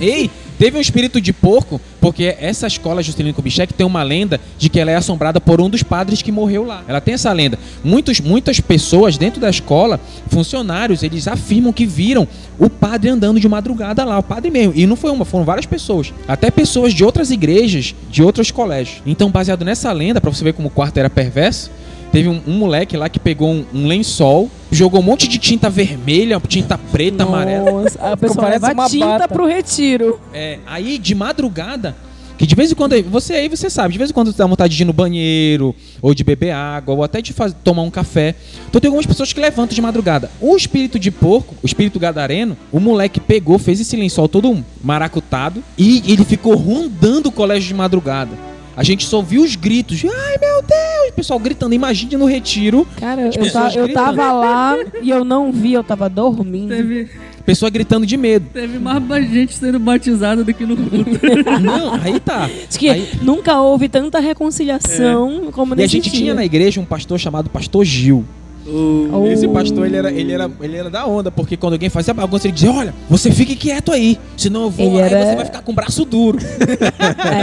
Ei, 0.00 0.28
teve 0.62 0.78
um 0.78 0.80
espírito 0.80 1.20
de 1.20 1.32
porco, 1.32 1.80
porque 2.00 2.36
essa 2.38 2.68
escola 2.68 3.02
Juscelino 3.02 3.34
Kubitschek 3.34 3.74
tem 3.74 3.84
uma 3.84 4.00
lenda 4.04 4.40
de 4.56 4.68
que 4.68 4.78
ela 4.78 4.92
é 4.92 4.94
assombrada 4.94 5.40
por 5.40 5.60
um 5.60 5.68
dos 5.68 5.82
padres 5.82 6.22
que 6.22 6.30
morreu 6.30 6.64
lá. 6.64 6.84
Ela 6.86 7.00
tem 7.00 7.14
essa 7.14 7.32
lenda. 7.32 7.58
Muitos, 7.82 8.20
muitas 8.20 8.60
pessoas 8.60 9.18
dentro 9.18 9.40
da 9.40 9.50
escola, 9.50 9.98
funcionários, 10.28 11.02
eles 11.02 11.26
afirmam 11.26 11.72
que 11.72 11.84
viram 11.84 12.28
o 12.60 12.70
padre 12.70 13.10
andando 13.10 13.40
de 13.40 13.48
madrugada 13.48 14.04
lá, 14.04 14.16
o 14.20 14.22
padre 14.22 14.52
mesmo. 14.52 14.72
E 14.76 14.86
não 14.86 14.94
foi 14.94 15.10
uma, 15.10 15.24
foram 15.24 15.44
várias 15.44 15.66
pessoas. 15.66 16.14
Até 16.28 16.48
pessoas 16.48 16.94
de 16.94 17.04
outras 17.04 17.32
igrejas, 17.32 17.92
de 18.08 18.22
outros 18.22 18.52
colégios. 18.52 19.02
Então, 19.04 19.32
baseado 19.32 19.64
nessa 19.64 19.90
lenda, 19.90 20.20
pra 20.20 20.30
você 20.30 20.44
ver 20.44 20.52
como 20.52 20.68
o 20.68 20.70
quarto 20.70 20.96
era 20.96 21.10
perverso, 21.10 21.72
Teve 22.12 22.28
um, 22.28 22.42
um 22.46 22.58
moleque 22.58 22.94
lá 22.94 23.08
que 23.08 23.18
pegou 23.18 23.50
um, 23.50 23.64
um 23.72 23.86
lençol, 23.86 24.50
jogou 24.70 25.00
um 25.00 25.02
monte 25.02 25.26
de 25.26 25.38
tinta 25.38 25.70
vermelha, 25.70 26.38
tinta 26.46 26.76
preta, 26.76 27.22
amarela. 27.22 27.82
Nossa, 27.82 27.98
a 27.98 28.16
pessoa 28.16 28.44
parece 28.44 28.66
leva 28.66 28.74
uma 28.74 28.88
tinta 28.88 29.06
bata. 29.06 29.28
pro 29.28 29.46
retiro. 29.46 30.20
É, 30.34 30.58
aí 30.66 30.98
de 30.98 31.14
madrugada, 31.14 31.96
que 32.36 32.46
de 32.46 32.54
vez 32.54 32.70
em 32.70 32.74
quando, 32.74 33.02
você 33.04 33.32
aí 33.32 33.48
você 33.48 33.70
sabe, 33.70 33.92
de 33.92 33.98
vez 33.98 34.10
em 34.10 34.12
quando 34.12 34.30
você 34.30 34.36
dá 34.36 34.46
vontade 34.46 34.76
de 34.76 34.82
ir 34.82 34.84
no 34.84 34.92
banheiro, 34.92 35.74
ou 36.02 36.12
de 36.12 36.22
beber 36.22 36.50
água, 36.50 36.94
ou 36.94 37.02
até 37.02 37.22
de 37.22 37.34
tomar 37.64 37.80
um 37.80 37.90
café. 37.90 38.34
Então 38.68 38.78
tem 38.78 38.88
algumas 38.88 39.06
pessoas 39.06 39.32
que 39.32 39.40
levantam 39.40 39.74
de 39.74 39.80
madrugada. 39.80 40.30
O 40.38 40.54
espírito 40.54 40.98
de 40.98 41.10
porco, 41.10 41.54
o 41.62 41.66
espírito 41.66 41.98
gadareno, 41.98 42.58
o 42.70 42.78
moleque 42.78 43.20
pegou, 43.20 43.58
fez 43.58 43.80
esse 43.80 43.96
lençol 43.96 44.28
todo 44.28 44.62
maracutado 44.84 45.64
e 45.78 46.02
ele 46.12 46.26
ficou 46.26 46.56
rondando 46.56 47.30
o 47.30 47.32
colégio 47.32 47.68
de 47.68 47.74
madrugada. 47.74 48.51
A 48.76 48.82
gente 48.82 49.04
só 49.04 49.20
viu 49.20 49.42
os 49.42 49.54
gritos. 49.56 50.02
Ai, 50.04 50.38
meu 50.40 50.62
Deus! 50.62 51.10
O 51.10 51.12
pessoal 51.14 51.38
gritando. 51.38 51.74
Imagine 51.74 52.16
no 52.16 52.24
retiro. 52.26 52.86
Cara, 52.98 53.22
eu, 53.34 53.52
ta- 53.52 53.70
eu 53.74 53.92
tava 53.92 54.32
lá 54.32 54.76
e 55.02 55.10
eu 55.10 55.24
não 55.24 55.52
vi, 55.52 55.74
eu 55.74 55.84
tava 55.84 56.08
dormindo. 56.08 56.68
Teve, 56.74 57.08
Pessoa 57.44 57.68
gritando 57.70 58.06
de 58.06 58.16
medo. 58.16 58.46
teve 58.52 58.78
mais 58.78 59.28
gente 59.30 59.52
sendo 59.54 59.78
batizada 59.78 60.44
do 60.44 60.54
que 60.54 60.64
no 60.64 60.76
culto. 60.76 61.10
Não, 61.60 61.94
aí 61.94 62.20
tá. 62.20 62.48
Diz 62.68 62.76
que 62.76 62.88
Aí- 62.88 63.08
nunca 63.20 63.60
houve 63.60 63.88
tanta 63.88 64.20
reconciliação 64.20 65.50
como 65.52 65.72
E 65.72 65.74
a 65.74 65.76
nesse 65.78 65.92
gente 65.94 66.10
dia. 66.10 66.20
tinha 66.20 66.34
na 66.34 66.44
igreja 66.44 66.80
um 66.80 66.84
pastor 66.84 67.18
chamado 67.18 67.50
Pastor 67.50 67.84
Gil. 67.84 68.24
Oh. 68.66 69.26
Esse 69.26 69.48
pastor, 69.48 69.86
ele 69.86 69.96
era, 69.96 70.10
ele, 70.12 70.32
era, 70.32 70.50
ele 70.60 70.76
era 70.76 70.88
da 70.88 71.04
onda, 71.06 71.30
porque 71.30 71.56
quando 71.56 71.72
alguém 71.72 71.88
fazia 71.88 72.14
bagunça, 72.14 72.46
ele 72.46 72.54
dizia, 72.54 72.70
olha, 72.70 72.94
você 73.10 73.30
fique 73.30 73.56
quieto 73.56 73.90
aí, 73.92 74.18
senão 74.36 74.64
eu 74.64 74.70
vou, 74.70 74.86
Ele 74.86 75.02
aí 75.02 75.12
era- 75.12 75.26
você 75.30 75.36
vai 75.36 75.44
ficar 75.46 75.62
com 75.62 75.72
o 75.72 75.74
braço 75.74 76.04
duro. 76.04 76.38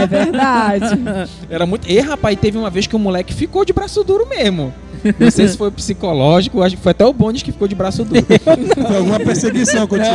É 0.00 0.06
verdade. 0.06 0.98
Era 1.50 1.66
muito... 1.66 1.90
E, 1.90 1.98
rapaz, 2.00 2.38
teve 2.40 2.56
uma 2.56 2.70
vez 2.70 2.86
que 2.86 2.96
o 2.96 2.98
moleque 2.98 3.34
ficou 3.34 3.64
de 3.64 3.72
braço 3.72 4.02
duro 4.04 4.26
mesmo. 4.28 4.72
Não 5.18 5.30
sei 5.30 5.48
se 5.48 5.56
foi 5.56 5.70
psicológico, 5.70 6.62
acho 6.62 6.76
que 6.76 6.82
foi 6.82 6.90
até 6.90 7.04
o 7.04 7.12
Bondes 7.12 7.42
que 7.42 7.52
ficou 7.52 7.66
de 7.68 7.74
braço 7.74 8.04
duro. 8.04 8.24
Foi 8.86 8.96
alguma 8.96 9.18
perseguição 9.20 9.86
contigo. 9.86 10.06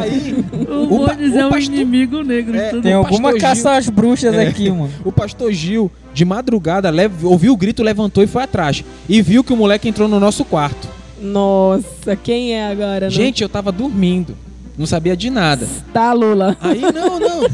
Aí, 0.00 0.44
O, 0.68 0.84
o 0.84 0.86
Bones 1.06 1.32
o 1.34 1.38
é 1.38 1.46
um 1.46 1.50
pastor- 1.50 1.74
inimigo 1.74 2.22
negro. 2.22 2.56
É. 2.56 2.80
Tem 2.80 2.92
alguma 2.92 3.32
pastor 3.32 3.40
caça 3.40 3.68
Gil- 3.70 3.78
às 3.78 3.88
bruxas 3.88 4.34
É. 4.34 4.46
aqui, 4.46 4.70
mano. 4.70 4.90
o 5.04 5.10
pastor 5.12 5.52
Gil, 5.52 5.90
de 6.14 6.24
madrugada, 6.24 6.90
lev- 6.90 7.24
ouviu 7.24 7.52
o 7.52 7.56
grito, 7.56 7.82
levantou 7.82 8.22
e 8.22 8.26
foi 8.26 8.42
atrás. 8.42 8.84
E 9.08 9.20
viu 9.22 9.42
que 9.44 9.52
o 9.52 9.56
moleque 9.56 9.88
entrou 9.88 10.08
no 10.08 10.20
nosso 10.20 10.44
quarto. 10.44 10.88
Nossa, 11.20 12.14
quem 12.16 12.52
é 12.54 12.66
agora? 12.70 13.06
né? 13.06 13.10
Gente, 13.10 13.42
eu 13.42 13.48
tava 13.48 13.72
dormindo. 13.72 14.36
Não 14.78 14.84
sabia 14.86 15.16
de 15.16 15.30
nada. 15.30 15.66
Tá, 15.92 16.12
Lula. 16.12 16.56
Aí, 16.60 16.80
não, 16.82 17.18
não. 17.18 17.40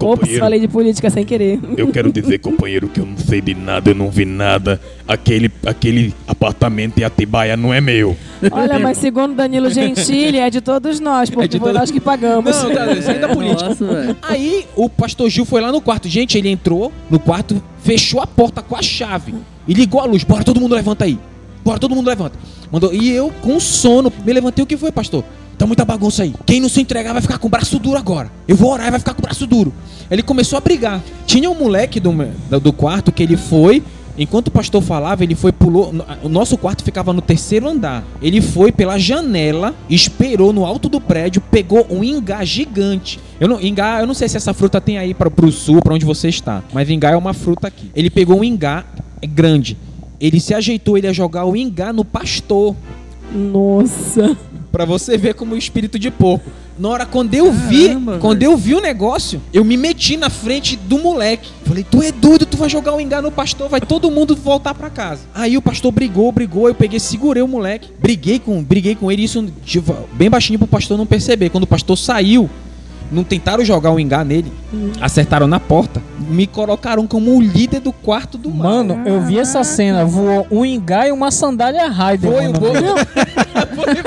Ops, 0.00 0.38
falei 0.38 0.60
de 0.60 0.68
política 0.68 1.08
sem 1.08 1.24
querer. 1.24 1.58
Eu 1.76 1.88
quero 1.88 2.12
dizer, 2.12 2.38
companheiro, 2.38 2.88
que 2.88 3.00
eu 3.00 3.06
não 3.06 3.16
sei 3.16 3.40
de 3.40 3.54
nada, 3.54 3.90
eu 3.90 3.94
não 3.94 4.10
vi 4.10 4.24
nada. 4.24 4.80
Aquele, 5.08 5.50
aquele 5.64 6.14
apartamento 6.28 6.98
em 6.98 7.04
Atibaia 7.04 7.56
não 7.56 7.72
é 7.72 7.80
meu. 7.80 8.16
Olha, 8.50 8.78
mas 8.78 8.98
segundo 8.98 9.34
Danilo 9.34 9.70
Gentili, 9.70 10.38
é 10.38 10.50
de 10.50 10.60
todos 10.60 11.00
nós, 11.00 11.30
porque 11.30 11.48
de 11.48 11.58
foi 11.58 11.70
todo- 11.70 11.78
nós 11.78 11.90
que 11.90 12.00
pagamos. 12.00 12.62
Não, 12.62 12.74
tá, 12.74 12.92
isso 12.92 13.10
aí 13.10 13.16
é 13.16 13.20
da 13.20 13.28
política. 13.28 13.68
Nossa. 13.70 14.16
Aí 14.22 14.66
o 14.76 14.88
pastor 14.90 15.30
Gil 15.30 15.44
foi 15.46 15.60
lá 15.60 15.72
no 15.72 15.80
quarto. 15.80 16.06
Gente, 16.08 16.36
ele 16.36 16.50
entrou 16.50 16.92
no 17.10 17.18
quarto, 17.18 17.62
fechou 17.82 18.20
a 18.20 18.26
porta 18.26 18.60
com 18.62 18.76
a 18.76 18.82
chave 18.82 19.34
e 19.66 19.72
ligou 19.72 20.00
a 20.00 20.04
luz. 20.04 20.22
Bora, 20.22 20.44
todo 20.44 20.60
mundo 20.60 20.74
levanta 20.74 21.04
aí. 21.04 21.18
Bora, 21.64 21.78
todo 21.78 21.94
mundo 21.94 22.06
levanta. 22.08 22.38
Mandou. 22.74 22.92
E 22.92 23.08
eu, 23.08 23.32
com 23.40 23.60
sono, 23.60 24.12
me 24.26 24.32
levantei. 24.32 24.64
O 24.64 24.66
que 24.66 24.76
foi, 24.76 24.90
pastor? 24.90 25.22
Tá 25.56 25.64
muita 25.64 25.84
bagunça 25.84 26.24
aí. 26.24 26.34
Quem 26.44 26.60
não 26.60 26.68
se 26.68 26.80
entregar 26.80 27.12
vai 27.12 27.22
ficar 27.22 27.38
com 27.38 27.46
o 27.46 27.50
braço 27.50 27.78
duro 27.78 27.96
agora. 27.96 28.28
Eu 28.48 28.56
vou 28.56 28.72
orar 28.72 28.88
e 28.88 28.90
vai 28.90 28.98
ficar 28.98 29.14
com 29.14 29.20
o 29.20 29.22
braço 29.22 29.46
duro. 29.46 29.72
Ele 30.10 30.24
começou 30.24 30.56
a 30.56 30.60
brigar. 30.60 31.00
Tinha 31.24 31.48
um 31.48 31.54
moleque 31.54 32.00
do, 32.00 32.12
do 32.60 32.72
quarto 32.72 33.12
que 33.12 33.22
ele 33.22 33.36
foi. 33.36 33.80
Enquanto 34.18 34.48
o 34.48 34.50
pastor 34.50 34.82
falava, 34.82 35.22
ele 35.22 35.36
foi, 35.36 35.52
pulou. 35.52 35.94
O 36.24 36.28
nosso 36.28 36.58
quarto 36.58 36.82
ficava 36.82 37.12
no 37.12 37.22
terceiro 37.22 37.68
andar. 37.68 38.02
Ele 38.20 38.40
foi 38.40 38.72
pela 38.72 38.98
janela, 38.98 39.72
esperou 39.88 40.52
no 40.52 40.64
alto 40.64 40.88
do 40.88 41.00
prédio, 41.00 41.40
pegou 41.52 41.86
um 41.88 42.02
ingá 42.02 42.44
gigante. 42.44 43.20
Eu 43.38 43.46
não, 43.46 43.60
ingá, 43.60 44.00
eu 44.00 44.06
não 44.08 44.14
sei 44.14 44.28
se 44.28 44.36
essa 44.36 44.52
fruta 44.52 44.80
tem 44.80 44.98
aí 44.98 45.14
para 45.14 45.30
pro 45.30 45.52
sul, 45.52 45.80
para 45.80 45.94
onde 45.94 46.04
você 46.04 46.28
está. 46.28 46.60
Mas 46.72 46.90
ingá 46.90 47.10
é 47.10 47.16
uma 47.16 47.34
fruta 47.34 47.68
aqui. 47.68 47.88
Ele 47.94 48.10
pegou 48.10 48.40
um 48.40 48.42
ingá 48.42 48.84
grande. 49.24 49.76
Ele 50.20 50.40
se 50.40 50.54
ajeitou, 50.54 50.96
ele 50.96 51.06
ia 51.06 51.12
jogar 51.12 51.44
o 51.44 51.56
ingá 51.56 51.92
no 51.92 52.04
pastor. 52.04 52.74
Nossa. 53.32 54.36
Pra 54.70 54.84
você 54.84 55.16
ver 55.16 55.34
como 55.34 55.54
o 55.54 55.58
espírito 55.58 55.98
de 55.98 56.10
porco. 56.10 56.50
Na 56.76 56.88
hora 56.88 57.06
quando 57.06 57.32
eu 57.34 57.52
vi, 57.52 57.86
Caramba, 57.86 58.18
quando 58.18 58.40
velho. 58.40 58.50
eu 58.52 58.56
vi 58.56 58.74
o 58.74 58.80
negócio, 58.80 59.40
eu 59.52 59.64
me 59.64 59.76
meti 59.76 60.16
na 60.16 60.28
frente 60.28 60.76
do 60.76 60.98
moleque. 60.98 61.48
Falei, 61.64 61.86
tu 61.88 62.02
é 62.02 62.10
doido, 62.10 62.44
tu 62.44 62.56
vai 62.56 62.68
jogar 62.68 62.92
o 62.96 63.00
engano 63.00 63.28
no 63.28 63.32
pastor, 63.32 63.68
vai 63.68 63.80
todo 63.80 64.10
mundo 64.10 64.34
voltar 64.34 64.74
pra 64.74 64.90
casa. 64.90 65.22
Aí 65.32 65.56
o 65.56 65.62
pastor 65.62 65.92
brigou, 65.92 66.32
brigou, 66.32 66.66
eu 66.66 66.74
peguei, 66.74 66.98
segurei 66.98 67.42
o 67.44 67.46
moleque, 67.46 67.90
briguei 68.00 68.40
com, 68.40 68.60
briguei 68.60 68.96
com 68.96 69.10
ele, 69.12 69.22
isso 69.22 69.46
tipo, 69.64 69.94
bem 70.14 70.28
baixinho 70.28 70.58
pro 70.58 70.66
pastor 70.66 70.98
não 70.98 71.06
perceber. 71.06 71.48
Quando 71.48 71.62
o 71.62 71.68
pastor 71.68 71.96
saiu, 71.96 72.50
não 73.14 73.24
tentaram 73.24 73.64
jogar 73.64 73.92
o 73.92 74.00
engá 74.00 74.24
nele, 74.24 74.52
acertaram 75.00 75.46
na 75.46 75.60
porta, 75.60 76.02
me 76.28 76.46
colocaram 76.46 77.06
como 77.06 77.36
o 77.36 77.40
líder 77.40 77.80
do 77.80 77.92
quarto 77.92 78.36
do 78.36 78.50
mal. 78.50 78.66
Mano, 78.84 79.02
eu 79.06 79.20
vi 79.22 79.38
essa 79.38 79.62
cena. 79.64 80.04
Voou 80.04 80.46
um 80.50 80.64
ingá 80.64 81.06
e 81.08 81.12
uma 81.12 81.30
sandália 81.30 81.88
Raider. 81.88 82.30
foi 82.30 82.40
o 82.46 82.52
mano. 82.52 82.58
bolo. 82.60 82.94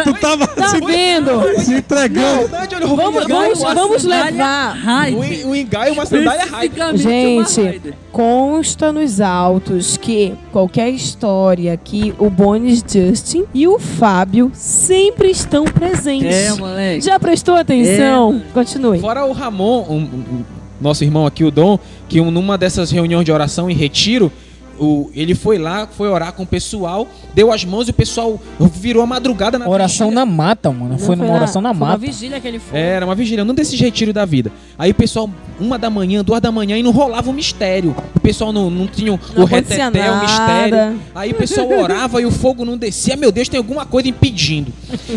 Tu 0.03 0.13
tava 0.19 0.47
Tá 0.47 0.69
se, 0.69 0.79
vendo? 0.81 1.59
se 1.59 1.73
entregando. 1.75 2.39
Verdade, 2.41 2.75
olha, 2.75 2.87
o 2.87 2.95
Vamos, 2.95 3.27
vamos, 3.27 3.59
vamos 3.61 4.03
levar. 4.03 4.71
Raider. 4.75 5.19
O, 5.19 5.23
en- 5.23 5.45
o 5.45 5.55
engá 5.55 5.87
e 5.87 5.91
uma 5.91 6.05
sandália 6.05 6.45
Raider. 6.45 6.97
Gente, 6.97 7.93
consta 8.11 8.91
nos 8.91 9.21
autos 9.21 9.95
que 9.97 10.33
qualquer 10.51 10.89
história 10.89 11.77
que 11.81 12.13
o 12.17 12.29
Bonis 12.29 12.83
Justin 12.87 13.45
e 13.53 13.67
o 13.67 13.77
Fábio 13.79 14.51
sempre 14.53 15.29
estão 15.29 15.65
presentes. 15.65 16.33
É, 16.35 16.53
moleque. 16.53 17.01
Já 17.05 17.19
prestou 17.19 17.55
atenção? 17.55 18.41
É. 18.49 18.53
Continue. 18.53 18.96
Fora 18.99 19.25
o 19.25 19.31
Ramon, 19.31 19.85
um- 19.89 19.95
um- 19.97 20.43
nosso 20.79 21.03
irmão 21.03 21.25
aqui, 21.25 21.43
o 21.43 21.51
Dom, 21.51 21.79
que 22.07 22.21
um- 22.21 22.29
numa 22.31 22.57
dessas 22.57 22.91
reuniões 22.91 23.25
de 23.25 23.31
oração 23.31 23.69
e 23.69 23.73
retiro, 23.73 24.31
o- 24.79 25.09
ele 25.13 25.33
foi 25.35 25.57
lá, 25.57 25.87
foi 25.87 26.07
orar 26.09 26.33
com 26.33 26.43
o 26.43 26.45
pessoal, 26.47 27.07
deu 27.33 27.51
as 27.51 27.63
mãos 27.65 27.87
e 27.87 27.91
o 27.91 27.93
pessoal 27.93 28.39
virou 28.59 29.03
a 29.03 29.05
madrugada 29.05 29.57
na 29.59 29.67
Oração 29.67 30.07
vigília. 30.07 30.25
na 30.25 30.31
mata, 30.31 30.71
mano. 30.71 30.89
Não 30.91 30.97
Foi 30.99 31.15
numa 31.15 31.33
oração 31.33 31.61
na 31.61 31.73
foi 31.73 31.81
uma 31.81 31.87
mata. 31.93 31.97
vigília 31.99 32.39
que 32.39 32.47
ele 32.47 32.59
foi. 32.59 32.79
Era 32.79 33.05
uma 33.05 33.15
vigília, 33.15 33.43
num 33.43 33.53
desses 33.53 33.79
retiros 33.79 34.13
da 34.13 34.25
vida. 34.25 34.51
Aí 34.77 34.91
o 34.91 34.95
pessoal, 34.95 35.29
uma 35.59 35.77
da 35.79 35.89
manhã, 35.89 36.23
duas 36.23 36.41
da 36.41 36.51
manhã, 36.51 36.77
e 36.77 36.83
não 36.83 36.91
rolava 36.91 37.29
o 37.29 37.33
mistério. 37.33 37.95
O 38.15 38.19
pessoal 38.19 38.51
não, 38.53 38.69
não 38.69 38.87
tinha 38.87 39.13
o 39.13 39.19
Não 39.35 39.45
reteté, 39.45 40.11
o 40.11 40.21
mistério. 40.21 40.99
Aí 41.15 41.31
o 41.31 41.35
pessoal 41.35 41.67
orava 41.69 42.21
e 42.21 42.25
o 42.25 42.31
fogo 42.31 42.65
não 42.65 42.77
descia. 42.77 43.15
Meu 43.15 43.31
Deus, 43.31 43.49
tem 43.49 43.57
alguma 43.57 43.85
coisa 43.85 44.07
impedindo. 44.07 44.71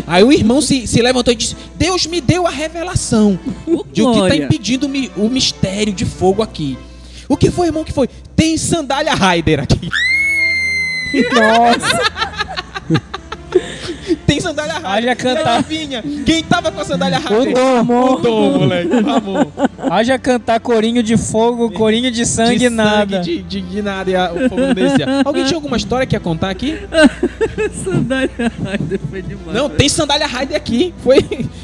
Aí 0.07 0.23
o 0.23 0.31
irmão 0.31 0.61
se, 0.61 0.87
se 0.87 1.01
levantou 1.01 1.33
e 1.33 1.35
disse: 1.35 1.55
Deus 1.77 2.05
me 2.05 2.19
deu 2.21 2.47
a 2.47 2.49
revelação 2.49 3.39
de 3.91 4.01
o 4.01 4.11
que 4.11 4.19
tá 4.19 4.27
Glória. 4.27 4.45
impedindo 4.45 4.89
o 5.17 5.29
mistério 5.29 5.93
de 5.93 6.05
fogo 6.05 6.41
aqui. 6.41 6.77
O 7.31 7.37
que 7.37 7.49
foi, 7.49 7.67
irmão? 7.67 7.83
O 7.83 7.85
que 7.85 7.93
foi? 7.93 8.09
Tem 8.35 8.57
sandália 8.57 9.13
Raider 9.13 9.61
aqui. 9.61 9.87
Nossa, 11.33 12.01
Tem 14.27 14.39
sandália 14.39 14.73
Raider. 14.73 14.91
Haja 14.91 15.15
cantar. 15.15 15.57
Adivinha, 15.59 16.03
Quem 16.25 16.43
tava 16.43 16.71
com 16.71 16.81
a 16.81 16.85
sandália 16.85 17.19
Raider? 17.19 17.53
Dom. 17.53 17.81
O 18.13 18.15
Dom, 18.19 18.59
moleque. 18.59 18.87
O 18.95 19.01
Ramon. 19.03 19.45
Haja 19.89 20.17
cantar 20.19 20.59
corinho 20.59 21.01
de 21.03 21.17
fogo, 21.17 21.71
corinho 21.71 22.11
de 22.11 22.25
sangue, 22.25 22.57
de 22.59 22.69
nada. 22.69 23.19
De, 23.19 23.41
de, 23.41 23.61
de 23.61 23.81
nada 23.81 24.09
e 24.11 24.15
a- 24.15 24.31
o 24.31 24.49
fogo 24.49 24.73
descia. 24.73 25.07
Alguém 25.25 25.43
tinha 25.45 25.57
alguma 25.57 25.77
história 25.77 26.05
que 26.05 26.15
ia 26.15 26.19
contar 26.19 26.49
aqui? 26.49 26.77
Sandália 27.83 28.29
Raider 28.63 28.99
foi 29.09 29.21
demais. 29.21 29.53
Não, 29.53 29.69
tem 29.69 29.89
sandália 29.89 30.27
Raider 30.27 30.55
aqui. 30.57 30.93
Foi 31.03 31.17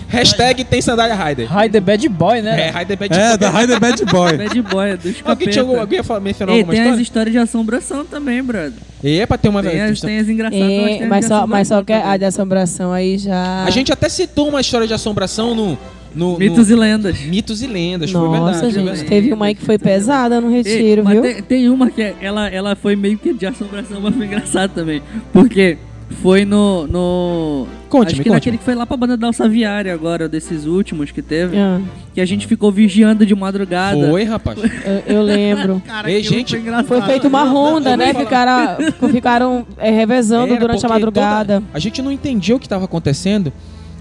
hashtag 0.07 0.63
tem 0.63 0.81
sandália 0.81 1.15
Raider. 1.15 1.47
Raider 1.51 1.81
Bad 1.81 2.09
Boy, 2.09 2.39
É, 2.39 2.41
né? 2.41 2.69
Raider 2.69 2.97
Bad 2.97 3.13
É, 3.13 3.27
Boy. 3.29 3.37
da 3.37 3.49
Raider 3.49 3.79
Bad 3.79 4.05
Boy. 4.05 4.37
Bad 4.37 4.61
Boy, 4.61 4.89
é 4.91 4.97
dos 4.97 5.15
Alguém, 5.23 5.47
tinha 5.49 5.61
algum, 5.61 5.79
alguém 5.79 5.99
ia 5.99 6.19
mencionar 6.19 6.55
Ei, 6.55 6.61
alguma 6.61 6.73
tem 6.73 6.81
as 6.81 6.87
história? 6.87 7.01
histórias 7.03 7.31
de 7.33 7.37
assombração 7.39 8.05
também, 8.05 8.41
brother. 8.43 8.73
E 9.07 9.19
é 9.19 9.25
pra 9.25 9.37
ter 9.37 9.49
uma... 9.49 9.61
Tem 9.63 9.81
as, 9.81 10.01
tem 10.01 10.17
as 10.19 10.27
engraçadas. 10.27 10.67
É, 10.69 11.05
mas, 11.05 11.25
só, 11.25 11.47
mas 11.47 11.67
só 11.67 11.83
que 11.83 11.93
a 11.93 12.17
de 12.17 12.25
assombração 12.25 12.91
aí 12.91 13.17
já. 13.17 13.63
A 13.63 13.69
gente 13.69 13.91
até 13.91 14.09
citou 14.09 14.49
uma 14.49 14.59
história 14.61 14.85
de 14.87 14.93
assombração 14.93 15.55
no... 15.55 15.77
no 16.13 16.37
Mitos 16.37 16.67
no- 16.69 16.75
e 16.75 16.77
lendas. 16.77 17.19
Mitos 17.21 17.61
e 17.61 17.67
lendas, 17.67 18.11
foi 18.11 18.21
Nossa, 18.21 18.31
verdade. 18.31 18.59
foi 18.59 18.71
gente, 18.71 18.83
verdade. 18.85 19.09
teve 19.09 19.33
uma 19.33 19.45
aí 19.45 19.55
que 19.55 19.63
foi 19.63 19.77
pesada 19.77 20.41
no 20.41 20.49
Ei, 20.49 20.57
retiro, 20.57 21.03
mas 21.03 21.13
viu? 21.13 21.21
Tem, 21.21 21.41
tem 21.41 21.69
uma 21.69 21.89
que 21.89 22.01
é- 22.01 22.15
ela, 22.21 22.47
ela 22.49 22.75
foi 22.75 22.95
meio 22.95 23.17
que 23.17 23.33
de 23.33 23.45
assombração, 23.45 24.01
mas 24.01 24.15
foi 24.15 24.25
engraçado 24.25 24.71
também. 24.73 25.01
Porque 25.31 25.77
foi 26.21 26.45
no. 26.45 26.87
no 26.87 27.67
Conte-me, 27.89 28.05
acho 28.05 28.15
que 28.15 28.17
conte-me. 28.17 28.33
naquele 28.35 28.57
que 28.57 28.63
foi 28.65 28.75
lá 28.75 28.85
pra 28.85 28.97
banda 28.97 29.15
da 29.15 29.27
Alçaviária 29.27 29.93
agora, 29.93 30.27
desses 30.27 30.65
últimos 30.65 31.09
que 31.11 31.21
teve. 31.21 31.57
Ah, 31.57 31.79
Que 32.13 32.19
a 32.19 32.25
gente 32.25 32.45
ficou 32.45 32.69
vigiando 32.71 33.25
de 33.25 33.33
madrugada. 33.33 34.09
Foi, 34.09 34.23
rapaz. 34.25 34.57
eu, 35.05 35.15
eu 35.15 35.21
lembro. 35.21 35.81
Cara, 35.87 36.11
Ei, 36.11 36.21
gente, 36.21 36.51
foi 36.51 36.59
engraçado. 36.59 36.87
Foi 36.87 37.01
feita 37.03 37.27
uma 37.27 37.43
ronda, 37.43 37.95
né? 37.95 38.13
Ficaram, 38.13 38.77
ficaram 39.11 39.65
é, 39.77 39.89
revezando 39.89 40.51
Era, 40.51 40.59
durante 40.59 40.85
a 40.85 40.89
madrugada. 40.89 41.55
toda- 41.61 41.67
a 41.73 41.79
gente 41.79 42.01
não 42.01 42.11
entendia 42.11 42.55
o 42.55 42.59
que 42.59 42.65
estava 42.65 42.85
acontecendo, 42.85 43.53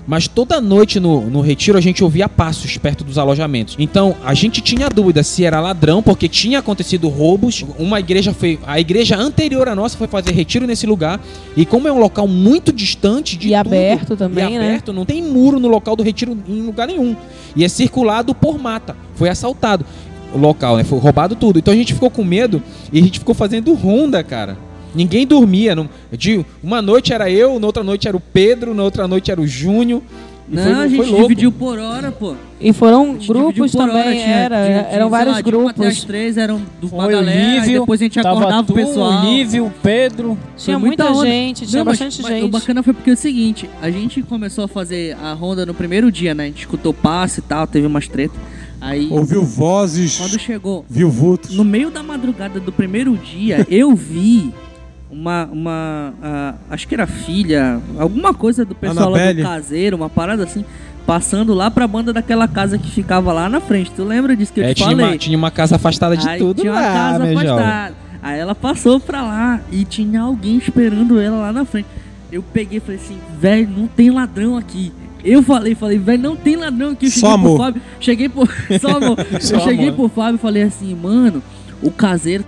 mas 0.07 0.29
toda 0.29 0.61
noite 0.61 1.01
no, 1.01 1.29
no 1.29 1.41
retiro 1.41 1.77
a 1.77 1.81
gente 1.81 2.05
ouvia 2.05 2.29
passos 2.29 2.77
perto 2.79 3.03
dos 3.03 3.19
alojamentos. 3.19 3.77
Então 3.79 4.15
a 4.25 4.35
gente 4.35 4.61
tinha 4.61 4.89
dúvida 4.89 5.23
se 5.23 5.45
era 5.45 5.61
ladrão, 5.61 6.03
porque 6.03 6.29
tinha 6.29 6.61
acontecido 6.61 7.09
roubos. 7.09 7.65
Uma 7.79 7.99
igreja 7.99 8.33
foi. 8.33 8.59
A 8.67 8.79
igreja 8.79 9.17
anterior 9.17 9.69
à 9.69 9.75
nossa 9.75 9.97
foi 9.99 10.07
fazer 10.07 10.33
retiro 10.33 10.67
nesse 10.67 10.87
lugar. 10.87 11.21
E 11.57 11.67
como 11.67 11.89
é 11.89 11.93
um 11.93 11.99
local 11.99 12.29
muito 12.29 12.73
distante 12.73 13.37
de 13.37 13.49
E 13.49 13.51
tudo, 13.51 13.67
aberto 13.67 14.17
também, 14.17 14.55
e 14.55 14.59
né? 14.59 14.67
aberto, 14.69 14.93
não 14.93 15.05
tem 15.05 15.23
muro 15.23 15.59
no 15.59 15.69
local 15.69 15.97
do 15.97 16.03
retiro 16.03 16.37
em 16.49 16.63
lugar 16.63 16.87
nenhum. 16.87 17.17
E 17.55 17.65
é 17.65 17.69
circulado 17.69 18.35
por 18.35 18.59
mata. 18.59 18.97
Foi 19.15 19.29
assaltado 19.29 19.85
o 20.33 20.39
local, 20.39 20.77
né? 20.77 20.85
Foi 20.85 20.99
roubado 20.99 21.35
tudo. 21.35 21.59
Então 21.59 21.73
a 21.73 21.77
gente 21.77 21.95
ficou 21.95 22.11
com 22.11 22.23
medo 22.23 22.63
e 22.93 22.99
a 22.99 23.03
gente 23.03 23.19
ficou 23.19 23.35
fazendo 23.35 23.73
ronda, 23.75 24.23
cara. 24.23 24.57
Ninguém 24.97 25.27
dormia. 25.27 25.75
Não, 25.77 25.89
de, 26.11 26.45
uma 26.63 26.81
noite 26.83 27.13
era 27.13 27.31
eu, 27.31 27.61
na 27.61 27.67
outra 27.67 27.85
noite 27.85 28.09
era 28.09 28.17
o 28.17 28.21
Pedro, 28.21 28.75
na 28.75 28.83
outra 28.83 29.07
noite 29.07 29.31
era 29.31 29.41
o 29.41 29.47
Júnior. 29.47 30.03
E 30.49 30.55
Não, 30.55 30.63
foi, 30.63 30.73
a 30.73 30.77
foi 30.77 30.89
gente 30.91 31.07
louco. 31.11 31.23
dividiu 31.23 31.51
por 31.51 31.77
hora, 31.77 32.13
pô. 32.13 32.35
E 32.61 32.73
foram 32.73 33.15
grupos 33.15 33.73
por 33.73 33.83
hora, 33.83 33.93
também, 33.93 34.21
tinha- 34.23 34.37
era. 34.37 34.65
tinha- 34.65 34.83
tinha, 34.85 34.95
eram 34.95 35.11
vários 35.11 35.35
lá, 35.35 35.41
uma 35.59 35.71
até 35.71 35.81
as 35.81 35.87
grupos. 35.95 36.05
três 36.05 36.37
eram 36.37 36.63
do 36.81 36.87
Foi 36.89 36.99
o 37.05 37.09
galera, 37.11 37.33
e 37.33 37.59
Lívio, 37.61 37.81
depois 37.81 38.01
a 38.01 38.05
gente 38.05 38.21
acordava 38.21 38.63
tu, 38.63 38.73
o 38.73 38.77
pessoal. 38.77 39.23
o 39.23 39.25
Lívio, 39.29 39.67
o 39.67 39.71
Pedro. 39.83 40.39
Tinha 40.57 40.79
muita 40.79 41.11
muita 41.11 41.27
gente, 41.29 41.67
tinha 41.67 41.79
Não, 41.81 41.85
mas- 41.85 41.99
bastante 41.99 42.23
mas 42.23 42.33
gente. 42.33 42.45
O 42.45 42.49
bacana 42.49 42.83
foi 42.85 42.95
porque 42.95 43.11
é 43.11 43.13
o 43.15 43.17
seguinte, 43.17 43.69
a 43.83 43.91
gente 43.91 44.23
começou 44.23 44.65
a 44.65 44.69
fazer 44.69 45.17
a 45.21 45.33
ronda 45.33 45.67
no 45.67 45.75
primeiro 45.75 46.13
dia, 46.13 46.33
né? 46.33 46.45
A 46.45 46.47
gente 46.47 46.61
escutou 46.61 46.95
passe 46.95 47.41
e 47.41 47.43
tal, 47.43 47.67
teve 47.67 47.85
umas 47.87 48.07
tretas. 48.07 48.39
Aí, 48.81 49.09
Ouviu 49.11 49.43
vozes, 49.43 50.17
quando 50.17 50.39
chegou 50.39 50.85
viu 50.89 51.11
vultos. 51.11 51.57
no 51.57 51.65
meio 51.65 51.91
da 51.91 52.05
madrugada 52.05 52.61
do 52.61 52.71
primeiro 52.71 53.17
dia, 53.17 53.67
eu 53.69 53.97
vi 53.97 54.55
uma, 55.11 55.45
uma 55.53 56.15
ah, 56.23 56.55
acho 56.71 56.87
que 56.89 56.95
era 56.95 57.07
filha, 57.07 57.81
alguma 57.99 58.35
coisa 58.35 58.65
do 58.65 58.75
pessoal 58.75 59.11
lá 59.11 59.19
Anabelle. 59.19 59.43
do 59.43 59.49
caseiro, 59.49 59.97
uma 59.97 60.11
parada 60.11 60.45
assim, 60.45 60.65
passando 61.07 61.55
lá 61.55 61.71
pra 61.71 61.87
banda 61.87 62.13
daquela 62.13 62.49
casa 62.49 62.77
que 62.79 62.91
ficava 62.91 63.33
lá 63.33 63.49
na 63.49 63.61
frente. 63.61 63.91
Tu 63.93 64.03
lembra 64.05 64.37
disso 64.37 64.53
que 64.53 64.61
eu 64.61 64.65
É, 64.65 64.75
te 64.75 64.79
tinha, 64.79 64.91
falei? 64.91 65.07
uma, 65.07 65.19
tinha 65.19 65.39
uma 65.39 65.51
casa 65.51 65.77
afastada 65.77 66.17
de 66.17 66.29
Aí 66.29 66.39
tudo 66.39 66.61
tinha 66.61 66.73
uma 66.73 66.81
lá, 66.81 66.93
casa 66.93 67.19
jovem. 67.19 67.37
afastada. 67.51 67.95
Aí 68.23 68.39
ela 68.41 68.55
passou 68.57 68.99
pra 68.99 69.23
lá 69.23 69.61
e 69.71 69.85
tinha 69.85 70.21
alguém 70.23 70.57
esperando 70.59 71.21
ela 71.21 71.37
lá 71.39 71.53
na 71.53 71.65
frente. 71.65 71.87
Eu 72.33 72.43
peguei 72.43 72.79
e 72.79 72.81
falei 72.81 72.97
assim, 72.97 73.19
velho, 73.41 73.69
não 73.77 73.87
tem 73.87 74.11
ladrão 74.11 74.57
aqui. 74.57 74.93
Eu 75.25 75.43
falei, 75.43 75.75
falei, 75.77 75.99
velho, 75.99 76.23
não 76.23 76.35
tem 76.37 76.57
ladrão 76.57 76.91
aqui. 76.91 77.07
Eu 77.07 77.11
Só 77.11 77.19
cheguei 77.21 77.35
amor. 77.35 77.57
pro 77.57 77.65
Fábio, 77.65 77.83
cheguei 78.01 78.29
por. 78.29 78.49
Só 78.81 78.89
amor. 78.97 79.17
Só 79.41 79.55
eu 79.57 79.61
cheguei 79.61 79.89
amor. 79.89 79.95
pro 79.97 80.09
Fábio 80.09 80.35
e 80.35 80.39
falei 80.39 80.63
assim, 80.65 80.93
mano, 80.95 81.41
o 81.81 81.91
caseiro 81.93 82.45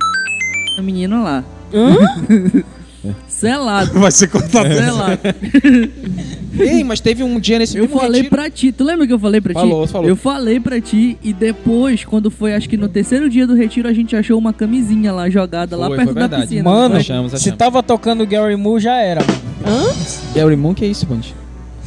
a 0.77 0.83
menina 0.83 1.21
lá. 1.23 1.45
Selado. 3.29 3.99
Vai 4.01 4.11
ser 4.11 4.27
cortado. 4.29 4.69
Selado. 4.75 5.19
Ei, 6.59 6.83
mas 6.83 6.99
teve 6.99 7.23
um 7.23 7.39
dia 7.39 7.59
nesse 7.59 7.79
Eu 7.79 7.89
falei 7.89 8.23
retiro- 8.23 8.31
pra 8.31 8.51
ti, 8.51 8.73
tu 8.73 8.83
lembra 8.83 9.07
que 9.07 9.13
eu 9.13 9.19
falei 9.19 9.41
pra 9.41 9.53
Falou, 9.55 9.87
ti? 9.87 9.93
falou. 9.93 10.09
Eu 10.09 10.17
falei 10.17 10.59
pra 10.59 10.81
ti 10.81 11.17
e 11.23 11.33
depois, 11.33 12.05
quando 12.05 12.31
foi, 12.31 12.55
acho 12.55 12.69
que 12.69 12.77
no 12.77 12.89
terceiro 12.89 13.31
dia 13.31 13.47
do 13.47 13.55
retiro, 13.55 13.87
a 13.89 13.93
gente 13.93 14.17
achou 14.17 14.37
uma 14.37 14.53
camisinha 14.53 15.13
lá 15.13 15.31
jogada 15.31 15.77
lá 15.77 15.87
Foi, 15.87 15.97
perto 15.99 16.13
foi 16.15 16.29
da 16.29 16.41
piscina. 16.41 16.65
Mano, 16.65 16.89
não 16.95 16.97
Achamos, 17.01 17.31
se 17.31 17.37
achamos. 17.37 17.59
tava 17.59 17.83
tocando 17.83 18.27
Gary 18.27 18.57
Moore, 18.57 18.83
já 18.83 18.97
era, 18.97 19.21
mano. 19.25 19.95
Gary 20.35 20.57
Moon, 20.57 20.75
que 20.75 20.85
é 20.85 20.89
isso, 20.89 21.07
Band? 21.07 21.21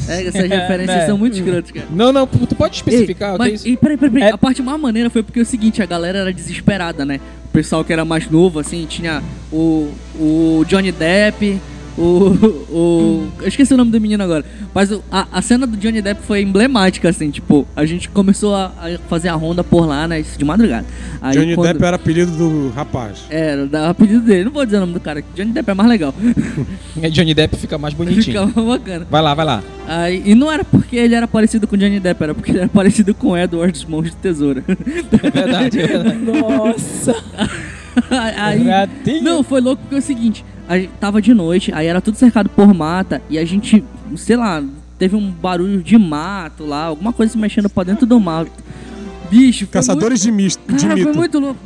É, 0.07 0.25
essas 0.27 0.49
referências 0.49 0.97
É. 1.03 1.05
são 1.05 1.17
muito 1.17 1.35
escrotas, 1.37 1.71
cara. 1.71 1.87
Não, 1.91 2.13
não, 2.13 2.25
tu 2.25 2.55
pode 2.55 2.75
especificar 2.77 3.31
Ei, 3.31 3.35
o 3.35 3.37
que 3.37 3.43
é 3.43 3.51
mas, 3.51 3.53
isso? 3.59 3.67
e 3.67 3.75
peraí, 3.77 3.97
peraí, 3.97 4.13
peraí. 4.13 4.29
É- 4.29 4.33
A 4.33 4.37
parte 4.37 4.61
mais 4.61 4.79
maneira 4.79 5.09
foi 5.09 5.21
porque 5.21 5.39
é 5.39 5.43
o 5.43 5.45
seguinte, 5.45 5.81
a 5.81 5.85
galera 5.85 6.19
era 6.19 6.31
desesperada, 6.33 7.03
né? 7.05 7.19
Pessoal 7.51 7.83
que 7.83 7.91
era 7.91 8.05
mais 8.05 8.29
novo, 8.29 8.59
assim, 8.59 8.85
tinha 8.85 9.21
o, 9.51 9.91
o 10.15 10.63
Johnny 10.67 10.91
Depp, 10.91 11.59
o, 11.97 12.01
o. 12.71 13.27
Eu 13.41 13.47
esqueci 13.47 13.73
o 13.73 13.77
nome 13.77 13.91
do 13.91 13.99
menino 13.99 14.23
agora. 14.23 14.45
Mas 14.73 14.91
o- 14.91 15.03
a, 15.11 15.27
a 15.31 15.41
cena 15.41 15.67
do 15.67 15.75
Johnny 15.77 16.01
Depp 16.01 16.21
foi 16.23 16.41
emblemática, 16.41 17.09
assim, 17.09 17.29
tipo, 17.29 17.67
a 17.75 17.85
gente 17.85 18.07
começou 18.09 18.55
a, 18.55 18.65
a 18.67 18.97
fazer 19.09 19.29
a 19.29 19.33
ronda 19.33 19.63
por 19.63 19.85
lá, 19.85 20.07
né? 20.07 20.19
isso 20.19 20.37
De 20.37 20.45
madrugada. 20.45 20.85
Aí, 21.21 21.33
Johnny 21.37 21.55
quando- 21.55 21.67
Depp 21.73 21.83
era 21.85 21.95
apelido 21.97 22.31
do 22.31 22.69
rapaz. 22.75 23.23
Era, 23.29 23.65
dava 23.67 23.89
apelido 23.89 24.21
dele. 24.21 24.45
Não 24.45 24.51
vou 24.51 24.65
dizer 24.65 24.77
o 24.77 24.81
nome 24.81 24.93
do 24.93 24.99
cara, 24.99 25.23
Johnny 25.35 25.51
Depp 25.51 25.69
é 25.69 25.73
mais 25.73 25.89
legal. 25.89 26.13
É, 27.01 27.09
Johnny 27.09 27.33
Depp 27.33 27.55
fica 27.57 27.77
mais 27.77 27.93
bonitinho. 27.95 28.23
Ficava 28.23 28.61
bacana. 28.61 29.07
Vai 29.09 29.21
lá, 29.21 29.33
vai 29.33 29.45
lá. 29.45 29.63
Aí, 29.87 30.21
e 30.25 30.35
não 30.35 30.51
era 30.51 30.63
porque 30.63 30.95
ele 30.95 31.13
era 31.15 31.27
parecido 31.27 31.67
com 31.67 31.75
Johnny 31.75 31.99
Depp, 31.99 32.23
era 32.23 32.33
porque 32.33 32.51
ele 32.51 32.59
era 32.59 32.69
parecido 32.69 33.13
com 33.13 33.37
Edward 33.37 33.71
dos 33.73 33.85
Mãos 33.85 34.03
de 34.09 34.15
Tesoura. 34.15 34.63
É 34.67 35.29
verdade, 35.29 35.79
é 35.81 35.87
verdade. 35.87 36.17
Nossa. 36.23 37.15
aí, 38.09 38.63
Ratinho. 38.67 39.23
não, 39.23 39.43
foi 39.43 39.59
louco 39.61 39.81
porque 39.81 39.95
é 39.95 39.97
o 39.97 40.01
seguinte, 40.01 40.45
tava 40.99 41.21
de 41.21 41.33
noite, 41.33 41.71
aí 41.73 41.87
era 41.87 42.01
tudo 42.01 42.15
cercado 42.17 42.49
por 42.49 42.73
mata, 42.73 43.21
e 43.29 43.37
a 43.37 43.45
gente, 43.45 43.83
sei 44.17 44.35
lá, 44.37 44.63
teve 44.97 45.15
um 45.15 45.29
barulho 45.31 45.81
de 45.81 45.97
mato 45.97 46.65
lá, 46.65 46.85
alguma 46.85 47.11
coisa 47.13 47.33
se 47.33 47.37
mexendo 47.37 47.69
pra 47.69 47.83
dentro 47.83 48.05
do 48.05 48.19
mato. 48.19 48.51
Bicho, 49.29 49.59
foi 49.65 49.67
Caçadores 49.73 50.21
de, 50.21 50.31
misto, 50.31 50.59
muito, 50.67 50.79
de 50.81 50.87
cara, 50.87 50.97
foi 51.01 51.05
mito. 51.05 51.17
muito 51.19 51.39
louco. 51.39 51.59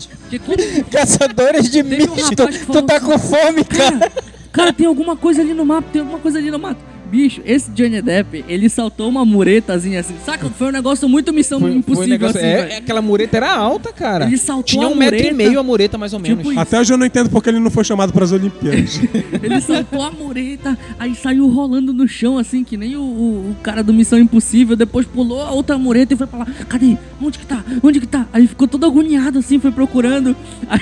Quando- 0.45 0.83
Caçadores 0.91 1.69
de 1.71 1.83
Teve 1.83 2.09
um 2.09 2.15
misto. 2.15 2.35
tu 2.71 2.81
tá 2.83 2.99
com 2.99 3.17
fome, 3.17 3.63
cara. 3.63 4.11
Cara, 4.51 4.71
tem 4.71 4.85
alguma 4.85 5.15
coisa 5.15 5.41
ali 5.41 5.53
no 5.53 5.65
mato, 5.65 5.85
tem 5.91 6.01
alguma 6.01 6.19
coisa 6.19 6.37
ali 6.37 6.49
no 6.51 6.59
mato. 6.59 6.79
Bicho, 7.09 7.41
esse 7.45 7.69
Johnny 7.71 8.01
Depp, 8.01 8.43
ele 8.47 8.67
saltou 8.67 9.07
uma 9.07 9.23
muretazinha 9.23 9.99
assim. 9.99 10.15
Saca? 10.25 10.49
Foi 10.49 10.67
um 10.67 10.71
negócio 10.71 11.07
muito 11.07 11.31
missão 11.31 11.59
Foi- 11.59 11.69
foi 11.69 11.75
um 11.77 11.79
impossível 11.79 12.09
negócio- 12.09 12.37
assim, 12.37 12.47
é, 12.47 12.73
é, 12.73 12.77
aquela 12.77 13.01
mureta 13.01 13.37
era 13.37 13.53
alta, 13.55 13.93
cara. 13.93 14.25
Ele 14.25 14.37
saltou 14.37 14.63
Tinha 14.63 14.87
a 14.87 14.89
um 14.89 14.95
metro 14.95 15.15
e 15.15 15.21
mureta. 15.21 15.35
meio 15.35 15.59
a 15.59 15.63
mureta, 15.63 15.97
mais 15.97 16.13
ou 16.13 16.19
menos. 16.19 16.45
Tipo. 16.45 16.59
Até 16.59 16.79
hoje 16.79 16.91
eu 16.93 16.97
não 16.97 17.05
entendo 17.05 17.29
porque 17.29 17.49
ele 17.49 17.59
não 17.59 17.69
foi 17.71 17.83
chamado 17.83 18.11
para 18.11 18.23
as 18.25 18.31
Olimpíadas. 18.31 18.99
Ele 19.41 19.61
saltou 19.61 20.01
a 20.01 20.11
mureta, 20.11 20.77
aí 20.99 21.13
saiu 21.15 21.47
rolando 21.47 21.93
no 21.93 22.07
chão, 22.07 22.37
assim, 22.37 22.63
que 22.63 22.75
nem 22.77 22.95
o, 22.95 23.01
o- 23.01 23.51
o 23.51 23.55
cara 23.61 23.83
do 23.83 23.93
Missão 23.93 24.17
Impossível. 24.19 24.75
Depois 24.75 25.05
pulou 25.05 25.41
a 25.41 25.51
outra 25.51 25.77
mureta 25.77 26.13
e 26.13 26.17
foi 26.17 26.27
pra 26.27 26.39
lá. 26.39 26.47
Cadê? 26.67 26.97
Onde 27.21 27.37
que 27.39 27.45
tá? 27.45 27.63
Onde 27.83 27.99
que 27.99 28.07
tá? 28.07 28.27
Aí 28.33 28.47
ficou 28.47 28.67
todo 28.67 28.85
agoniado, 28.85 29.39
assim, 29.39 29.59
foi 29.59 29.71
procurando. 29.71 30.35
Aí 30.67 30.81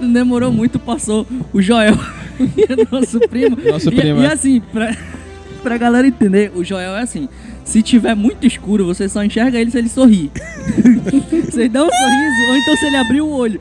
não 0.00 0.12
demorou 0.12 0.52
muito, 0.52 0.78
passou 0.78 1.26
o 1.52 1.60
Joel, 1.62 1.98
nosso 2.90 3.20
primo. 3.20 3.56
Nosso 3.70 3.88
E- 3.90 3.94
primo, 3.96 4.20
E, 4.22 4.24
é. 4.26 4.32
assim, 4.32 4.60
pra, 4.72 4.96
pra 5.62 5.76
galera 5.78 6.06
entender, 6.06 6.52
o 6.54 6.62
Joel 6.64 6.96
é 6.96 7.02
assim. 7.02 7.28
Se 7.64 7.82
tiver 7.82 8.14
muito 8.16 8.46
escuro, 8.46 8.84
você 8.86 9.08
só 9.08 9.22
enxerga 9.22 9.58
ele 9.60 9.70
se 9.70 9.78
ele 9.78 9.88
sorrir. 9.88 10.30
você 11.48 11.68
dá 11.68 11.84
um 11.84 11.90
sorriso, 11.90 12.48
ou 12.48 12.56
então 12.56 12.76
se 12.76 12.86
ele 12.86 12.96
abrir 12.96 13.20
o 13.20 13.28
olho. 13.28 13.60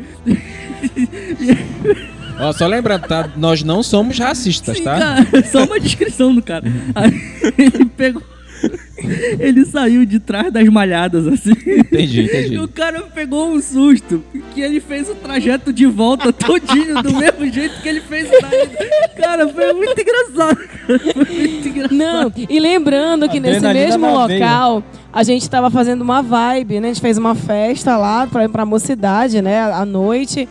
Ó, 2.39 2.53
só 2.53 2.65
lembrando, 2.67 3.05
tá? 3.07 3.29
Nós 3.35 3.61
não 3.63 3.83
somos 3.83 4.17
racistas, 4.17 4.77
Sim, 4.77 4.83
tá? 4.83 4.97
cara, 4.97 5.43
só 5.45 5.65
uma 5.65 5.79
descrição 5.79 6.33
do 6.33 6.41
cara. 6.41 6.63
Aí 6.95 7.11
ele 7.57 7.85
pegou. 7.85 8.23
Ele 9.39 9.65
saiu 9.65 10.05
de 10.05 10.19
trás 10.19 10.51
das 10.51 10.67
malhadas, 10.67 11.27
assim. 11.27 11.51
Entendi, 11.51 12.23
entendi. 12.23 12.55
E 12.55 12.59
o 12.59 12.67
cara 12.67 13.01
pegou 13.01 13.51
um 13.51 13.61
susto. 13.61 14.23
Que 14.53 14.61
ele 14.61 14.79
fez 14.79 15.09
o 15.09 15.15
trajeto 15.15 15.71
de 15.71 15.85
volta 15.85 16.33
todinho, 16.33 17.01
do 17.01 17.15
mesmo 17.15 17.51
jeito 17.51 17.81
que 17.81 17.89
ele 17.89 18.01
fez 18.01 18.29
o 18.29 18.33
ida. 18.33 19.09
Cara, 19.15 19.47
foi 19.47 19.73
muito 19.73 19.99
engraçado. 19.99 20.59
Foi 20.85 21.37
muito 21.47 21.67
engraçado. 21.67 21.95
Não, 21.95 22.31
e 22.49 22.59
lembrando 22.59 23.29
que 23.29 23.39
nesse 23.39 23.61
mesmo 23.61 24.05
veia. 24.27 24.39
local, 24.39 24.83
a 25.11 25.23
gente 25.23 25.49
tava 25.49 25.69
fazendo 25.69 26.01
uma 26.01 26.21
vibe, 26.21 26.79
né? 26.79 26.89
A 26.89 26.93
gente 26.93 27.01
fez 27.01 27.17
uma 27.17 27.35
festa 27.35 27.97
lá 27.97 28.27
pra, 28.27 28.47
pra 28.49 28.65
mocidade, 28.65 29.41
né? 29.41 29.61
À 29.61 29.85
noite. 29.85 30.47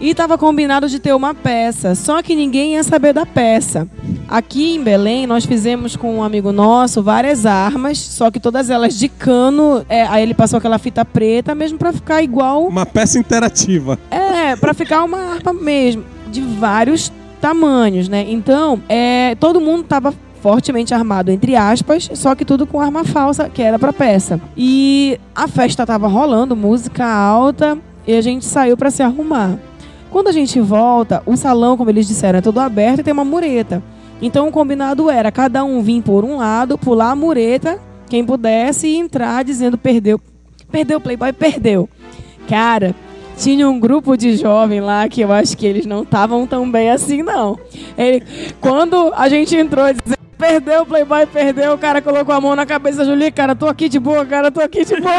E 0.00 0.14
tava 0.14 0.38
combinado 0.38 0.88
de 0.88 0.98
ter 0.98 1.14
uma 1.14 1.34
peça. 1.34 1.94
Só 1.94 2.22
que 2.22 2.34
ninguém 2.34 2.72
ia 2.74 2.82
saber 2.82 3.12
da 3.12 3.26
peça. 3.26 3.86
Aqui 4.28 4.74
em 4.74 4.82
Belém, 4.82 5.26
nós 5.26 5.44
fizemos 5.44 5.94
com 5.94 6.16
um 6.16 6.22
amigo 6.22 6.52
nosso 6.52 7.02
várias 7.02 7.44
armas, 7.44 7.98
só 7.98 8.30
que 8.30 8.40
todas 8.40 8.70
elas 8.70 8.98
de 8.98 9.08
cano. 9.08 9.84
É, 9.88 10.06
aí 10.06 10.22
ele 10.22 10.32
passou 10.32 10.56
aquela 10.56 10.78
fita 10.78 11.04
preta, 11.04 11.54
mesmo 11.54 11.76
pra 11.76 11.92
ficar 11.92 12.22
igual 12.22 12.66
Uma 12.66 12.86
peça 12.86 13.18
interativa. 13.18 13.98
é, 14.10 14.56
pra 14.56 14.72
ficar 14.72 15.04
uma 15.04 15.34
harpa 15.34 15.52
mesmo, 15.52 16.04
de 16.28 16.40
vários 16.40 17.12
tamanhos, 17.40 18.08
né? 18.08 18.24
Então, 18.28 18.80
é, 18.88 19.34
todo 19.38 19.60
mundo 19.60 19.84
tava 19.84 20.14
fortemente 20.40 20.94
armado, 20.94 21.30
entre 21.30 21.54
aspas, 21.56 22.08
só 22.14 22.34
que 22.34 22.44
tudo 22.46 22.66
com 22.66 22.80
arma 22.80 23.04
falsa, 23.04 23.50
que 23.50 23.60
era 23.62 23.78
pra 23.78 23.92
peça. 23.92 24.40
E 24.56 25.18
a 25.34 25.46
festa 25.46 25.84
tava 25.84 26.08
rolando, 26.08 26.56
música 26.56 27.04
alta, 27.06 27.76
e 28.06 28.14
a 28.14 28.20
gente 28.22 28.44
saiu 28.46 28.76
pra 28.76 28.90
se 28.90 29.02
arrumar. 29.02 29.58
Quando 30.10 30.28
a 30.28 30.32
gente 30.32 30.60
volta, 30.60 31.22
o 31.24 31.36
salão, 31.36 31.76
como 31.76 31.88
eles 31.88 32.08
disseram, 32.08 32.40
é 32.40 32.42
todo 32.42 32.58
aberto 32.58 33.00
e 33.00 33.02
tem 33.04 33.12
uma 33.12 33.24
mureta. 33.24 33.82
Então 34.20 34.48
o 34.48 34.52
combinado 34.52 35.08
era 35.08 35.30
cada 35.30 35.64
um 35.64 35.80
vir 35.82 36.02
por 36.02 36.24
um 36.24 36.36
lado, 36.36 36.76
pular 36.76 37.12
a 37.12 37.16
mureta, 37.16 37.80
quem 38.08 38.24
pudesse, 38.24 38.88
e 38.88 38.96
entrar 38.96 39.44
dizendo 39.44 39.78
perdeu. 39.78 40.20
Perdeu, 40.70 41.00
Playboy, 41.00 41.32
perdeu. 41.32 41.88
Cara, 42.48 42.94
tinha 43.36 43.68
um 43.68 43.80
grupo 43.80 44.16
de 44.16 44.36
jovem 44.36 44.80
lá 44.80 45.08
que 45.08 45.22
eu 45.22 45.32
acho 45.32 45.56
que 45.56 45.66
eles 45.66 45.86
não 45.86 46.02
estavam 46.02 46.46
tão 46.46 46.70
bem 46.70 46.90
assim, 46.90 47.22
não. 47.22 47.58
Ele, 47.96 48.22
quando 48.60 49.12
a 49.14 49.28
gente 49.28 49.56
entrou 49.56 49.86
dizendo 49.92 50.19
perdeu, 50.40 50.86
Playboy, 50.86 51.26
perdeu, 51.26 51.74
o 51.74 51.78
cara 51.78 52.00
colocou 52.00 52.34
a 52.34 52.40
mão 52.40 52.56
na 52.56 52.64
cabeça 52.64 52.98
da 52.98 53.04
Julie, 53.04 53.30
cara, 53.30 53.54
tô 53.54 53.66
aqui 53.66 53.88
de 53.88 53.98
boa, 53.98 54.24
cara, 54.24 54.50
tô 54.50 54.60
aqui 54.60 54.84
de 54.84 54.98
boa. 55.00 55.12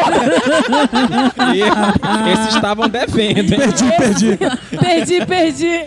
E 1.54 1.62
esses 2.34 2.56
estavam 2.56 2.90
devendo, 2.90 3.38
hein? 3.54 3.60
Perdi, 3.60 3.92
perdi. 3.98 4.38
perdi, 4.78 5.26
perdi. 5.26 5.82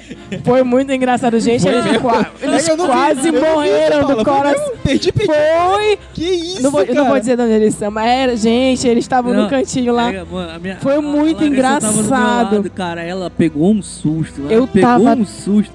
Foi 0.45 0.63
muito 0.63 0.93
engraçado, 0.93 1.39
gente. 1.41 1.63
Foi 1.63 1.73
eles 1.73 1.97
qua- 2.01 2.27
eles 2.41 2.69
eu 2.69 2.77
vi, 2.77 2.83
quase 2.85 3.29
eu 3.29 3.33
vi, 3.35 3.41
morreram 3.41 4.01
Paula, 4.01 4.17
do 4.17 4.25
coração. 4.25 4.73
Perdi, 4.83 5.13
perdi. 5.13 5.33
Foi. 5.33 5.99
Que 6.13 6.25
isso, 6.25 6.63
Não 6.63 6.71
vou, 6.71 6.83
eu 6.83 6.87
não 6.89 6.95
cara? 6.95 7.09
vou 7.11 7.21
dizer 7.21 7.37
de 7.37 7.43
onde 7.43 7.53
eles 7.53 7.75
são, 7.75 7.91
mas 7.91 8.07
era, 8.07 8.37
gente, 8.37 8.87
eles 8.87 9.05
estavam 9.05 9.33
no 9.35 9.49
cantinho 9.49 9.93
lá. 9.93 10.13
é, 10.13 10.25
mano, 10.25 10.51
a 10.55 10.59
minha- 10.59 10.77
Foi 10.77 10.95
a- 10.95 10.99
a 10.99 11.03
muito 11.03 11.41
meu 11.41 11.49
engraçado. 11.49 12.09
lado, 12.09 12.71
cara, 12.71 13.03
ela 13.03 13.31
pegou 13.31 13.71
um 13.73 13.83
susto. 13.83 14.43
Ela 14.43 14.53
Eu 14.53 14.67
pegou 14.67 14.89
tava- 15.05 15.15
um 15.21 15.27
susto. 15.27 15.73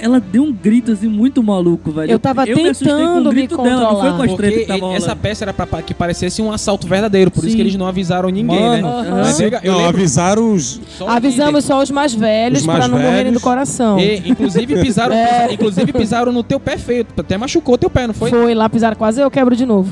Ela 0.00 0.20
deu 0.20 0.42
um 0.44 0.52
grito 0.52 0.92
assim 0.92 1.08
muito 1.08 1.42
maluco, 1.42 1.90
velho. 1.90 2.10
Eu 2.10 2.18
tava 2.18 2.44
me 2.44 2.52
assustei 2.52 2.64
com 2.74 2.84
o 2.85 2.85
tentando 2.90 3.28
me 3.28 3.34
grito 3.34 3.56
dela, 3.56 3.80
não 3.80 3.88
foi 4.00 4.10
com 4.10 4.16
controlar. 4.18 4.24
as 4.24 4.30
Porque 4.36 4.50
que 4.60 4.64
tava 4.66 4.94
essa 4.94 5.16
peça 5.16 5.44
era 5.44 5.52
pra 5.54 5.82
que 5.82 5.94
parecesse 5.94 6.42
um 6.42 6.52
assalto 6.52 6.86
verdadeiro, 6.86 7.30
por 7.30 7.40
isso 7.40 7.50
Sim. 7.50 7.56
que 7.56 7.62
eles 7.62 7.74
não 7.76 7.86
avisaram 7.86 8.28
ninguém, 8.30 8.60
Mano, 8.60 9.02
né? 9.02 9.08
aham. 9.10 9.20
Mas 9.22 9.40
eu, 9.40 9.48
eu 9.48 9.72
não, 9.72 9.78
lembro 9.78 9.88
avisaram 9.96 10.52
os. 10.52 10.80
só 10.98 11.08
Avisamos 11.08 11.64
só 11.64 11.82
os 11.82 11.90
mais 11.90 12.14
velhos 12.14 12.60
Os 12.60 12.66
mais 12.66 12.78
pra 12.78 12.88
não 12.88 12.96
morrerem 12.98 13.24
velhos. 13.24 13.34
do 13.34 13.40
coração. 13.40 13.98
E, 13.98 14.22
inclusive 14.28 14.80
pisaram, 14.80 15.14
É. 15.16 15.52
inclusive 15.52 15.92
pisaram 15.92 16.32
no 16.32 16.42
teu 16.42 16.58
pé 16.60 16.76
feio, 16.76 17.06
até 17.16 17.36
machucou 17.36 17.76
teu 17.78 17.90
pé, 17.90 18.06
não 18.06 18.14
foi? 18.14 18.30
Foi 18.30 18.54
lá, 18.54 18.68
pisaram 18.68 18.96
quase, 18.96 19.20
eu 19.20 19.30
quebro 19.30 19.56
de 19.56 19.64
novo. 19.66 19.90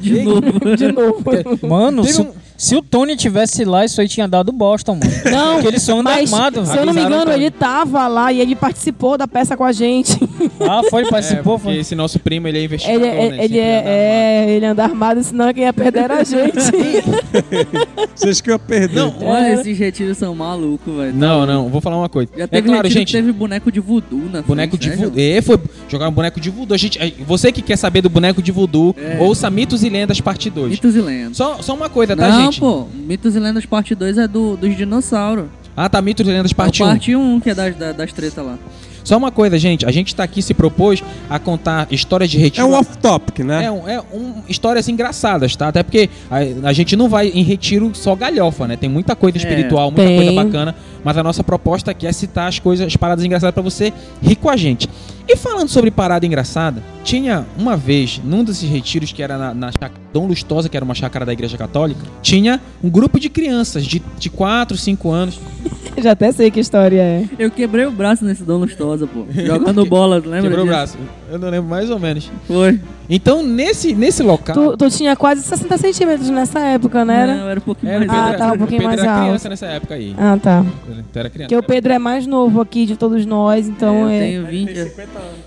De 0.00 0.22
novo. 0.24 0.42
De 0.76 0.90
novo. 0.92 1.22
Mano, 1.68 2.02
Teve 2.02 2.14
se, 2.14 2.20
um- 2.22 2.30
se 2.56 2.74
o 2.76 2.82
Tony 2.82 3.16
tivesse 3.16 3.64
lá, 3.64 3.84
isso 3.84 4.00
aí 4.00 4.08
tinha 4.08 4.26
dado 4.26 4.50
Boston, 4.52 4.94
mano. 4.96 5.12
Não, 5.30 5.54
Porque 5.54 5.68
eles 5.68 5.82
são 5.82 6.02
mas 6.02 6.32
armados, 6.32 6.68
se 6.68 6.76
eu 6.76 6.86
não 6.86 6.92
me 6.94 7.00
engano, 7.02 7.32
ele 7.32 7.50
tava 7.50 8.06
lá 8.08 8.32
e 8.32 8.40
ele 8.40 8.54
participou 8.54 9.16
da 9.18 9.26
peça 9.28 9.56
com 9.56 9.64
a 9.64 9.72
gente. 9.72 10.16
Ah, 10.58 10.80
foi, 10.88 11.02
É, 11.02 11.08
participou, 11.10 11.58
porque 11.58 11.72
foi. 11.72 11.80
esse 11.80 11.94
nosso 11.94 12.18
primo, 12.18 12.48
ele 12.48 12.58
é 12.58 12.64
investigador, 12.64 13.06
Ele, 13.06 13.36
né? 13.36 13.44
ele, 13.44 13.58
é, 13.58 13.78
anda 13.80 13.88
é, 13.90 14.50
ele 14.50 14.66
anda 14.66 14.84
armado, 14.84 15.22
senão 15.22 15.52
quem 15.52 15.64
ia 15.64 15.72
perder 15.72 16.04
era 16.04 16.20
a 16.20 16.24
gente. 16.24 16.56
Vocês 18.14 18.40
que 18.40 18.50
eu 18.50 18.58
perder. 18.58 18.96
Não, 18.96 19.14
Olha, 19.22 19.48
É. 19.48 19.54
esses 19.54 19.78
retiros 19.78 20.16
são 20.18 20.34
malucos, 20.34 20.94
velho. 20.96 21.14
Não, 21.14 21.44
não, 21.46 21.68
vou 21.68 21.80
falar 21.80 21.98
uma 21.98 22.08
coisa. 22.08 22.30
Já 22.36 22.44
É 22.44 22.46
teve 22.46 22.68
claro, 22.68 22.82
retiro 22.84 23.00
gente, 23.00 23.12
teve 23.12 23.32
boneco 23.32 23.70
de 23.70 23.80
voodoo 23.80 24.28
na 24.32 24.42
boneco 24.42 24.78
de 24.78 24.86
frente, 24.88 25.00
né, 25.00 25.06
voodoo. 25.06 25.20
É, 25.22 25.42
foi 25.42 25.58
jogar 25.88 26.08
um 26.08 26.12
boneco 26.12 26.40
de 26.40 26.48
voodoo. 26.50 26.74
A 26.74 26.78
gente, 26.78 26.98
é, 26.98 27.12
você 27.26 27.52
que 27.52 27.60
quer 27.62 27.76
saber 27.76 28.00
do 28.00 28.08
boneco 28.08 28.40
de 28.42 28.50
voodoo, 28.52 28.94
É. 28.98 29.18
ouça 29.20 29.50
Mitos 29.50 29.82
e 29.84 29.88
Lendas 29.90 30.20
parte 30.20 30.48
2. 30.48 30.70
Mitos 30.70 30.96
e 30.96 31.00
lendas. 31.00 31.36
Só, 31.36 31.60
só 31.60 31.74
uma 31.74 31.88
coisa, 31.90 32.16
tá, 32.16 32.28
não, 32.28 32.44
gente? 32.44 32.45
Pô. 32.52 32.86
Mitos 32.94 33.34
e 33.36 33.38
lendas 33.40 33.64
parte 33.66 33.94
2 33.94 34.18
é 34.18 34.26
do, 34.28 34.56
dos 34.56 34.76
dinossauros. 34.76 35.46
Ah, 35.76 35.88
tá, 35.88 36.00
Mitos 36.00 36.26
e 36.26 36.30
Lendas 36.30 36.52
parte 36.54 36.82
É 36.82 36.84
1. 36.84 36.88
o 36.88 36.90
parte 36.90 37.16
1, 37.16 37.40
que 37.40 37.50
é 37.50 37.54
das, 37.54 37.76
da- 37.76 37.92
das 37.92 38.12
tretas 38.12 38.44
lá. 38.44 38.58
Só 39.06 39.16
uma 39.16 39.30
coisa, 39.30 39.56
gente. 39.56 39.86
A 39.86 39.92
gente 39.92 40.12
tá 40.16 40.24
aqui 40.24 40.42
se 40.42 40.52
propôs 40.52 41.00
a 41.30 41.38
contar 41.38 41.86
histórias 41.92 42.28
de 42.28 42.38
É 42.38 42.40
retiro. 42.40 42.66
um 42.66 42.72
off-topic, 42.74 43.38
né? 43.44 43.64
É, 43.66 43.70
um, 43.70 43.88
é 43.88 44.00
um- 44.12 44.42
histórias 44.48 44.88
engraçadas, 44.88 45.54
tá? 45.54 45.68
Até 45.68 45.84
porque 45.84 46.10
a, 46.28 46.68
a 46.68 46.72
gente 46.72 46.96
não 46.96 47.08
vai 47.08 47.28
em 47.28 47.44
retiro 47.44 47.92
só 47.94 48.16
galhofa, 48.16 48.66
né? 48.66 48.76
Tem 48.76 48.88
muita 48.90 49.14
coisa 49.14 49.38
É. 49.38 49.40
espiritual, 49.40 49.92
muita 49.92 50.04
Tem. 50.08 50.16
coisa 50.16 50.32
bacana. 50.32 50.74
Mas 51.04 51.16
a 51.16 51.22
nossa 51.22 51.44
proposta 51.44 51.92
aqui 51.92 52.04
é 52.04 52.10
citar 52.10 52.48
as 52.48 52.58
coisas, 52.58 52.84
as 52.84 52.96
paradas 52.96 53.24
engraçadas 53.24 53.54
pra 53.54 53.62
você 53.62 53.92
rir 54.20 54.34
com 54.34 54.50
a 54.50 54.56
gente. 54.56 54.88
E 55.28 55.36
falando 55.36 55.68
sobre 55.68 55.90
parada 55.90 56.24
engraçada, 56.26 56.82
tinha 57.04 57.44
uma 57.56 57.76
vez, 57.76 58.20
num 58.24 58.42
desses 58.42 58.68
retiros 58.68 59.12
que 59.12 59.22
era 59.22 59.36
na, 59.38 59.54
na 59.54 59.70
chácara 59.72 59.92
Dom 60.12 60.26
Lustosa, 60.26 60.68
que 60.68 60.76
era 60.76 60.84
uma 60.84 60.94
chácara 60.94 61.24
da 61.26 61.32
Igreja 61.32 61.56
Católica, 61.56 62.00
tinha 62.22 62.60
um 62.82 62.88
grupo 62.88 63.18
de 63.20 63.28
crianças 63.28 63.84
de, 63.84 64.02
de 64.18 64.30
4, 64.30 64.76
5 64.76 65.10
anos. 65.10 65.38
Já 66.00 66.12
até 66.12 66.30
sei 66.30 66.50
que 66.50 66.60
história 66.60 67.00
é. 67.00 67.24
Eu 67.38 67.50
quebrei 67.50 67.86
o 67.86 67.90
braço 67.90 68.24
nesse 68.24 68.42
Dom 68.44 68.58
Lustosa, 68.58 68.95
pô. 69.04 69.24
Jogando 69.30 69.84
bola, 69.86 70.16
lembra 70.24 70.42
Quebrou 70.42 70.64
o 70.64 70.68
braço. 70.68 70.96
Eu 71.28 71.40
não 71.40 71.48
lembro 71.50 71.68
mais 71.68 71.90
ou 71.90 71.98
menos. 71.98 72.30
Foi. 72.46 72.78
Então, 73.08 73.40
nesse, 73.42 73.94
nesse 73.94 74.22
local. 74.22 74.54
Tu, 74.54 74.76
tu 74.76 74.90
tinha 74.90 75.14
quase 75.16 75.40
60 75.42 75.78
centímetros 75.78 76.28
nessa 76.28 76.58
época, 76.60 77.04
não 77.04 77.14
era? 77.14 77.34
Não, 77.36 77.48
era 77.48 77.60
um 77.60 77.62
pouquinho 77.62 77.92
Era, 77.92 78.04
mais 78.04 78.10
o 78.10 78.14
Pedro, 78.24 78.34
Ah, 78.34 78.38
tá, 78.48 78.52
um 78.52 78.58
pouquinho 78.58 78.82
mais 78.82 79.00
era 79.00 79.12
alto. 79.12 79.24
criança 79.24 79.48
nessa 79.48 79.66
época 79.66 79.94
aí. 79.94 80.14
Ah, 80.18 80.38
tá. 80.40 80.64
Tu 81.12 81.18
era 81.18 81.30
criança. 81.30 81.48
Porque 81.48 81.56
o 81.56 81.62
Pedro 81.62 81.92
é 81.92 81.98
mais 82.00 82.26
novo 82.26 82.60
aqui 82.60 82.84
de 82.86 82.96
todos 82.96 83.24
nós, 83.24 83.68
então 83.68 84.02
Eu 84.04 84.08
é. 84.08 84.20
tenho 84.20 84.46
20, 84.46 84.92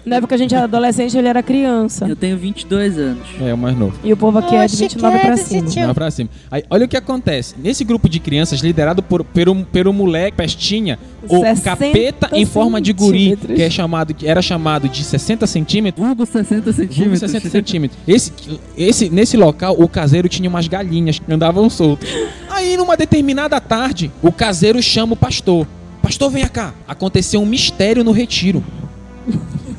Na 0.06 0.16
época 0.18 0.28
que 0.30 0.34
a 0.36 0.38
gente 0.38 0.56
era 0.56 0.64
adolescente, 0.66 1.18
ele 1.18 1.28
era 1.28 1.44
criança. 1.44 2.08
eu 2.08 2.16
tenho 2.16 2.38
22 2.38 2.98
anos. 2.98 3.28
É, 3.42 3.54
o 3.54 3.58
mais 3.58 3.78
novo. 3.78 3.94
E 4.06 4.14
o 4.14 4.18
povo 4.18 4.38
aqui 4.40 4.56
é 4.56 4.66
de 4.66 4.76
29 4.78 5.20
pra 5.20 5.38
cima. 5.38 5.88
Lá 5.88 5.94
pra 5.94 6.12
cima. 6.12 6.30
Aí, 6.50 6.64
olha 6.70 6.86
o 6.86 6.88
que 6.88 6.96
acontece. 6.98 7.56
Nesse 7.62 7.84
grupo 7.84 8.08
de 8.08 8.20
crianças, 8.22 8.62
liderado 8.62 9.04
por, 9.04 9.24
pelo, 9.26 9.66
pelo 9.66 9.92
moleque 9.92 10.38
pestinha, 10.38 10.98
o 11.28 11.40
60 11.42 11.62
capeta 11.62 12.30
em 12.32 12.46
forma 12.46 12.80
de 12.80 12.94
guri, 12.94 13.38
centímetros. 13.40 13.56
que 13.58 13.64
é 13.64 13.70
chamado, 13.70 14.14
que 14.14 14.28
era 14.28 14.42
chamado 14.42 14.90
de 14.90 15.04
60 15.04 15.48
centímetros. 15.48 16.06
Vulgo 16.06 16.26
60 16.26 16.56
vulgo 16.56 16.74
centímetros. 16.74 17.20
60 17.20 17.50
centímetros. 17.50 18.00
Esse, 18.08 18.32
esse, 18.78 19.10
nesse 19.10 19.38
local, 19.38 19.76
o 19.78 19.88
caseiro 19.88 20.28
tinha 20.30 20.50
umas 20.50 20.68
galinhas 20.68 21.20
que 21.20 21.32
andavam 21.32 21.70
soltas. 21.70 22.10
Aí, 22.50 22.76
numa 22.78 22.98
determinada 22.98 23.60
tarde, 23.60 24.12
o 24.22 24.32
caseiro 24.32 24.82
chama 24.82 25.14
o 25.14 25.16
pastor. 25.16 25.68
Pastor, 26.02 26.30
venha 26.30 26.50
cá. 26.50 26.74
Aconteceu 26.88 27.42
um 27.42 27.46
mistério 27.46 28.04
no 28.04 28.12
retiro. 28.12 28.64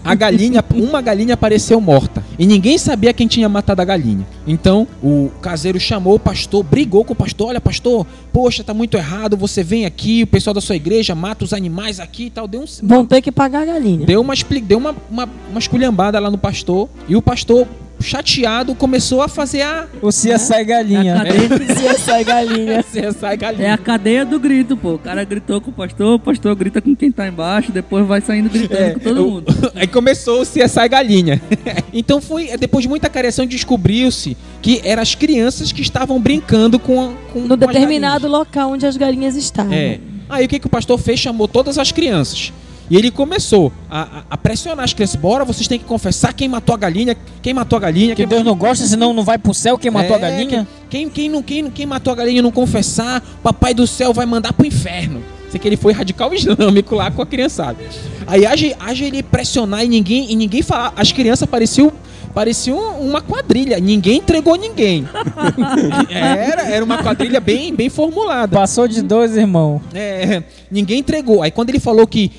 A 0.05 0.15
galinha, 0.15 0.65
uma 0.75 1.01
galinha 1.01 1.35
apareceu 1.35 1.81
morta. 1.81 2.25
E 2.39 2.47
ninguém 2.47 2.79
sabia 2.79 3.13
quem 3.13 3.27
tinha 3.27 3.49
matado 3.49 3.83
a 3.83 3.85
galinha. 3.85 4.27
Então, 4.47 4.87
o 5.03 5.31
caseiro 5.43 5.79
chamou 5.79 6.15
o 6.15 6.19
pastor, 6.19 6.63
brigou 6.63 7.05
com 7.05 7.13
o 7.13 7.17
pastor. 7.17 7.49
Olha, 7.49 7.61
pastor, 7.61 8.07
poxa, 8.33 8.65
tá 8.65 8.73
muito 8.73 8.97
errado. 8.97 9.37
Você 9.37 9.63
vem 9.63 9.85
aqui, 9.85 10.23
o 10.23 10.27
pessoal 10.27 10.55
da 10.55 10.61
sua 10.61 10.77
igreja 10.77 11.15
mata 11.15 11.45
os 11.45 11.53
animais 11.53 12.01
aqui 12.01 12.25
e 12.25 12.31
tal. 12.31 12.49
Deu 12.49 12.63
um, 12.63 12.65
Vão 12.83 13.05
ter 13.05 13.21
que 13.21 13.31
pagar 13.31 13.63
a 13.63 13.67
galinha. 13.67 14.07
deu 14.07 14.21
uma, 14.21 14.35
deu 14.63 14.79
uma, 14.79 14.97
uma, 15.11 15.29
uma 15.51 15.59
esculhambada 15.59 16.19
lá 16.19 16.31
no 16.31 16.39
pastor. 16.39 16.89
E 17.07 17.15
o 17.15 17.21
pastor, 17.23 17.67
chateado, 18.01 18.75
começou 18.75 19.23
a 19.23 19.29
fazer 19.29 19.63
a. 19.63 19.87
O 20.03 20.11
Cia 20.11 20.39
sai 20.39 20.59
É 20.59 20.63
a 20.63 20.65
galinha. 20.65 21.15
cadeia, 21.17 21.77
Se 21.77 21.87
essa 21.87 22.23
galinha. 22.23 22.85
Sai 23.19 23.37
galinha. 23.37 23.67
é 23.69 23.71
a 23.73 23.79
cadeia 23.79 24.25
do 24.25 24.39
grito, 24.39 24.77
pô. 24.77 24.95
O 24.95 24.99
cara 24.99 25.23
gritou 25.25 25.61
com 25.61 25.71
o 25.71 25.75
pastor, 25.75 26.15
o 26.15 26.19
pastor 26.19 26.55
grita 26.55 26.81
com 26.81 26.95
quem 26.95 27.11
tá 27.11 27.27
embaixo, 27.29 27.73
depois 27.73 28.07
vai 28.07 28.21
saindo 28.21 28.49
gritando 28.51 28.81
É, 28.83 28.91
com 28.95 29.01
todo 29.01 29.27
o- 29.27 29.31
mundo. 29.31 29.47
Aí 29.75 29.87
começou 29.87 30.41
o 30.43 30.47
CSI 30.47 30.89
Galinha. 30.89 31.41
então 31.93 32.21
foi, 32.21 32.57
depois 32.57 32.83
de 32.83 32.89
muita 32.89 33.09
careção, 33.09 33.47
descobriu-se 33.47 34.37
que 34.63 34.81
eram 34.85 35.03
as 35.03 35.15
crianças 35.15 35.73
que 35.73 35.83
estavam 35.83 36.21
brincando 36.21 36.79
com, 36.79 37.15
com 37.33 37.41
No 37.41 37.49
com 37.51 37.57
determinado 37.57 38.29
local 38.29 38.71
onde 38.73 38.87
as 38.87 38.97
galinhas 38.97 39.37
estavam. 39.37 39.73
É. 39.73 39.99
Aí 40.29 40.45
o 40.47 40.49
que, 40.49 40.59
que 40.61 40.67
o 40.67 40.71
pastor 40.71 40.99
fez? 40.99 41.19
Chamou 41.19 41.49
todas 41.49 41.77
as 41.79 41.91
crianças. 41.93 42.53
E 42.91 42.97
ele 42.97 43.11
começou 43.11 43.73
a, 43.89 44.03
a- 44.03 44.23
a 44.31 44.37
pressionar 44.37 44.85
as 44.85 44.93
crianças. 44.93 45.15
Bora, 45.15 45.45
vocês 45.45 45.69
têm 45.69 45.79
que 45.79 45.85
confessar 45.85 46.33
quem 46.35 46.49
matou 46.49 46.75
a 46.75 46.79
galinha, 46.79 47.17
quem 47.41 47.55
matou 47.55 47.77
a 47.77 47.81
galinha. 47.81 48.17
Que 48.17 48.23
quem 48.23 48.27
Deus 48.29 48.45
não 48.45 48.57
gosta, 48.57 48.85
senão 48.85 49.13
não 49.15 49.23
vai 49.23 49.39
pro 49.39 49.55
céu 49.55 49.79
quem 49.79 49.91
matou 49.93 50.17
a 50.17 50.19
É, 50.19 50.23
galinha. 50.23 50.67
Quem, 50.91 51.09
quem, 51.09 51.29
não, 51.29 51.41
quem, 51.43 51.71
quem 51.71 51.87
matou 51.87 52.13
a 52.13 52.17
galinha 52.17 52.41
e 52.41 52.43
não 52.43 52.51
confessar, 52.51 53.23
papai 53.43 53.73
do 53.73 53.87
céu 53.87 54.13
vai 54.13 54.27
mandar 54.27 54.53
pro 54.53 54.67
inferno. 54.67 55.23
Sei 55.51 55.59
que 55.61 55.69
ele 55.69 55.77
foi 55.77 55.93
radical 55.93 56.33
islâmico 56.35 56.95
lá 56.97 57.11
com 57.13 57.23
a 57.23 57.27
criançada. 57.27 57.79
Aí 58.27 58.45
age, 58.45 58.75
age 58.81 59.05
ele 59.05 59.23
pressionar 59.23 59.85
e 59.85 59.89
ninguém, 59.89 60.31
e 60.33 60.35
ninguém 60.35 60.61
falar. 60.63 60.93
As 60.97 61.13
crianças 61.13 61.49
pareciam. 61.49 61.93
Pareciam 62.33 63.01
uma 63.01 63.21
quadrilha, 63.21 63.81
ninguém 63.81 64.19
entregou 64.19 64.55
ninguém. 64.55 65.05
era, 66.09 66.63
era 66.63 66.85
uma 66.85 66.99
quadrilha 67.03 67.41
bem, 67.41 67.75
bem 67.75 67.89
formulada. 67.89 68.57
Passou 68.57 68.87
de 68.87 69.03
dois, 69.03 69.37
irmão. 69.37 69.81
É, 69.93 70.43
ninguém 70.71 71.01
entregou. 71.01 71.43
Aí 71.43 71.51
quando 71.51 71.71
ele 71.71 71.81
falou 71.81 72.07
que 72.07 72.31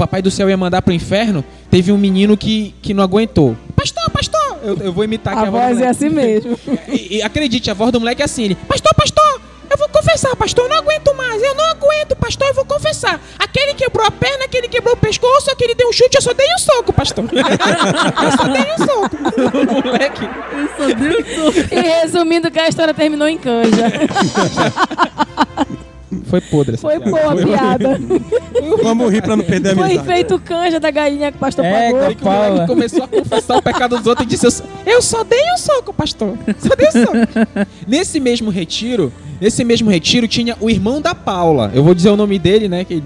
papai 0.00 0.22
do 0.22 0.30
céu 0.30 0.48
ia 0.48 0.56
mandar 0.56 0.80
pro 0.80 0.94
inferno, 0.94 1.44
teve 1.70 1.92
um 1.92 1.98
menino 1.98 2.34
que, 2.34 2.74
que 2.80 2.94
não 2.94 3.04
aguentou. 3.04 3.54
Pastor, 3.76 4.08
pastor! 4.10 4.58
Eu, 4.62 4.76
eu 4.78 4.92
vou 4.92 5.04
imitar 5.04 5.34
aqui 5.34 5.44
A 5.44 5.48
a 5.48 5.50
voz 5.50 5.64
voz 5.64 5.80
é 5.80 5.88
assim 5.88 6.08
mesmo. 6.08 6.58
E, 6.88 7.18
e 7.18 7.22
acredite, 7.22 7.70
a 7.70 7.74
voz 7.74 7.92
do 7.92 8.00
moleque 8.00 8.22
é 8.22 8.24
assim: 8.24 8.44
ele, 8.44 8.54
Pastor, 8.54 8.94
pastor, 8.94 9.40
eu 9.70 9.76
vou 9.76 9.88
confessar, 9.90 10.34
pastor, 10.36 10.64
eu 10.64 10.70
não 10.70 10.78
aguento 10.78 11.14
mais, 11.14 11.42
eu 11.42 11.54
não 11.54 11.64
aguento, 11.66 12.16
pastor, 12.16 12.48
eu 12.48 12.54
vou 12.54 12.64
confessar. 12.64 13.20
Aquele 13.38 13.74
quebrou 13.74 14.06
a 14.06 14.10
perna, 14.10 14.44
aquele 14.46 14.68
quebrou 14.68 14.94
o 14.94 14.96
pescoço, 14.96 15.50
aquele 15.50 15.74
deu 15.74 15.88
um 15.88 15.92
chute, 15.92 16.16
eu 16.16 16.22
só 16.22 16.32
dei 16.32 16.46
um 16.54 16.58
soco, 16.58 16.92
pastor. 16.92 17.24
eu 17.30 18.32
só 18.36 18.48
dei 18.48 18.62
um 18.72 18.78
soco. 18.86 19.16
O 19.70 19.84
moleque. 19.84 20.24
Eu 20.24 20.68
só 20.76 20.94
dei 20.94 21.10
um 21.10 21.52
soco. 21.52 21.74
E 21.74 21.80
resumindo 21.80 22.50
que 22.50 22.58
a 22.58 22.68
história 22.68 22.94
terminou 22.94 23.28
em 23.28 23.38
canja. 23.38 23.84
Foi 26.24 26.40
podre 26.40 26.74
essa 26.74 26.82
Foi 26.88 26.98
piada. 26.98 27.10
boa 27.10 27.32
a 27.32 27.46
piada. 27.46 28.00
Vamos 28.82 29.12
rir 29.12 29.22
pra 29.22 29.36
não 29.36 29.44
perder 29.44 29.70
a 29.70 29.74
Foi 29.74 29.84
amizade. 29.84 30.06
feito 30.08 30.38
canja 30.40 30.80
da 30.80 30.90
galinha 30.90 31.30
que 31.30 31.36
o 31.36 31.40
pastor 31.40 31.64
É, 31.64 31.84
pagou. 31.92 32.06
Aí 32.06 32.14
que 32.14 32.22
o 32.22 32.26
moleque 32.30 32.66
começou 32.66 33.04
a 33.04 33.08
confessar 33.08 33.56
o 33.58 33.62
pecado 33.62 33.96
dos 33.96 34.06
outros 34.06 34.26
e 34.26 34.28
disse: 34.28 34.46
Eu 34.46 34.50
só- 34.50 34.64
Eu 34.86 35.02
só 35.02 35.24
dei 35.24 35.42
um 35.54 35.56
soco, 35.58 35.92
pastor. 35.92 36.36
Só 36.58 36.74
dei 36.74 36.88
um 36.88 36.92
soco. 36.92 37.66
nesse 37.86 38.18
mesmo 38.20 38.50
retiro, 38.50 39.12
nesse 39.40 39.62
mesmo 39.64 39.88
retiro 39.90 40.26
tinha 40.26 40.56
o 40.60 40.68
irmão 40.68 41.00
da 41.00 41.14
Paula. 41.14 41.70
Eu 41.74 41.84
vou 41.84 41.94
dizer 41.94 42.10
o 42.10 42.16
nome 42.16 42.38
dele, 42.38 42.68
né? 42.68 42.84
Que 42.84 43.00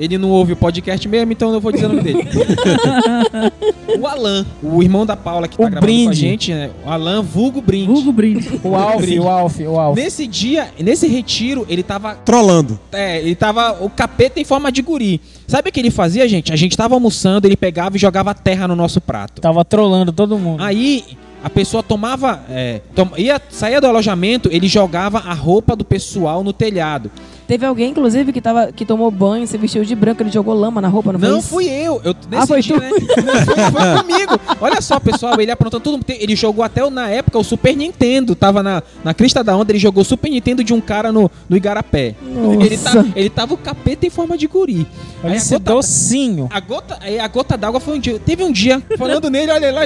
ele, 0.00 0.18
não 0.18 0.30
ouve 0.30 0.52
o 0.54 0.56
podcast 0.56 1.06
mesmo, 1.08 1.30
então 1.32 1.48
eu 1.48 1.54
não 1.54 1.60
vou 1.60 1.70
dizer 1.70 1.86
o 1.86 1.88
nome 1.90 2.02
dele. 2.02 2.18
o 3.98 4.06
Alan, 4.06 4.46
o 4.62 4.82
irmão 4.82 5.04
da 5.04 5.16
Paula 5.16 5.46
que 5.48 5.56
tá 5.56 5.62
O 5.64 5.70
gravando 5.70 5.86
com 5.86 5.92
a 6.00 6.04
Brinde. 6.06 6.16
gente, 6.20 6.52
né? 6.54 6.70
O 6.84 6.90
Alan 6.90 7.22
Vulgo 7.22 7.60
Brinde. 7.60 7.86
Vulgo 7.86 8.12
brinde. 8.12 8.60
O 8.62 8.74
Alf, 8.74 9.04
o 9.08 9.28
Alf, 9.28 9.60
o 9.60 9.78
Alf. 9.78 9.96
Nesse 9.98 10.26
dia, 10.26 10.68
nesse 10.78 11.06
retiro, 11.06 11.66
ele 11.68 11.82
tava 11.82 12.14
Trolando. 12.16 12.78
é, 12.92 13.18
ele 13.20 13.34
tava. 13.34 13.82
O 13.82 13.90
capeta 13.90 14.40
em 14.40 14.44
forma 14.44 14.70
de 14.72 14.82
guri. 14.82 15.20
Sabe 15.46 15.68
o 15.68 15.72
que 15.72 15.80
ele 15.80 15.90
fazia, 15.90 16.28
gente? 16.28 16.52
A 16.52 16.56
gente 16.56 16.76
tava 16.76 16.94
almoçando, 16.94 17.46
ele 17.46 17.56
pegava 17.56 17.96
e 17.96 17.98
jogava 17.98 18.32
terra 18.34 18.68
no 18.68 18.76
nosso 18.76 19.00
prato. 19.00 19.40
Tava 19.40 19.64
trolando 19.64 20.12
todo 20.12 20.38
mundo. 20.38 20.62
Aí 20.62 21.04
a 21.42 21.50
pessoa 21.50 21.82
tomava. 21.82 22.40
É, 22.48 22.80
tom- 22.94 23.10
ia, 23.16 23.40
saía 23.50 23.80
do 23.80 23.86
alojamento, 23.86 24.48
ele 24.52 24.68
jogava 24.68 25.18
a 25.18 25.34
roupa 25.34 25.74
do 25.74 25.84
pessoal 25.84 26.44
no 26.44 26.52
telhado. 26.52 27.10
Teve 27.50 27.66
alguém, 27.66 27.90
inclusive, 27.90 28.32
que, 28.32 28.40
tava, 28.40 28.70
que 28.70 28.84
tomou 28.86 29.10
banho, 29.10 29.44
se 29.44 29.58
vestiu 29.58 29.84
de 29.84 29.92
branco, 29.96 30.22
ele 30.22 30.30
jogou 30.30 30.54
lama 30.54 30.80
na 30.80 30.86
roupa, 30.86 31.12
não, 31.12 31.18
foi 31.18 31.28
Não 31.28 31.38
isso? 31.40 31.48
fui 31.48 31.64
eu. 31.68 32.00
eu 32.04 32.14
nesse 32.30 32.44
Ah, 32.44 32.46
foi 32.46 32.60
dia, 32.62 32.76
tu? 32.76 32.80
né? 32.80 32.90
Não, 32.90 33.34
foi, 33.44 33.54
foi 33.72 34.02
comigo. 34.04 34.40
Olha 34.60 34.80
só, 34.80 35.00
pessoal, 35.00 35.40
ele 35.40 35.50
aprontando 35.50 35.82
tudo. 35.82 36.04
Ele 36.08 36.36
jogou 36.36 36.62
até 36.62 36.84
o- 36.84 36.90
na 36.90 37.08
época 37.10 37.36
o 37.36 37.42
Super 37.42 37.76
Nintendo. 37.76 38.36
Tava 38.36 38.62
na, 38.62 38.80
na 39.02 39.12
crista 39.12 39.42
da 39.42 39.56
onda, 39.56 39.72
ele 39.72 39.80
jogou 39.80 40.02
o 40.02 40.04
Super 40.04 40.30
Nintendo 40.30 40.62
de 40.62 40.72
um 40.72 40.80
cara 40.80 41.10
no, 41.10 41.28
no 41.48 41.56
Igarapé. 41.56 42.14
Nossa. 42.22 42.64
Ele, 42.64 42.78
tá, 42.78 43.04
ele 43.16 43.30
tava 43.30 43.54
o 43.54 43.56
capeta 43.56 44.06
em 44.06 44.10
forma 44.10 44.38
de 44.38 44.46
guri. 44.46 44.86
Aí 45.24 45.34
esse 45.34 45.52
gota- 45.54 45.72
docinho. 45.72 46.46
A 46.52 46.60
gota, 46.60 46.98
a 47.20 47.26
gota 47.26 47.56
d'água 47.58 47.80
foi 47.80 47.96
um 47.96 47.98
dia. 48.00 48.16
Teve 48.20 48.44
um 48.44 48.52
dia, 48.52 48.80
falando 48.96 49.28
nele, 49.28 49.50
olha 49.50 49.72
lá, 49.72 49.80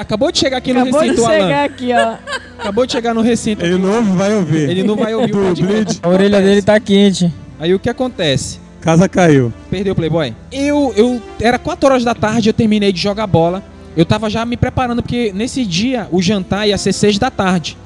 acabou 0.00 0.32
de 0.32 0.38
chegar 0.38 0.56
aqui 0.56 0.72
no 0.72 0.80
Acabou 0.80 1.00
de 1.02 1.08
recinto, 1.10 1.28
chegar 1.28 1.44
Alan. 1.44 1.64
aqui, 1.64 1.90
ó. 1.92 2.40
Acabou 2.60 2.86
de 2.86 2.92
chegar 2.92 3.14
no 3.14 3.20
recinto. 3.20 3.64
Ele 3.64 3.76
não 3.78 4.02
vai 4.16 4.34
ouvir. 4.34 4.68
Ele 4.70 4.82
não 4.82 4.96
vai 4.96 5.14
ouvir 5.14 5.34
o 5.36 5.54
Do. 5.54 5.62
Bleed. 5.62 5.98
A 6.02 6.08
orelha 6.08 6.40
dele 6.40 6.60
tá 6.62 6.74
quente. 7.10 7.32
Aí 7.58 7.74
o 7.74 7.78
que 7.78 7.90
acontece? 7.90 8.58
Casa 8.80 9.08
caiu. 9.08 9.52
Perdeu 9.70 9.92
o 9.92 9.96
Playboy? 9.96 10.34
Eu, 10.50 10.94
eu, 10.96 11.22
era 11.40 11.58
4 11.58 11.86
horas 11.86 12.04
da 12.04 12.14
tarde, 12.14 12.48
eu 12.48 12.54
terminei 12.54 12.92
de 12.92 13.00
jogar 13.00 13.26
bola. 13.26 13.62
Eu 13.96 14.06
tava 14.06 14.30
já 14.30 14.46
me 14.46 14.56
preparando, 14.56 15.02
porque 15.02 15.32
nesse 15.34 15.66
dia 15.66 16.08
o 16.10 16.22
jantar 16.22 16.66
ia 16.66 16.78
ser 16.78 16.92
6 16.92 17.18
da 17.18 17.30
tarde. 17.30 17.76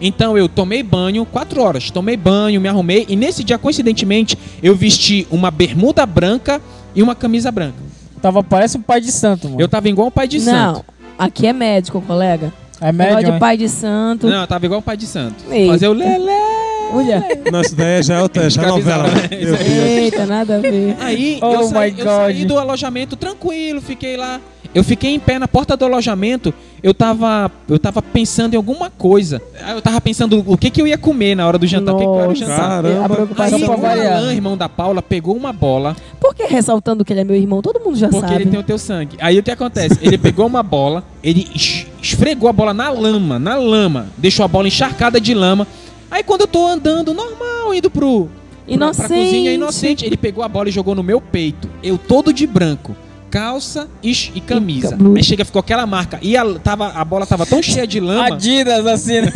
Então 0.00 0.38
eu 0.38 0.48
tomei 0.48 0.82
banho, 0.82 1.26
4 1.26 1.60
horas, 1.60 1.90
tomei 1.90 2.16
banho, 2.16 2.60
me 2.60 2.68
arrumei. 2.68 3.04
E 3.08 3.16
nesse 3.16 3.42
dia, 3.44 3.58
coincidentemente, 3.58 4.38
eu 4.62 4.74
vesti 4.74 5.26
uma 5.30 5.50
bermuda 5.50 6.06
branca 6.06 6.62
e 6.94 7.02
uma 7.02 7.14
camisa 7.14 7.50
branca. 7.50 7.76
Tava, 8.22 8.42
parece 8.42 8.78
um 8.78 8.82
pai 8.82 9.00
de 9.00 9.12
santo, 9.12 9.48
mano. 9.48 9.60
Eu 9.60 9.68
tava 9.68 9.88
igual 9.88 10.08
um 10.08 10.10
pai 10.10 10.26
de 10.26 10.38
Não, 10.38 10.76
santo. 10.76 10.84
aqui 11.18 11.46
é 11.46 11.52
médico, 11.52 12.00
colega. 12.00 12.52
É 12.80 12.92
médium, 12.92 13.30
de 13.30 13.36
é? 13.36 13.38
pai 13.38 13.56
de 13.56 13.68
santo. 13.68 14.28
Não, 14.28 14.40
eu 14.40 14.46
tava 14.46 14.64
igual 14.64 14.78
um 14.78 14.82
pai 14.82 14.96
de 14.96 15.06
santo. 15.06 15.44
Eita. 15.50 15.72
Fazer 15.72 15.88
o 15.88 15.92
lelé. 15.92 16.67
Olha. 16.92 17.22
Não, 17.52 17.60
isso 17.60 17.74
daí 17.76 18.02
já 18.02 18.16
é 18.18 18.22
outra, 18.22 18.48
já 18.48 18.62
é 18.62 18.66
novela. 18.66 19.04
né? 19.08 19.28
Meu 19.30 19.56
Deus. 19.56 19.60
Eita, 19.60 20.26
nada 20.26 20.56
a 20.56 20.58
ver. 20.60 20.96
Aí 21.00 21.38
Oh 21.42 21.52
eu, 21.54 21.62
saí, 21.64 21.94
eu 21.98 22.04
saí 22.04 22.44
do 22.44 22.58
alojamento 22.58 23.16
tranquilo, 23.16 23.80
fiquei 23.80 24.16
lá. 24.16 24.40
Eu 24.74 24.84
fiquei 24.84 25.14
em 25.14 25.18
pé 25.18 25.38
na 25.38 25.48
porta 25.48 25.74
do 25.78 25.86
alojamento, 25.86 26.52
eu 26.82 26.92
tava, 26.92 27.50
eu 27.70 27.78
tava 27.78 28.02
pensando 28.02 28.52
em 28.52 28.56
alguma 28.58 28.90
coisa. 28.90 29.40
Aí 29.62 29.74
Eu 29.74 29.80
tava 29.80 29.98
pensando 29.98 30.44
o 30.46 30.58
que, 30.58 30.68
que 30.68 30.80
eu 30.82 30.86
ia 30.86 30.98
comer 30.98 31.34
na 31.34 31.46
hora 31.46 31.56
do 31.56 31.66
jantar, 31.66 31.94
o 31.94 31.98
que, 31.98 32.04
que 32.04 32.08
eu 32.10 32.18
ia 32.20 32.26
Nossa, 32.26 32.36
jantar. 32.36 32.82
Caramba. 32.82 33.04
a 33.04 33.08
preocupação. 33.08 33.58
Aí 33.58 33.64
o. 33.64 34.12
Alan, 34.12 34.34
irmão 34.34 34.56
da 34.58 34.68
Paula, 34.68 35.00
pegou 35.00 35.34
uma 35.34 35.54
bola, 35.54 35.96
Por 36.20 36.34
que 36.34 36.44
ressaltando 36.44 37.02
que 37.02 37.12
ele 37.14 37.20
é 37.20 37.24
meu 37.24 37.34
irmão? 37.34 37.62
Todo 37.62 37.80
mundo 37.82 37.96
já 37.96 38.08
porque 38.10 38.28
sabe. 38.28 38.42
ele 38.42 38.50
tem 38.50 38.60
o 38.60 38.62
teu 38.62 38.76
sangue. 38.78 39.16
Aí 39.20 39.38
o 39.38 39.42
que 39.42 39.50
acontece? 39.50 39.98
Ele 40.02 40.18
pegou 40.18 40.46
uma 40.46 40.62
bola, 40.62 41.02
ele 41.24 41.48
es- 41.54 41.86
esfregou 42.02 42.48
a 42.50 42.52
bola 42.52 42.74
na 42.74 42.90
lama, 42.90 43.38
na 43.38 43.56
lama, 43.56 44.08
deixou 44.18 44.44
a 44.44 44.48
bola 44.48 44.68
encharcada 44.68 45.18
de 45.18 45.32
lama. 45.32 45.66
Aí 46.10 46.22
quando 46.22 46.42
eu 46.42 46.46
tô 46.46 46.66
andando 46.66 47.12
normal, 47.14 47.74
indo 47.74 47.90
pro, 47.90 48.24
pra- 48.26 48.30
pra 48.66 48.74
Inocente. 48.74 49.08
cozinha 49.08 49.52
inocente, 49.52 50.04
ele 50.04 50.16
pegou 50.16 50.42
a 50.44 50.48
bola 50.48 50.68
e 50.68 50.72
jogou 50.72 50.94
no 50.94 51.02
meu 51.02 51.20
peito. 51.20 51.68
Eu 51.82 51.96
todo 51.98 52.32
de 52.32 52.46
branco. 52.46 52.94
Calça 53.30 53.88
e, 54.02 54.10
e 54.34 54.40
camisa. 54.40 54.96
blusa. 54.96 55.18
Aí 55.18 55.22
chega, 55.22 55.44
ficou 55.44 55.60
aquela 55.60 55.86
marca. 55.86 56.18
E 56.22 56.34
a, 56.34 56.46
tava, 56.60 56.86
a 56.88 57.04
bola 57.04 57.26
tava 57.26 57.44
tão 57.44 57.62
cheia 57.62 57.86
de 57.86 58.00
lama. 58.00 58.24
Adidas, 58.34 58.86
assim. 58.86 59.20
né? 59.20 59.30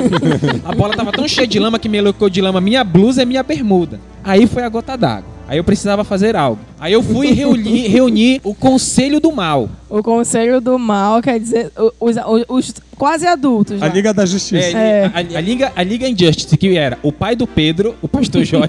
A 0.64 0.74
bola 0.74 0.94
tava 0.96 1.12
tão 1.12 1.28
cheia 1.28 1.46
de 1.46 1.58
lama 1.58 1.78
que 1.78 1.86
me 1.86 1.98
elocou 1.98 2.30
de 2.30 2.40
lama 2.40 2.62
minha 2.62 2.82
blusa 2.82 3.22
e 3.22 3.26
minha 3.26 3.42
bermuda. 3.42 4.00
Aí 4.24 4.46
foi 4.46 4.62
a 4.62 4.68
gota 4.70 4.96
d'água. 4.96 5.35
Aí 5.48 5.58
eu 5.58 5.64
precisava 5.64 6.02
fazer 6.02 6.34
algo. 6.34 6.58
Aí 6.80 6.92
eu 6.92 7.02
fui 7.02 7.30
reunir, 7.32 7.86
reunir 7.88 8.40
o 8.42 8.52
conselho 8.54 9.20
do 9.20 9.30
mal. 9.30 9.68
O 9.88 10.02
conselho 10.02 10.60
do 10.60 10.76
mal 10.78 11.22
quer 11.22 11.38
dizer 11.38 11.70
o- 11.78 11.92
os, 12.00 12.16
os- 12.16 12.44
os 12.48 12.74
quase 12.96 13.26
adultos. 13.28 13.80
A 13.80 13.86
né? 13.88 13.94
Liga 13.94 14.12
da 14.12 14.26
Justiça. 14.26 14.76
É, 14.76 15.04
É. 15.04 15.06
A, 15.14 15.18
a 15.38 15.40
Liga, 15.40 15.72
a 15.76 15.82
Liga 15.84 16.08
Injustice, 16.08 16.56
que 16.56 16.76
era 16.76 16.98
o 17.02 17.12
pai 17.12 17.36
do 17.36 17.46
Pedro, 17.46 17.94
o 18.02 18.08
pastor 18.08 18.42
Joia, 18.44 18.68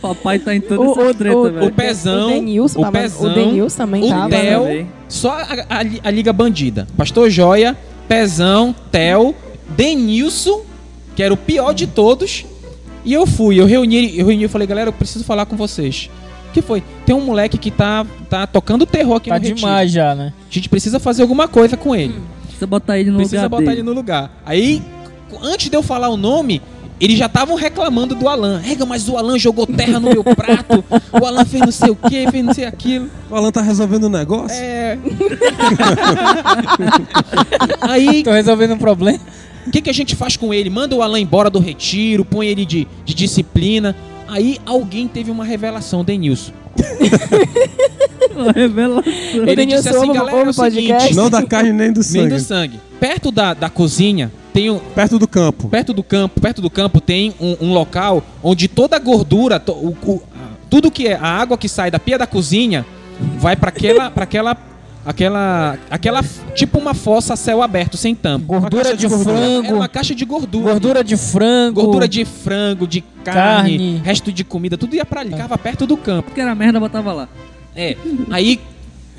Papai 0.00 0.38
tá 0.38 0.54
em 0.54 0.60
toda 0.60 0.80
O- 0.80 0.92
essa 0.92 1.02
o- 1.10 1.14
treta, 1.14 1.36
o- 1.36 1.52
velho. 1.52 1.66
o 1.66 1.72
Pezão, 1.72 2.26
o 2.28 2.30
Denilson, 2.32 2.78
o 2.78 2.82
tava- 2.82 2.98
Pezão, 3.00 3.30
o 3.30 3.34
Denilson 3.34 3.76
também 3.76 4.04
o 4.04 4.08
tava. 4.08 4.30
Theo, 4.30 4.60
também. 4.62 4.86
só 5.08 5.30
a, 5.32 5.42
a- 5.42 5.84
a 6.04 6.10
Liga 6.10 6.32
Bandida. 6.32 6.86
Pastor 6.96 7.28
Joia, 7.30 7.76
Pezão, 8.08 8.74
Theo, 8.90 9.34
Denilson, 9.68 10.62
que 11.14 11.22
era 11.22 11.32
o 11.34 11.36
pior 11.36 11.72
de 11.74 11.86
todos. 11.86 12.46
E 13.04 13.12
eu 13.12 13.26
fui, 13.26 13.60
eu 13.60 13.66
reuni, 13.66 14.18
eu 14.18 14.26
reuni, 14.26 14.44
eu 14.44 14.48
falei, 14.48 14.66
galera, 14.66 14.88
eu 14.88 14.92
preciso 14.92 15.24
falar 15.24 15.44
com 15.46 15.56
vocês. 15.56 16.08
O 16.48 16.52
que 16.54 16.62
foi? 16.62 16.82
Tem 17.04 17.14
um 17.14 17.20
moleque 17.20 17.58
que 17.58 17.70
tá, 17.70 18.06
tá 18.30 18.46
tocando 18.46 18.86
terror 18.86 19.16
aqui 19.16 19.28
Tá 19.28 19.34
no 19.36 19.40
retiro. 19.40 19.56
demais 19.58 19.90
já, 19.92 20.14
né? 20.14 20.32
A 20.50 20.54
gente 20.54 20.68
precisa 20.68 20.98
fazer 21.00 21.22
alguma 21.22 21.46
coisa 21.48 21.76
com 21.76 21.94
ele. 21.94 22.14
Precisa 22.46 22.66
botar 22.66 22.98
ele 22.98 23.10
no 23.10 23.16
Precisa 23.18 23.36
lugar 23.42 23.48
botar 23.50 23.60
dele. 23.62 23.74
ele 23.76 23.82
no 23.82 23.92
lugar. 23.92 24.30
Aí, 24.46 24.80
antes 25.42 25.68
de 25.68 25.76
eu 25.76 25.82
falar 25.82 26.08
o 26.08 26.16
nome, 26.16 26.62
eles 27.00 27.18
já 27.18 27.26
estavam 27.26 27.56
reclamando 27.56 28.14
do 28.14 28.28
Alan. 28.28 28.60
Rega, 28.60 28.86
mas 28.86 29.08
o 29.08 29.16
Alan 29.18 29.36
jogou 29.36 29.66
terra 29.66 29.98
no 29.98 30.10
meu 30.10 30.22
prato. 30.22 30.84
O 31.12 31.26
Alan 31.26 31.44
fez 31.44 31.60
não 31.64 31.72
sei 31.72 31.90
o 31.90 31.96
que, 31.96 32.30
fez 32.30 32.44
não 32.44 32.54
sei 32.54 32.64
aquilo. 32.66 33.10
O 33.28 33.34
Alan 33.34 33.50
tá 33.50 33.60
resolvendo 33.60 34.04
um 34.06 34.10
negócio? 34.10 34.56
É. 34.56 34.96
Aí, 37.80 38.22
Tô 38.22 38.30
resolvendo 38.30 38.74
um 38.74 38.78
problema. 38.78 39.18
O 39.66 39.70
que, 39.70 39.80
que 39.82 39.90
a 39.90 39.94
gente 39.94 40.14
faz 40.16 40.36
com 40.36 40.52
ele? 40.52 40.68
Manda 40.70 40.94
o 40.94 41.02
Alan 41.02 41.20
embora 41.20 41.48
do 41.50 41.58
retiro, 41.58 42.24
põe 42.24 42.46
ele 42.46 42.64
de, 42.64 42.86
de 43.04 43.14
disciplina. 43.14 43.94
Aí 44.28 44.58
alguém 44.64 45.06
teve 45.08 45.30
uma 45.30 45.44
revelação, 45.44 46.02
Denilson. 46.04 46.52
Uma 48.36 48.52
revelação. 48.52 49.12
Ele 49.34 49.56
Denilson 49.56 49.82
disse 49.90 49.96
assim, 49.96 50.12
galera, 50.12 50.38
é 50.38 50.48
o 50.48 50.52
seguinte, 50.52 51.14
Não 51.14 51.30
da 51.30 51.42
carne 51.42 51.72
nem 51.72 51.92
do 51.92 52.00
nem 52.00 52.02
sangue. 52.02 52.28
do 52.34 52.40
sangue. 52.40 52.80
Perto 52.98 53.30
da, 53.30 53.54
da 53.54 53.68
cozinha, 53.68 54.32
tem 54.52 54.70
um, 54.70 54.78
Perto 54.78 55.18
do 55.18 55.28
campo. 55.28 55.68
perto 55.68 55.92
do 55.92 56.02
campo, 56.02 56.40
perto 56.40 56.62
do 56.62 56.70
campo 56.70 57.00
tem 57.00 57.34
um, 57.40 57.56
um 57.60 57.72
local 57.72 58.22
onde 58.42 58.66
toda 58.66 58.96
a 58.96 58.98
gordura, 58.98 59.60
to- 59.60 59.72
o- 59.72 59.96
o- 60.06 60.22
tudo 60.70 60.90
que 60.90 61.06
é 61.06 61.14
a 61.14 61.26
água 61.26 61.56
que 61.58 61.68
sai 61.68 61.90
da 61.90 61.98
pia 61.98 62.16
da 62.18 62.26
cozinha 62.26 62.84
vai 63.38 63.54
para 63.56 63.68
aquela, 63.68 64.10
para 64.10 64.24
aquela, 64.24 64.56
aquela, 65.04 65.78
aquela 65.90 66.22
tipo 66.54 66.78
uma 66.78 66.94
fossa 66.94 67.34
a 67.34 67.36
céu 67.36 67.62
aberto 67.62 67.96
sem 67.96 68.14
tampa. 68.14 68.46
Gordura 68.46 68.96
de 68.96 69.04
de 69.04 69.08
gordura. 69.08 69.38
Era 69.38 69.46
frango. 69.62 69.74
uma 69.74 69.88
caixa 69.88 70.14
de 70.14 70.24
gordura. 70.24 70.72
Gordura 70.72 71.04
de 71.04 71.16
frango. 71.16 71.82
Gordura 71.82 72.08
de 72.08 72.24
frango, 72.24 72.86
de 72.86 73.02
carne, 73.22 73.78
Carne. 73.78 74.02
resto 74.04 74.32
de 74.32 74.44
comida, 74.44 74.76
tudo 74.76 74.94
ia 74.96 75.04
pra 75.04 75.20
ali, 75.20 75.30
ficava 75.30 75.56
perto 75.58 75.86
do 75.86 75.96
campo. 75.96 76.24
Porque 76.24 76.40
era 76.40 76.54
merda, 76.54 76.80
botava 76.80 77.12
lá. 77.12 77.28
É. 77.76 77.96
Aí 78.30 78.60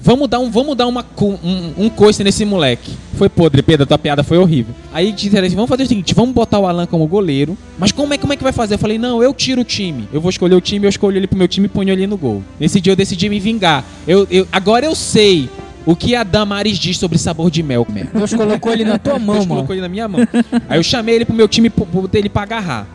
vamos 0.01 0.29
dar 0.29 0.39
um, 0.39 0.49
vamos 0.49 0.75
dar 0.75 0.87
uma 0.87 1.05
um, 1.21 1.85
um 1.85 1.89
coice 1.89 2.23
nesse 2.23 2.45
moleque. 2.45 2.91
Foi 3.15 3.29
podre, 3.29 3.61
Pedro, 3.61 3.85
tua 3.85 3.97
piada 3.97 4.23
foi 4.23 4.37
horrível. 4.37 4.73
Aí 4.93 5.11
disseram 5.11 5.47
assim, 5.47 5.55
vamos 5.55 5.69
fazer 5.69 5.83
o 5.83 5.87
seguinte, 5.87 6.13
vamos 6.13 6.33
botar 6.33 6.59
o 6.59 6.67
Alan 6.67 6.85
como 6.85 7.07
goleiro. 7.07 7.57
Mas 7.77 7.91
como 7.91 8.13
é, 8.13 8.17
como 8.17 8.33
é 8.33 8.37
que 8.37 8.43
vai 8.43 8.53
fazer? 8.53 8.75
Eu 8.75 8.79
falei, 8.79 8.97
não, 8.97 9.23
eu 9.23 9.33
tiro 9.33 9.61
o 9.61 9.63
time. 9.63 10.07
Eu 10.13 10.21
vou 10.21 10.29
escolher 10.29 10.55
o 10.55 10.61
time, 10.61 10.85
eu 10.85 10.89
escolho 10.89 11.17
ele 11.17 11.27
pro 11.27 11.37
meu 11.37 11.47
time 11.47 11.65
e 11.65 11.69
ponho 11.69 11.91
ele 11.91 12.07
no 12.07 12.17
gol. 12.17 12.43
Nesse 12.59 12.79
dia 12.79 12.93
eu 12.93 12.97
decidi 12.97 13.29
me 13.29 13.39
vingar. 13.39 13.83
Eu, 14.07 14.27
eu, 14.29 14.47
agora 14.51 14.85
eu 14.85 14.95
sei 14.95 15.49
o 15.85 15.95
que 15.95 16.15
a 16.15 16.23
Damares 16.23 16.77
diz 16.77 16.97
sobre 16.97 17.17
sabor 17.17 17.49
de 17.51 17.61
mel. 17.61 17.85
Deus 18.13 18.33
colocou 18.33 18.71
ele 18.73 18.83
na 18.85 18.97
tua 18.97 19.17
mão, 19.19 19.35
Deus 19.35 19.45
mano. 19.45 19.55
colocou 19.57 19.75
ele 19.75 19.81
na 19.81 19.89
minha 19.89 20.07
mão. 20.07 20.21
Aí 20.67 20.79
eu 20.79 20.83
chamei 20.83 21.15
ele 21.15 21.25
pro 21.25 21.35
meu 21.35 21.47
time, 21.47 21.69
botei 21.69 22.21
ele 22.21 22.29
pra 22.29 22.43
agarrar. 22.43 22.87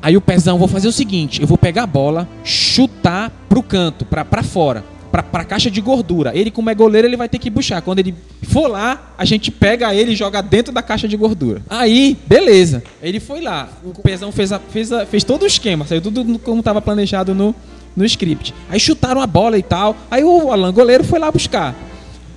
Aí 0.00 0.16
o 0.16 0.20
pezão, 0.20 0.58
vou 0.58 0.68
fazer 0.68 0.86
o 0.86 0.92
seguinte, 0.92 1.40
eu 1.40 1.46
vou 1.48 1.58
pegar 1.58 1.82
a 1.82 1.86
bola, 1.86 2.28
chutar 2.44 3.32
pro 3.48 3.62
canto, 3.62 4.04
pra, 4.04 4.24
pra 4.24 4.44
fora, 4.44 4.84
pra, 5.10 5.22
pra 5.24 5.44
caixa 5.44 5.68
de 5.68 5.80
gordura. 5.80 6.30
Ele, 6.36 6.52
como 6.52 6.70
é 6.70 6.74
goleiro, 6.74 7.08
ele 7.08 7.16
vai 7.16 7.28
ter 7.28 7.38
que 7.38 7.50
puxar. 7.50 7.82
Quando 7.82 7.98
ele 7.98 8.14
for 8.44 8.68
lá, 8.68 9.12
a 9.18 9.24
gente 9.24 9.50
pega 9.50 9.92
ele 9.92 10.12
e 10.12 10.16
joga 10.16 10.40
dentro 10.40 10.72
da 10.72 10.82
caixa 10.82 11.08
de 11.08 11.16
gordura. 11.16 11.62
Aí, 11.68 12.16
beleza. 12.28 12.82
Ele 13.02 13.18
foi 13.18 13.40
lá. 13.40 13.68
O 13.84 13.90
pezão 14.02 14.30
fez, 14.30 14.52
a- 14.52 14.60
fez, 14.60 14.92
a- 14.92 15.04
fez 15.04 15.24
todo 15.24 15.42
o 15.42 15.46
esquema, 15.46 15.84
saiu 15.84 16.00
tudo 16.00 16.38
como 16.38 16.62
tava 16.62 16.80
planejado 16.80 17.34
no, 17.34 17.52
no 17.96 18.04
script. 18.04 18.54
Aí 18.70 18.78
chutaram 18.78 19.20
a 19.20 19.26
bola 19.26 19.58
e 19.58 19.62
tal. 19.64 19.96
Aí 20.08 20.22
o 20.22 20.52
Alan, 20.52 20.72
goleiro, 20.72 21.02
foi 21.02 21.18
lá 21.18 21.32
buscar. 21.32 21.74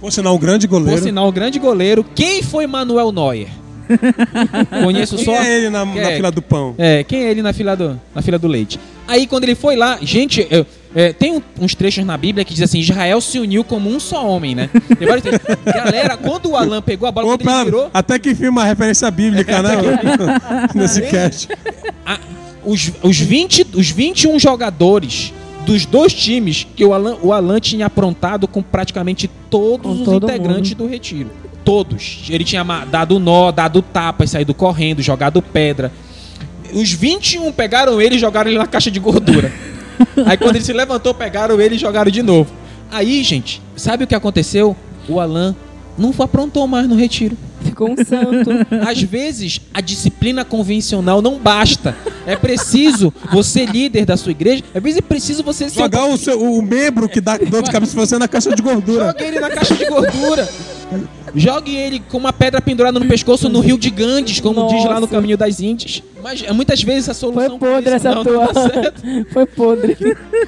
Por 0.01 0.11
sinal, 0.11 0.35
um 0.35 0.39
grande 0.39 0.67
Por 0.67 0.79
goleiro. 0.79 1.01
sinal, 1.03 1.27
o 1.27 1.31
grande 1.31 1.59
goleiro. 1.59 2.03
Quem 2.15 2.41
foi 2.43 2.67
Manuel 2.67 3.11
Neuer? 3.13 3.47
Conheço 4.83 5.15
Quem 5.17 5.25
só. 5.25 5.33
é 5.35 5.57
ele 5.57 5.69
na, 5.69 5.85
na 5.85 6.11
É. 6.11 6.15
fila 6.15 6.31
do 6.31 6.41
pão? 6.41 6.73
É, 6.77 7.03
quem 7.03 7.23
é 7.25 7.31
ele 7.31 7.41
na 7.41 7.53
fila 7.53 7.75
do, 7.75 7.99
na 8.15 8.21
fila 8.21 8.39
do 8.39 8.47
leite? 8.47 8.79
Aí 9.07 9.27
quando 9.27 9.43
ele 9.43 9.55
foi 9.55 9.75
lá, 9.75 9.97
gente, 10.01 10.47
eu- 10.49 10.65
é, 10.95 11.11
tem 11.13 11.33
um- 11.33 11.41
uns 11.59 11.75
trechos 11.75 12.05
na 12.05 12.17
Bíblia 12.17 12.43
que 12.45 12.53
diz 12.53 12.63
assim: 12.63 12.79
Israel 12.79 13.19
se 13.21 13.37
uniu 13.39 13.63
como 13.63 13.89
um 13.89 13.99
só 13.99 14.25
homem, 14.27 14.55
né? 14.55 14.69
Galera, 15.65 16.15
quando 16.17 16.49
o 16.51 16.55
Alan 16.55 16.81
pegou 16.81 17.07
a 17.07 17.11
bola, 17.11 17.27
quando 17.27 17.41
Opa, 17.41 17.51
ele 17.57 17.65
virou, 17.65 17.89
até 17.93 18.17
que 18.17 18.31
enfim 18.31 18.47
uma 18.47 18.63
referência 18.63 19.09
bíblica, 19.11 19.61
né? 19.61 19.71
Nesse 20.73 21.01
cast. 21.01 21.49
a- 22.05 22.19
os, 22.63 22.91
os, 23.03 23.17
20, 23.19 23.67
os 23.73 23.89
21 23.89 24.37
jogadores 24.39 25.33
dos 25.65 25.85
dois 25.85 26.13
times 26.13 26.65
que 26.75 26.83
o 26.83 26.93
Alan, 26.93 27.17
o 27.21 27.31
Alan 27.31 27.59
tinha 27.59 27.85
aprontado 27.85 28.47
com 28.47 28.61
praticamente 28.61 29.29
todos 29.49 29.85
Com 29.85 29.91
os 29.99 30.05
todo 30.05 30.25
integrantes 30.25 30.73
do 30.73 30.87
retiro. 30.87 31.29
Todos. 31.63 32.23
Ele 32.29 32.43
tinha 32.43 32.63
dado 32.85 33.19
nó, 33.19 33.51
dado 33.51 33.81
tapa, 33.81 34.25
saído 34.25 34.53
correndo, 34.53 35.01
jogado 35.01 35.41
pedra. 35.41 35.91
Os 36.73 36.91
21 36.91 37.51
pegaram 37.51 38.01
ele 38.01 38.15
e 38.15 38.19
jogaram 38.19 38.49
ele 38.49 38.57
na 38.57 38.65
caixa 38.67 38.89
de 38.89 38.99
gordura. 38.99 39.51
Aí 40.25 40.37
quando 40.37 40.55
ele 40.55 40.65
se 40.65 40.73
levantou, 40.73 41.13
pegaram 41.13 41.59
ele 41.61 41.75
e 41.75 41.77
jogaram 41.77 42.09
de 42.09 42.23
novo. 42.23 42.51
Aí, 42.89 43.23
gente, 43.23 43.61
sabe 43.75 44.03
o 44.03 44.07
que 44.07 44.15
aconteceu? 44.15 44.75
O 45.07 45.19
Alan 45.19 45.55
não 45.97 46.13
aprontou 46.19 46.67
mais 46.67 46.87
no 46.87 46.95
retiro. 46.95 47.37
Ficou 47.81 47.91
um 47.91 47.95
santo. 47.97 48.51
Às 48.87 49.01
vezes, 49.01 49.59
a 49.73 49.81
disciplina 49.81 50.45
convencional 50.45 51.21
não 51.21 51.37
basta. 51.37 51.95
É 52.25 52.35
preciso 52.35 53.11
você, 53.31 53.65
líder 53.65 54.05
da 54.05 54.15
sua 54.15 54.31
igreja, 54.31 54.63
às 54.73 54.83
vezes 54.83 54.99
é 54.99 55.01
preciso 55.01 55.43
você 55.43 55.69
ser 55.69 55.79
Jogar 55.79 56.05
o, 56.05 56.17
seu, 56.17 56.39
o 56.39 56.61
membro 56.61 57.09
que 57.09 57.19
dá 57.19 57.37
dor 57.37 57.63
de 57.63 57.71
cabeça 57.71 57.93
pra 57.93 58.05
você 58.05 58.17
na 58.19 58.27
caixa 58.27 58.55
de 58.55 58.61
gordura. 58.61 59.07
Jogue 59.07 59.23
ele 59.23 59.39
na 59.39 59.49
caixa 59.49 59.75
de 59.75 59.85
gordura. 59.85 60.47
Jogue 61.33 61.75
ele 61.75 61.99
com 61.99 62.17
uma 62.17 62.33
pedra 62.33 62.61
pendurada 62.61 62.99
no 62.99 63.05
pescoço 63.05 63.47
no 63.47 63.61
rio 63.61 63.77
de 63.77 63.89
Ganges, 63.89 64.39
como 64.39 64.67
diz 64.67 64.83
lá 64.83 64.95
no 64.95 65.01
Nossa. 65.01 65.07
caminho 65.07 65.37
das 65.37 65.59
Índias. 65.59 66.03
Mas 66.21 66.43
é, 66.43 66.51
muitas 66.51 66.83
vezes 66.83 67.09
a 67.09 67.13
Foi 67.13 67.31
solução 67.31 67.57
podre 67.57 67.93
essa 67.93 68.13
não 68.13 68.23
tua. 68.23 68.53
certo. 68.53 69.01
Foi 69.31 69.45
podre. 69.45 69.97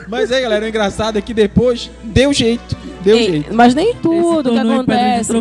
Mas 0.08 0.32
aí, 0.32 0.42
galera, 0.42 0.66
o 0.66 0.68
engraçado 0.68 1.18
é 1.18 1.22
que 1.22 1.34
depois 1.34 1.90
deu 2.04 2.34
jeito. 2.34 2.76
Deu 3.02 3.18
Ei, 3.18 3.28
jeito. 3.28 3.54
mas 3.56 3.74
nem 3.74 3.96
tudo 3.96 4.52
que 4.52 4.58
acontece. 4.58 5.34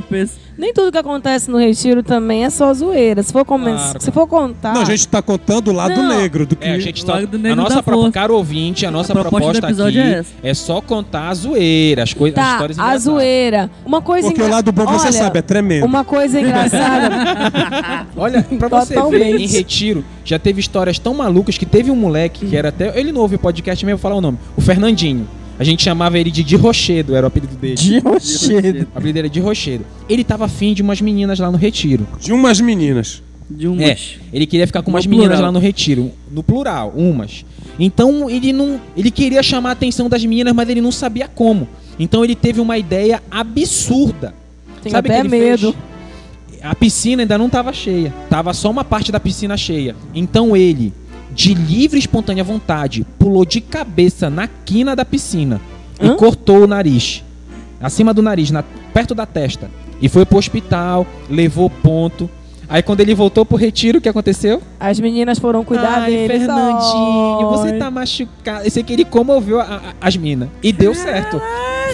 Nem 0.57 0.73
tudo 0.75 0.93
que 0.93 0.99
acontece 0.99 1.51
no 1.51 1.57
retiro 1.59 2.03
também 2.03 2.45
é 2.45 2.51
só 2.51 2.73
zoeira. 2.75 3.23
Se 3.23 3.33
for, 3.33 3.45
come... 3.45 3.73
Claro, 3.73 4.01
Se 4.03 4.11
for 4.13 4.27
contar. 4.27 4.75
Não, 4.75 4.83
a 4.83 4.85
gente 4.85 5.09
tá 5.09 5.23
contando 5.23 5.69
o 5.69 5.73
lado 5.73 5.95
Não. 6.03 6.09
negro 6.21 6.45
do 6.47 6.55
que. 6.55 6.67
É, 6.67 6.73
a 6.73 6.79
gente 6.79 7.05
tá, 7.05 7.15
a 7.19 7.57
nossa 7.57 7.83
pro, 7.83 8.13
caro 8.13 8.35
ouvinte, 8.37 8.85
a 8.85 8.91
nossa 8.91 9.13
A 9.13 9.17
proposta 9.17 9.53
do 9.53 9.61
proposta 9.67 9.89
aqui 9.89 9.99
é 9.99 10.13
essa. 10.19 10.31
é 10.43 10.55
só 10.55 10.81
contar 10.83 11.29
a 11.31 11.35
zoeira, 11.35 12.03
as 12.03 12.13
coisas, 12.13 12.39
as 12.39 12.45
Tá, 12.45 12.53
histórias 12.53 12.79
a 12.79 12.83
engraçadas. 12.83 13.03
zoeira. 13.03 13.71
Uma 13.85 14.03
coisa 14.03 14.29
Porque 14.29 14.43
o 14.43 14.45
engra- 14.45 14.57
lado 14.57 14.73
bom 14.73 14.85
você 14.87 15.07
Olha, 15.09 15.13
sabe, 15.13 15.39
é 15.39 15.43
tremendo. 15.43 15.87
Uma 15.87 16.05
coisa 16.05 16.39
engraçada. 16.41 18.07
Olha, 18.17 18.43
pra 18.59 18.69
você 18.69 18.95
ver, 19.11 19.37
em 19.41 19.47
retiro, 19.47 20.05
já 20.25 20.39
teve 20.39 20.61
histórias 20.61 20.99
tão 20.99 21.15
malucas 21.15 21.57
que 21.57 21.65
teve 21.67 21.91
um 21.91 21.97
moleque 21.97 22.47
que 22.47 22.57
era 22.57 22.69
até. 22.69 22.99
Ele 22.99 23.11
não 23.11 23.23
ouve 23.23 23.37
o 23.37 23.39
podcast 23.39 23.85
mesmo, 23.87 23.97
vou 23.99 24.03
falar 24.03 24.17
o 24.17 24.21
nome. 24.21 24.39
O 24.57 24.61
Fernandinho. 24.61 25.27
A 25.63 25.65
gente 25.65 25.83
chamava 25.83 26.19
ele 26.19 26.31
de 26.31 26.43
Di 26.43 26.57
Rochedo, 26.57 27.15
era 27.15 27.25
o 27.25 27.29
apelido 27.29 27.55
dele. 27.57 27.75
De 27.77 27.99
rochedo. 28.01 28.79
O 28.95 28.99
apelido 28.99 29.15
dele 29.15 29.19
era 29.21 29.29
de 29.31 29.39
Rochedo. 29.41 29.85
Ele 30.09 30.25
tava 30.25 30.45
afim 30.47 30.75
de 30.75 30.83
umas 30.83 31.01
meninas 31.01 31.39
lá 31.39 31.51
no 31.51 31.57
retiro. 31.57 32.07
De 32.21 32.33
umas 32.33 32.61
meninas. 32.61 33.23
De 33.49 33.69
um 33.69 33.81
É, 33.81 33.97
ele 34.33 34.47
queria 34.47 34.67
ficar 34.67 34.83
com 34.83 34.91
No 34.91 34.97
umas 34.97 35.07
meninas 35.07 35.29
plural. 35.37 35.47
lá 35.47 35.53
no 35.53 35.59
retiro. 35.59 36.11
No 36.31 36.43
plural, 36.43 36.93
umas. 36.97 37.45
Então 37.79 38.29
ele 38.29 38.53
não. 38.53 38.81
Ele 38.97 39.11
queria 39.11 39.43
chamar 39.43 39.69
a 39.71 39.73
atenção 39.73 40.09
das 40.09 40.25
meninas, 40.25 40.53
mas 40.55 40.69
ele 40.69 40.81
não 40.81 40.91
sabia 40.91 41.29
como. 41.29 41.69
Então 41.99 42.25
ele 42.25 42.35
teve 42.35 42.61
uma 42.61 42.77
ideia 42.77 43.23
absurda. 43.31 44.35
Tenho 44.83 44.93
Sabe 44.95 45.11
até 45.11 45.21
que 45.21 45.27
ele 45.27 45.39
medo. 45.45 45.73
fez? 45.73 46.63
A 46.65 46.75
piscina 46.75 47.23
ainda 47.23 47.37
não 47.39 47.47
estava 47.47 47.73
cheia. 47.73 48.13
Tava 48.31 48.53
só 48.53 48.71
uma 48.71 48.85
parte 48.85 49.11
da 49.13 49.19
piscina 49.21 49.57
cheia. 49.57 49.95
Então 50.15 50.57
ele, 50.57 50.93
de 51.35 51.55
livre 51.55 51.97
e 51.97 52.01
espontânea 52.01 52.45
vontade, 52.45 53.07
pulou 53.19 53.45
de 53.45 53.61
cabeça 53.61 54.29
na 54.31 54.47
quina 54.47 54.95
da 54.95 55.05
piscina 55.05 55.61
e 56.01 56.07
Hã? 56.07 56.17
cortou 56.17 56.65
o 56.65 56.67
nariz. 56.67 57.25
Acima 57.81 58.13
do 58.15 58.23
nariz, 58.23 58.51
na- 58.51 58.63
perto 58.93 59.15
da 59.15 59.27
testa. 59.27 59.71
E 60.01 60.09
foi 60.09 60.25
pro 60.27 60.39
hospital, 60.39 61.07
levou 61.31 61.69
ponto. 61.71 62.29
Aí 62.69 62.83
quando 62.83 63.01
ele 63.01 63.15
voltou 63.15 63.45
pro 63.45 63.57
retiro, 63.57 63.99
o 63.99 64.01
que 64.01 64.09
aconteceu? 64.09 64.63
As 64.81 64.99
meninas 64.99 65.39
foram 65.39 65.63
cuidar 65.65 66.01
Ai, 66.03 66.11
deles. 66.11 66.39
Fernandinho, 66.39 67.49
você 67.51 67.73
tá 67.75 67.91
machucado. 67.91 68.65
Eu 68.65 68.71
sei 68.71 68.83
que 68.83 68.93
ele 68.93 69.05
comoveu 69.05 69.61
a- 69.61 69.65
a- 69.65 69.81
as 70.01 70.17
minas. 70.17 70.49
E 70.63 70.73
deu 70.73 70.95
certo. 70.95 71.41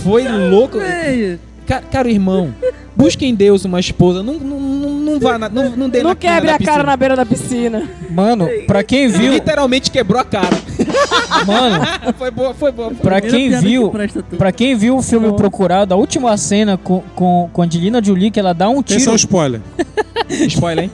Foi 0.03 0.26
louco. 0.28 0.78
Véi, 0.78 1.39
Ca- 1.66 1.82
Caro 1.82 2.09
irmão, 2.09 2.55
busque 2.99 3.25
em 3.25 3.33
Deus 3.33 3.65
uma 3.65 3.79
esposa. 3.79 4.25
Não, 4.25 4.35
não, 4.35 4.59
não, 4.59 4.91
não 4.91 5.21
vá 5.21 5.39
na, 5.39 5.49
não, 5.49 5.71
não 5.71 5.89
dê 5.89 6.03
Não 6.03 6.11
na 6.11 6.17
quebre 6.17 6.51
a 6.51 6.59
cara 6.59 6.83
na 6.83 6.97
beira 6.97 7.15
da 7.15 7.25
piscina. 7.25 7.89
Mano, 8.11 8.49
pra 8.67 8.83
quem 8.83 9.05
Ele 9.05 9.17
viu, 9.17 9.33
literalmente 9.33 9.89
quebrou 9.89 10.21
a 10.21 10.25
cara. 10.25 10.59
mano, 11.47 11.87
foi 12.19 12.31
boa, 12.33 12.53
foi 12.53 12.73
boa. 12.73 12.91
pra 12.91 13.21
primeira 13.21 13.61
quem 13.61 13.61
viu, 13.61 13.93
pra 14.37 14.51
quem 14.51 14.75
viu 14.75 14.97
o 14.97 15.03
filme. 15.03 15.33
Procurado, 15.35 15.95
a 15.95 15.97
última 15.97 16.37
cena 16.37 16.77
com, 16.77 17.01
com, 17.15 17.49
com 17.53 17.63
Angelina 17.63 18.03
Jolie, 18.03 18.33
que 18.33 18.41
ela 18.41 18.53
dá 18.53 18.69
um 18.69 18.83
tiro, 18.83 19.01
Atenção, 19.01 19.15
spoiler. 19.15 19.61
Spoiler, 20.49 20.85
hein? 20.85 20.91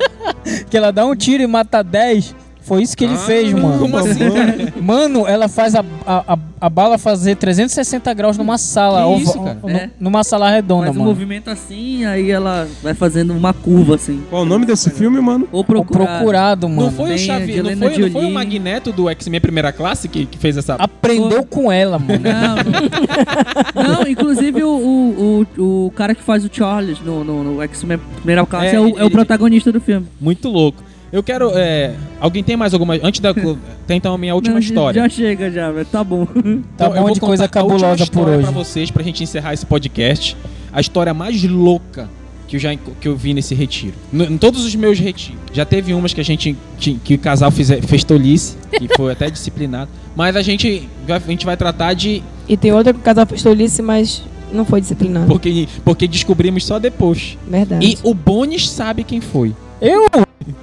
que 0.69 0.77
ela 0.77 0.93
dá 0.93 1.05
um 1.07 1.17
tiro 1.17 1.43
e 1.43 1.47
mata 1.47 1.83
10, 1.83 2.37
foi 2.65 2.83
isso 2.83 2.97
que 2.97 3.05
ele 3.05 3.17
fez, 3.19 3.53
mano. 3.53 3.79
Como 3.79 3.97
assim? 3.97 4.19
Mano, 4.81 5.27
ela 5.27 5.49
faz 5.49 5.75
a, 5.75 5.85
a, 6.07 6.35
a, 6.35 6.39
a 6.63 6.69
bala 6.69 6.99
fazer 6.99 7.37
360 7.37 8.13
graus 8.15 8.37
numa 8.39 8.59
sala. 8.59 9.05
Que 9.17 9.23
isso, 9.23 9.39
cara? 9.41 9.59
É. 9.67 9.91
Numa 10.01 10.25
sala 10.25 10.51
redonda, 10.51 10.87
Faz 10.87 10.97
um 10.97 11.01
mano. 11.01 11.11
movimento 11.11 11.51
assim, 11.51 12.05
aí 12.07 12.31
ela 12.31 12.67
vai 12.83 12.95
fazendo 12.95 13.33
uma 13.35 13.53
curva 13.53 13.95
assim. 13.97 14.23
Qual 14.31 14.43
o 14.43 14.45
nome 14.45 14.65
desse 14.67 14.91
filme, 14.91 15.21
mano? 15.21 15.47
Ou 15.53 15.61
O 15.61 15.65
procurado. 15.65 16.09
procurado, 16.19 16.69
mano. 16.69 16.83
Não 16.83 16.91
foi 16.91 17.05
o 17.05 17.09
Tem 17.09 17.19
Xavier, 17.19 17.63
não 17.63 17.77
foi, 17.77 17.99
não 17.99 18.11
foi 18.11 18.25
o. 18.27 18.31
Magneto 18.35 18.93
do 18.93 19.09
X-Men 19.11 19.41
Primeira 19.41 19.71
Classe 19.73 20.09
que, 20.09 20.27
que 20.27 20.39
fez 20.39 20.57
essa... 20.57 20.75
Aprendeu 20.75 21.45
com 21.45 21.71
ela, 21.71 21.99
mano. 21.99 22.21
Não, 22.25 23.85
não. 23.85 23.95
Não, 24.01 24.09
inclusive 24.09 24.63
o, 24.65 24.69
o, 24.69 25.47
o, 25.59 25.87
o 25.87 25.91
cara 25.93 26.15
que 26.15 26.23
faz 26.23 26.45
o 26.45 26.51
Charles 26.53 26.99
no, 27.01 27.23
no, 27.23 27.45
no 27.45 27.63
X-Men 27.63 27.99
Primeira 28.17 28.45
Classe 28.47 28.69
É, 28.69 28.75
é, 28.77 28.81
o, 28.81 28.89
ele- 28.89 28.99
é 29.01 29.05
o 29.05 29.11
protagonista 29.11 29.71
do 29.71 29.81
filme. 29.81 30.07
Muito 30.21 30.49
louco. 30.49 30.83
Eu 31.15 31.23
quero... 31.23 31.51
é, 31.55 31.95
Alguém 32.19 32.43
tem 32.43 32.57
mais 32.57 32.75
alguma... 32.75 32.95
Antes 33.01 33.21
da... 33.21 33.33
Tem 33.33 33.97
então 33.97 34.13
a 34.15 34.19
minha 34.19 34.35
última 34.35 34.55
Não, 34.55 34.61
história. 34.61 35.01
Já 35.01 35.09
chega 35.09 35.49
já, 35.49 35.71
velho. 35.71 35.87
Tá 35.87 36.03
bom. 36.03 36.27
Tá 36.27 36.33
Então, 36.41 36.89
eu 36.89 36.95
bom 36.95 37.03
vou 37.05 37.15
de 37.15 37.21
coisa 37.21 37.47
cabulosa 37.47 38.05
por 38.09 38.29
hoje. 38.29 38.43
pra 38.43 38.51
vocês, 38.51 38.91
pra 38.91 39.01
gente 39.05 39.23
encerrar 39.23 39.55
esse 39.55 39.65
podcast. 39.65 40.37
A 40.73 40.81
história 40.81 41.15
mais 41.15 41.41
louca 41.45 42.09
que 42.49 42.57
eu 42.57 42.61
já 42.61 42.75
que 42.75 43.07
eu 43.07 43.15
vi 43.17 43.33
nesse 43.33 43.55
retiro. 43.55 43.95
No- 44.13 44.25
em 44.25 44.37
todos 44.37 44.65
os 44.65 44.75
meus 44.75 44.99
retiros. 44.99 45.39
Já 45.53 45.65
teve 45.65 45.95
umas 45.95 46.13
que 46.13 46.21
a 46.21 46.25
gente 46.25 46.57
que, 46.79 46.95
que 46.95 47.15
o 47.15 47.19
casal 47.19 47.51
fize- 47.53 47.81
fez 47.83 48.03
tolice, 48.03 48.57
que 48.77 48.89
foi 48.97 49.13
até 49.13 49.31
disciplinado. 49.31 49.89
Mas 50.17 50.35
a 50.35 50.43
gente 50.43 50.89
vai- 51.07 51.19
a 51.25 51.31
gente 51.31 51.47
vai 51.47 51.57
tratar 51.57 51.95
de 51.95 52.25
E 52.49 52.57
tem 52.57 52.73
outra 52.73 52.93
que 52.93 52.99
o 52.99 53.03
casal 53.03 53.25
fez 53.25 53.41
tolice, 53.41 53.81
mas 53.83 54.21
não 54.53 54.65
foi 54.65 54.81
disciplinado. 54.81 55.27
porque 55.29 55.69
porque 55.85 56.09
descobrimos 56.09 56.65
só 56.67 56.81
depois. 56.81 57.39
Verdade. 57.49 57.87
E 57.87 57.99
o 58.03 58.13
Bonis 58.13 58.69
sabe 58.69 59.05
quem 59.05 59.21
foi. 59.21 59.55
Eu? 59.81 60.07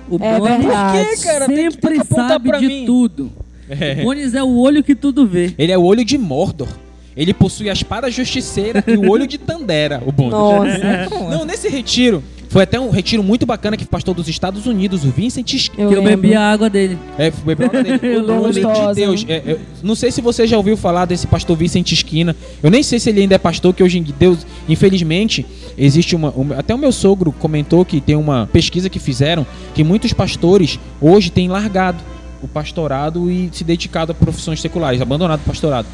O 0.10 0.16
É 0.22 0.38
Bonis 0.40 0.58
verdade. 0.58 0.98
Por 1.06 1.16
que, 1.18 1.24
cara? 1.24 1.46
Tem 1.48 1.56
que- 1.56 1.62
tem 1.62 1.72
sempre 1.72 2.00
que 2.02 2.08
sabe 2.16 2.50
pra 2.50 2.60
de 2.60 2.68
mim. 2.68 2.86
tudo. 2.86 3.32
É. 3.70 4.02
O 4.02 4.04
Bonis 4.04 4.34
é 4.34 4.44
o 4.44 4.58
olho 4.58 4.84
que 4.84 4.94
tudo 4.96 5.26
vê. 5.26 5.54
Ele 5.58 5.72
é 5.72 5.78
o 5.78 5.84
olho 5.84 6.04
de 6.04 6.18
Mordor. 6.18 6.68
Ele 7.16 7.34
possui 7.34 7.70
a 7.70 7.74
espada 7.74 8.10
justiceira 8.10 8.84
e 8.88 8.96
o 8.98 9.10
olho 9.10 9.28
de 9.28 9.38
Tandera, 9.38 10.02
o 10.06 10.12
Bonis. 10.12 10.32
Nossa. 10.32 11.30
Não, 11.30 11.44
nesse 11.46 11.68
retiro, 11.70 12.24
foi 12.52 12.64
até 12.64 12.78
um 12.78 12.90
retiro 12.90 13.24
muito 13.24 13.46
bacana 13.46 13.78
que 13.78 13.86
o 13.86 13.88
pastor 13.88 14.14
dos 14.14 14.28
Estados 14.28 14.68
Unidos, 14.68 15.06
o 15.06 15.10
Vincent 15.10 15.70
Eu 15.78 15.88
que 15.88 15.96
eu 15.96 16.04
bebi 16.04 16.36
a 16.36 16.52
água 16.52 16.70
dele. 16.70 16.98
É, 17.18 17.32
bebeu 17.32 17.68
água 17.68 17.82
dele. 17.82 18.00
Eu 18.04 18.24
o 18.28 18.42
homem 18.44 18.52
de. 18.52 18.94
Deus. 18.94 19.26
É, 19.26 19.36
é, 19.36 19.58
não 19.82 19.96
sei 19.96 20.12
se 20.12 20.20
você 20.20 20.46
já 20.46 20.58
ouviu 20.58 20.76
falar 20.76 21.06
desse 21.06 21.28
pastor 21.28 21.56
Vicente 21.56 21.94
Esquina. 21.94 22.36
Eu 22.62 22.70
nem 22.70 22.84
sei 22.84 23.00
se 23.00 23.10
ele 23.10 23.22
ainda 23.22 23.36
é 23.36 23.38
pastor, 23.38 23.74
que 23.74 23.82
hoje 23.82 24.00
em 24.00 24.04
Deus, 24.04 24.46
infelizmente, 24.68 25.46
existe 25.78 26.14
uma. 26.14 26.30
uma- 26.32 26.56
até 26.56 26.76
o 26.76 26.78
meu 26.78 26.92
sogro 26.92 27.32
comentou 27.32 27.86
que 27.86 28.02
tem 28.02 28.18
uma 28.18 28.50
pesquisa 28.52 28.90
que 28.90 29.00
fizeram 29.00 29.48
que 29.74 29.82
muitos 29.82 30.12
pastores 30.12 30.78
hoje 31.00 31.32
têm 31.32 31.48
largado 31.48 32.00
o 32.44 32.48
pastorado 32.50 33.32
e 33.32 33.50
se 33.54 33.64
dedicado 33.64 34.12
a 34.12 34.16
profissões 34.16 34.60
seculares, 34.60 35.00
abandonado 35.00 35.40
o 35.40 35.46
pastorado. 35.46 35.88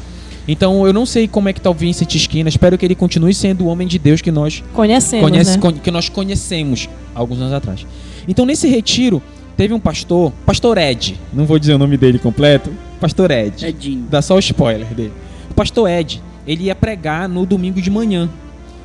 Então 0.48 0.86
eu 0.86 0.92
não 0.94 1.04
sei 1.04 1.28
como 1.28 1.48
é 1.48 1.52
que 1.52 1.60
tá 1.60 1.68
o 1.70 1.74
Vincent 1.74 2.14
Esquina. 2.14 2.48
Espero 2.48 2.78
que 2.78 2.84
ele 2.86 2.94
continue 2.94 3.34
sendo 3.34 3.64
o 3.64 3.68
homem 3.68 3.86
de 3.86 3.98
Deus 3.98 4.22
que 4.22 4.30
nós 4.32 4.64
Conhecemos, 4.72 5.30
conhece- 5.30 5.50
né? 5.52 5.58
con- 5.58 5.72
que 5.74 5.90
nós 5.90 6.08
conhecemos 6.08 6.88
alguns 7.14 7.38
anos 7.40 7.52
atrás. 7.52 7.86
Então, 8.26 8.46
nesse 8.46 8.66
retiro, 8.68 9.22
teve 9.56 9.74
um 9.74 9.80
pastor, 9.80 10.32
pastor 10.46 10.78
Ed, 10.78 11.18
não 11.32 11.44
vou 11.44 11.58
dizer 11.58 11.74
o 11.74 11.78
nome 11.78 11.96
dele 11.96 12.18
completo, 12.18 12.70
pastor 13.00 13.30
Ed, 13.30 13.64
Edinho. 13.66 14.06
dá 14.10 14.22
só 14.22 14.36
o 14.36 14.38
spoiler 14.38 14.86
dele. 14.94 15.12
O 15.50 15.54
pastor 15.54 15.88
Ed, 15.90 16.22
ele 16.46 16.64
ia 16.64 16.74
pregar 16.74 17.28
no 17.28 17.44
domingo 17.44 17.80
de 17.82 17.90
manhã. 17.90 18.28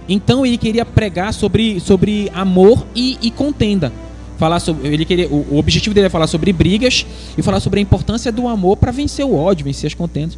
Então, 0.09 0.45
ele 0.45 0.57
queria 0.57 0.83
pregar 0.85 1.33
sobre, 1.33 1.79
sobre 1.79 2.29
amor 2.33 2.85
e, 2.93 3.17
e 3.21 3.31
contenda. 3.31 3.91
Falar 4.37 4.59
sobre, 4.59 4.87
ele 4.89 5.05
queria, 5.05 5.27
o, 5.29 5.45
o 5.51 5.57
objetivo 5.57 5.93
dele 5.95 6.07
é 6.07 6.09
falar 6.09 6.27
sobre 6.27 6.51
brigas 6.51 7.05
e 7.37 7.41
falar 7.41 7.59
sobre 7.61 7.79
a 7.79 7.83
importância 7.83 8.29
do 8.31 8.47
amor 8.49 8.75
para 8.75 8.91
vencer 8.91 9.25
o 9.25 9.33
ódio, 9.35 9.63
vencer 9.63 9.87
as 9.87 9.93
contendas. 9.93 10.37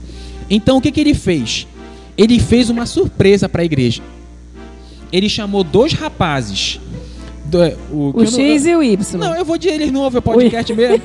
Então, 0.49 0.77
o 0.77 0.81
que, 0.81 0.91
que 0.91 0.99
ele 1.01 1.13
fez? 1.13 1.67
Ele 2.17 2.39
fez 2.39 2.69
uma 2.69 2.85
surpresa 2.85 3.47
para 3.49 3.61
a 3.61 3.65
igreja 3.65 4.01
ele 5.11 5.29
chamou 5.29 5.63
dois 5.63 5.93
rapazes. 5.93 6.77
Do, 7.45 7.59
o, 7.59 8.11
que 8.11 8.19
O 8.19 8.23
eu 8.23 8.31
não- 8.31 8.39
X 8.39 8.65
e 8.65 8.75
o 8.75 8.83
Y. 8.83 9.17
Não, 9.19 9.33
eu 9.35 9.45
vou 9.45 9.57
dizer, 9.57 9.75
eles 9.75 9.91
não 9.91 10.01
ouvem 10.01 10.19
o 10.19 10.21
podcast 10.21 10.73
mesmo. 10.73 11.01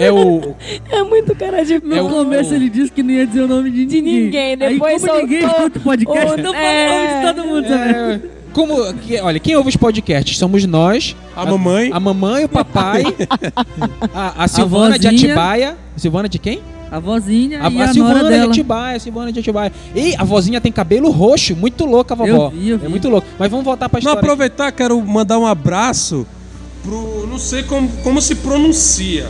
É 0.00 0.10
o. 0.10 0.54
É 0.88 1.02
muito 1.02 1.34
cara 1.34 1.62
de 1.64 1.80
No 1.84 1.94
É 1.94 2.00
o- 2.00 2.08
começo 2.08 2.54
ele 2.54 2.70
disse 2.70 2.90
que 2.92 3.02
não 3.02 3.10
ia 3.10 3.26
dizer 3.26 3.42
o 3.42 3.48
nome 3.48 3.70
de 3.70 3.84
De 3.84 4.00
ninguém. 4.00 4.24
ninguém, 4.24 4.56
depois 4.56 5.02
Aí, 5.04 5.10
como 5.10 5.20
ninguém 5.22 5.44
escuta 5.44 5.78
o 5.78 5.82
podcast, 5.82 6.30
o- 6.32 6.38
então 6.38 6.52
fala 6.54 6.64
é. 6.64 6.88
o 6.88 6.94
nome 6.94 7.14
de 7.18 7.34
todo 7.34 7.48
mundo 7.48 7.74
é, 7.74 8.20
como. 8.54 8.94
que- 8.94 9.20
olha, 9.20 9.38
quem 9.40 9.56
ouve 9.56 9.68
os 9.68 9.76
podcasts 9.76 10.38
somos 10.38 10.64
nós. 10.64 11.14
A 11.36 11.44
mamãe. 11.44 11.90
A 11.92 12.00
mamãe, 12.00 12.44
o 12.44 12.48
papai. 12.48 13.02
A, 14.14 14.44
a 14.44 14.48
Silvana 14.48 14.98
de 14.98 15.08
vozinha. 15.10 15.32
Atibaia. 15.34 15.76
Silvana 15.96 16.28
de 16.28 16.38
quem? 16.38 16.60
A 16.90 16.98
vozinha 16.98 17.58
A, 17.58 17.62
e 17.62 17.64
a 17.64 17.68
a, 17.68 17.70
nora 17.72 17.92
Silvana 17.92 18.22
de 18.24 18.28
dela. 18.30 18.50
Atibaia, 18.52 18.96
a 18.96 19.00
Silvana 19.00 19.32
de 19.32 19.40
Atibaia. 19.40 19.72
E 19.94 20.14
a 20.16 20.24
vozinha 20.24 20.60
tem 20.60 20.70
cabelo 20.70 21.10
roxo, 21.10 21.56
muito 21.56 21.84
louca 21.84 22.14
a 22.14 22.16
vovó. 22.16 22.46
Eu 22.46 22.50
vi, 22.50 22.68
eu 22.68 22.78
vi. 22.78 22.86
É 22.86 22.88
muito 22.88 23.08
louco. 23.08 23.26
Mas 23.38 23.50
vamos 23.50 23.64
voltar 23.64 23.88
pra 23.88 23.98
Não, 23.98 24.10
história. 24.12 24.20
aproveitar, 24.20 24.70
quero 24.72 25.00
mandar 25.02 25.38
um 25.38 25.46
abraço 25.46 26.26
pro. 26.82 27.26
Não 27.26 27.38
sei 27.38 27.62
como, 27.64 27.88
como 28.02 28.20
se 28.20 28.36
pronuncia. 28.36 29.28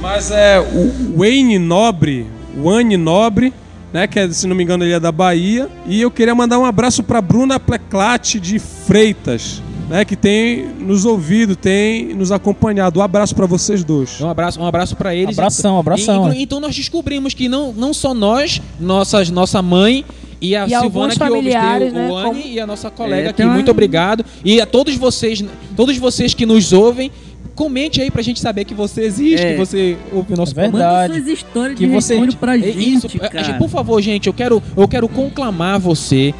Mas 0.00 0.30
é 0.30 0.60
o 0.60 1.18
Wayne 1.18 1.58
Nobre. 1.58 2.26
Wayne 2.62 2.96
Nobre, 2.96 3.52
né? 3.92 4.06
Que 4.06 4.18
é, 4.18 4.28
se 4.30 4.46
não 4.46 4.54
me 4.54 4.62
engano, 4.62 4.84
ele 4.84 4.92
é 4.92 5.00
da 5.00 5.10
Bahia. 5.10 5.68
E 5.86 6.00
eu 6.02 6.10
queria 6.10 6.34
mandar 6.34 6.58
um 6.58 6.64
abraço 6.64 7.02
pra 7.02 7.22
Bruna 7.22 7.58
Pleclate 7.58 8.38
de 8.38 8.58
Freitas. 8.58 9.62
Né, 9.88 10.04
que 10.04 10.16
tem 10.16 10.66
nos 10.80 11.04
ouvido, 11.04 11.54
tem 11.54 12.12
nos 12.12 12.32
acompanhado. 12.32 12.98
Um 12.98 13.02
abraço 13.02 13.34
pra 13.36 13.46
vocês 13.46 13.84
dois. 13.84 14.20
Um 14.20 14.28
abraço, 14.28 14.60
um 14.60 14.66
abraço 14.66 14.96
para 14.96 15.14
eles. 15.14 15.38
Abração, 15.38 15.78
abração. 15.78 16.32
E- 16.32 16.42
então 16.42 16.58
nós 16.58 16.74
descobrimos 16.74 17.34
que 17.34 17.48
não, 17.48 17.72
não 17.72 17.94
só 17.94 18.12
nós, 18.12 18.60
nossas, 18.80 19.30
nossa 19.30 19.62
mãe 19.62 20.04
e 20.40 20.56
a 20.56 20.66
E 20.66 20.70
Silvana 20.70 21.14
que 21.14 21.22
ouve 21.22 21.48
tem 21.50 21.58
o 21.88 21.92
né, 21.92 22.00
Anne 22.10 22.24
como- 22.24 22.40
e 22.40 22.58
a 22.58 22.66
nossa 22.66 22.90
colega 22.90 23.28
É, 23.28 23.30
aqui. 23.30 23.42
uma- 23.44 23.54
Muito 23.54 23.70
obrigado. 23.70 24.24
E 24.44 24.60
a 24.60 24.66
todos 24.66 24.96
vocês, 24.96 25.44
todos 25.76 25.96
vocês 25.98 26.34
que 26.34 26.44
nos 26.44 26.72
ouvem, 26.72 27.10
comente 27.54 28.02
aí 28.02 28.10
pra 28.10 28.22
gente 28.22 28.40
saber 28.40 28.64
que 28.64 28.74
você 28.74 29.02
existe, 29.02 29.42
É. 29.46 29.52
que 29.52 29.58
você 29.58 29.96
ouve 30.12 30.34
o 30.34 30.36
nosso 30.36 30.52
É 30.58 30.62
verdade. 30.62 31.12
Manda 31.12 31.24
suas 31.24 31.38
histórias 31.38 31.78
Que 31.78 31.86
de 31.86 31.92
você- 31.92 32.20
pra 32.38 32.56
É 32.56 32.60
gente, 32.60 32.94
Isso, 32.94 33.06
é, 33.20 33.28
cara. 33.28 33.54
por 33.54 33.68
favor, 33.70 34.02
gente, 34.02 34.26
eu 34.26 34.32
quero, 34.34 34.60
eu 34.76 34.88
quero 34.88 35.08
conclamar 35.08 35.78
você. 35.78 36.34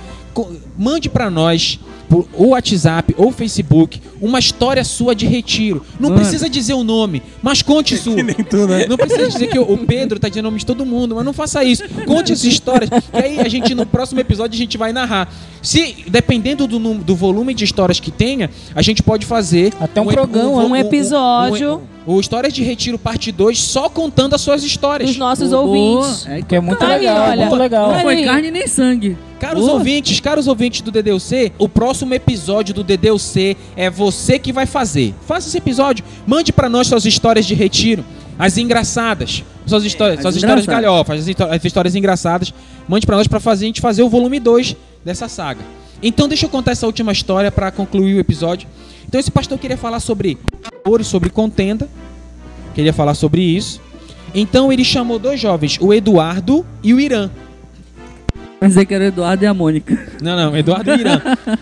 Mande 0.76 1.08
pra 1.08 1.30
nós 1.30 1.78
por 2.08 2.28
ou 2.34 2.50
WhatsApp 2.50 3.14
ou 3.18 3.32
Facebook 3.32 4.00
uma 4.20 4.38
história 4.38 4.84
sua 4.84 5.14
de 5.14 5.26
retiro. 5.26 5.82
Não 5.98 6.10
Mano. 6.10 6.20
precisa 6.20 6.48
dizer 6.48 6.74
o 6.74 6.84
nome, 6.84 7.20
mas 7.42 7.62
conte 7.62 7.96
sua. 7.98 8.14
Tu, 8.14 8.66
né? 8.66 8.86
Não 8.88 8.96
precisa 8.96 9.28
dizer 9.28 9.48
que 9.48 9.58
o 9.58 9.78
Pedro 9.78 10.18
tá 10.18 10.28
dizendo 10.28 10.44
o 10.44 10.48
nome 10.48 10.58
de 10.58 10.66
todo 10.66 10.86
mundo, 10.86 11.16
mas 11.16 11.24
não 11.24 11.32
faça 11.32 11.64
isso. 11.64 11.82
Conte 12.06 12.32
essas 12.32 12.44
histórias, 12.44 12.88
que 12.90 13.16
aí 13.16 13.40
a 13.40 13.48
gente, 13.48 13.74
no 13.74 13.84
próximo 13.86 14.20
episódio, 14.20 14.54
a 14.54 14.58
gente 14.58 14.76
vai 14.78 14.92
narrar. 14.92 15.28
Se, 15.62 16.04
dependendo 16.08 16.66
do, 16.66 16.78
do 16.78 17.16
volume 17.16 17.52
de 17.54 17.64
histórias 17.64 17.98
que 17.98 18.10
tenha, 18.12 18.50
a 18.74 18.82
gente 18.82 19.02
pode 19.02 19.26
fazer 19.26 19.72
Até 19.80 20.00
um 20.00 20.04
ep- 20.04 20.14
programa, 20.14 20.50
vo- 20.62 20.68
um 20.68 20.76
episódio. 20.76 21.80
O 22.06 22.20
Histórias 22.20 22.52
de 22.52 22.62
Retiro 22.62 22.96
Parte 22.98 23.32
2, 23.32 23.58
só 23.58 23.88
contando 23.88 24.34
as 24.34 24.40
suas 24.40 24.62
histórias. 24.62 25.10
Dos 25.10 25.18
nossos 25.18 25.52
ouvintes. 25.52 26.24
É, 26.26 26.40
Que 26.40 26.54
é 26.56 26.60
muito 26.60 26.82
Aí, 26.84 26.98
legal, 27.00 27.28
olha, 27.30 27.46
muito 27.46 27.56
legal. 27.56 27.92
não 27.92 28.00
foi 28.00 28.22
carne 28.24 28.50
nem 28.50 28.66
sangue. 28.68 29.16
Caros 29.40 29.66
ouvintes, 29.68 30.20
caros 30.20 30.46
ouvintes 30.46 30.80
do 30.80 30.90
DDUC, 30.90 31.52
o 31.58 31.68
próximo 31.68 32.14
episódio 32.14 32.72
do 32.72 32.82
DDUC 32.84 33.56
é 33.76 33.90
você 33.90 34.38
que 34.38 34.52
vai 34.52 34.64
fazer. 34.66 35.14
Faça 35.26 35.48
esse 35.48 35.58
episódio, 35.58 36.04
mande 36.26 36.52
pra 36.52 36.68
nós 36.68 36.86
suas 36.86 37.04
histórias 37.04 37.44
de 37.44 37.54
retiro, 37.54 38.04
as 38.38 38.56
engraçadas, 38.56 39.42
suas 39.66 39.84
histórias, 39.84 40.18
as 40.18 40.22
suas 40.22 40.36
histórias 40.36 40.62
engraçadas. 40.64 40.84
galhofas, 40.90 41.20
as, 41.20 41.28
histó- 41.28 41.48
as 41.50 41.64
histórias 41.64 41.94
engraçadas. 41.94 42.54
mande 42.88 43.04
pra 43.04 43.16
nós 43.16 43.26
pra 43.26 43.40
fazer, 43.40 43.64
a 43.64 43.68
gente 43.68 43.80
fazer 43.80 44.02
o 44.04 44.08
volume 44.08 44.38
2 44.40 44.74
dessa 45.04 45.28
saga. 45.28 45.60
Então 46.02 46.28
deixa 46.28 46.46
eu 46.46 46.50
contar 46.50 46.72
essa 46.72 46.86
última 46.86 47.12
história 47.12 47.50
pra 47.50 47.70
concluir 47.70 48.14
o 48.14 48.18
episódio. 48.18 48.68
Então 49.08 49.18
esse 49.18 49.30
pastor 49.30 49.58
queria 49.58 49.76
falar 49.76 50.00
sobre 50.00 50.38
amor 50.84 51.00
e 51.00 51.04
sobre 51.04 51.30
contenda. 51.30 51.88
Queria 52.74 52.92
falar 52.92 53.14
sobre 53.14 53.40
isso. 53.42 53.80
Então 54.34 54.72
ele 54.72 54.84
chamou 54.84 55.18
dois 55.18 55.40
jovens, 55.40 55.78
o 55.80 55.94
Eduardo 55.94 56.66
e 56.82 56.92
o 56.92 57.00
Irã. 57.00 57.30
Pensei 58.60 58.84
que 58.84 58.94
era 58.94 59.04
o 59.04 59.06
Eduardo 59.08 59.44
e 59.44 59.46
a 59.46 59.54
Mônica. 59.54 60.08
Não, 60.22 60.36
não, 60.36 60.56
Eduardo 60.56 60.90
e 60.90 60.94
o 60.94 61.00
Irã. 61.00 61.20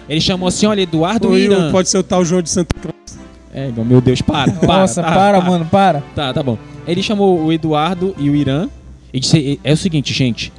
Ele 0.08 0.20
chamou 0.20 0.48
assim, 0.48 0.66
olha, 0.66 0.80
Eduardo 0.80 1.28
Ou 1.28 1.38
e 1.38 1.42
Irã. 1.44 1.70
pode 1.70 1.88
ser 1.88 1.98
o 1.98 2.02
tal 2.02 2.24
João 2.24 2.40
de 2.40 2.50
Santa 2.50 2.74
Cruz. 2.80 2.94
É, 3.52 3.70
meu 3.70 4.00
Deus, 4.00 4.20
para. 4.20 4.50
para 4.52 4.66
Nossa, 4.66 5.02
tá, 5.02 5.12
para, 5.12 5.40
tá. 5.40 5.44
mano, 5.46 5.64
para. 5.66 6.02
Tá, 6.14 6.32
tá 6.32 6.42
bom. 6.42 6.58
Ele 6.86 7.02
chamou 7.02 7.44
o 7.44 7.52
Eduardo 7.52 8.14
e 8.18 8.28
o 8.28 8.34
Irã 8.34 8.68
e 9.12 9.20
disse: 9.20 9.60
É 9.62 9.72
o 9.72 9.76
seguinte, 9.76 10.12
gente. 10.12 10.52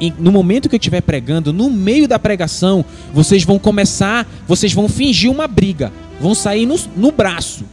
Em- 0.00 0.14
No 0.18 0.32
momento 0.32 0.68
que 0.68 0.74
eu 0.74 0.78
estiver 0.78 1.00
pregando, 1.02 1.52
no 1.52 1.70
meio 1.70 2.08
da 2.08 2.18
pregação, 2.18 2.84
vocês 3.12 3.44
vão 3.44 3.58
começar, 3.58 4.26
vocês 4.46 4.72
vão 4.72 4.88
fingir 4.88 5.30
uma 5.30 5.46
briga, 5.46 5.92
vão 6.20 6.34
sair 6.34 6.66
no, 6.66 6.76
no 6.96 7.12
braço. 7.12 7.64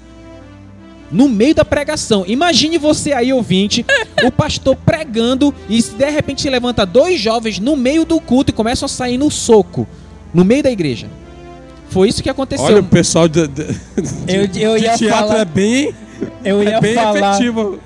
No 1.09 1.29
meio 1.29 1.55
da 1.55 1.63
pregação. 1.63 2.25
Imagine 2.27 2.77
você 2.77 3.13
aí, 3.13 3.31
ouvinte, 3.31 3.85
o 4.25 4.29
pastor 4.31 4.75
pregando 4.75 5.53
e 5.69 5.81
se 5.81 5.91
de 5.95 6.09
repente 6.09 6.41
se 6.41 6.49
levanta 6.49 6.85
dois 6.85 7.19
jovens 7.19 7.59
no 7.59 7.77
meio 7.77 8.03
do 8.03 8.19
culto 8.19 8.51
e 8.51 8.53
começam 8.53 8.85
a 8.85 8.89
sair 8.89 9.17
no 9.17 9.31
soco, 9.31 9.87
no 10.33 10.43
meio 10.43 10.61
da 10.63 10.69
igreja. 10.71 11.07
Foi 11.89 12.09
isso 12.09 12.21
que 12.21 12.29
aconteceu. 12.29 12.65
Olha, 12.65 12.81
o 12.81 12.83
pessoal 12.83 13.29
de, 13.29 13.47
de, 13.47 13.63
Eu, 14.27 14.41
eu 14.41 14.77
de 14.77 14.83
ia 14.83 14.97
teatro 14.97 15.09
falar, 15.09 15.37
é 15.39 15.45
bem, 15.45 15.93
eu 16.43 16.61
ia 16.61 16.71
é 16.75 16.81
bem 16.81 16.93
falar, 16.93 17.29
efetivo. 17.35 17.79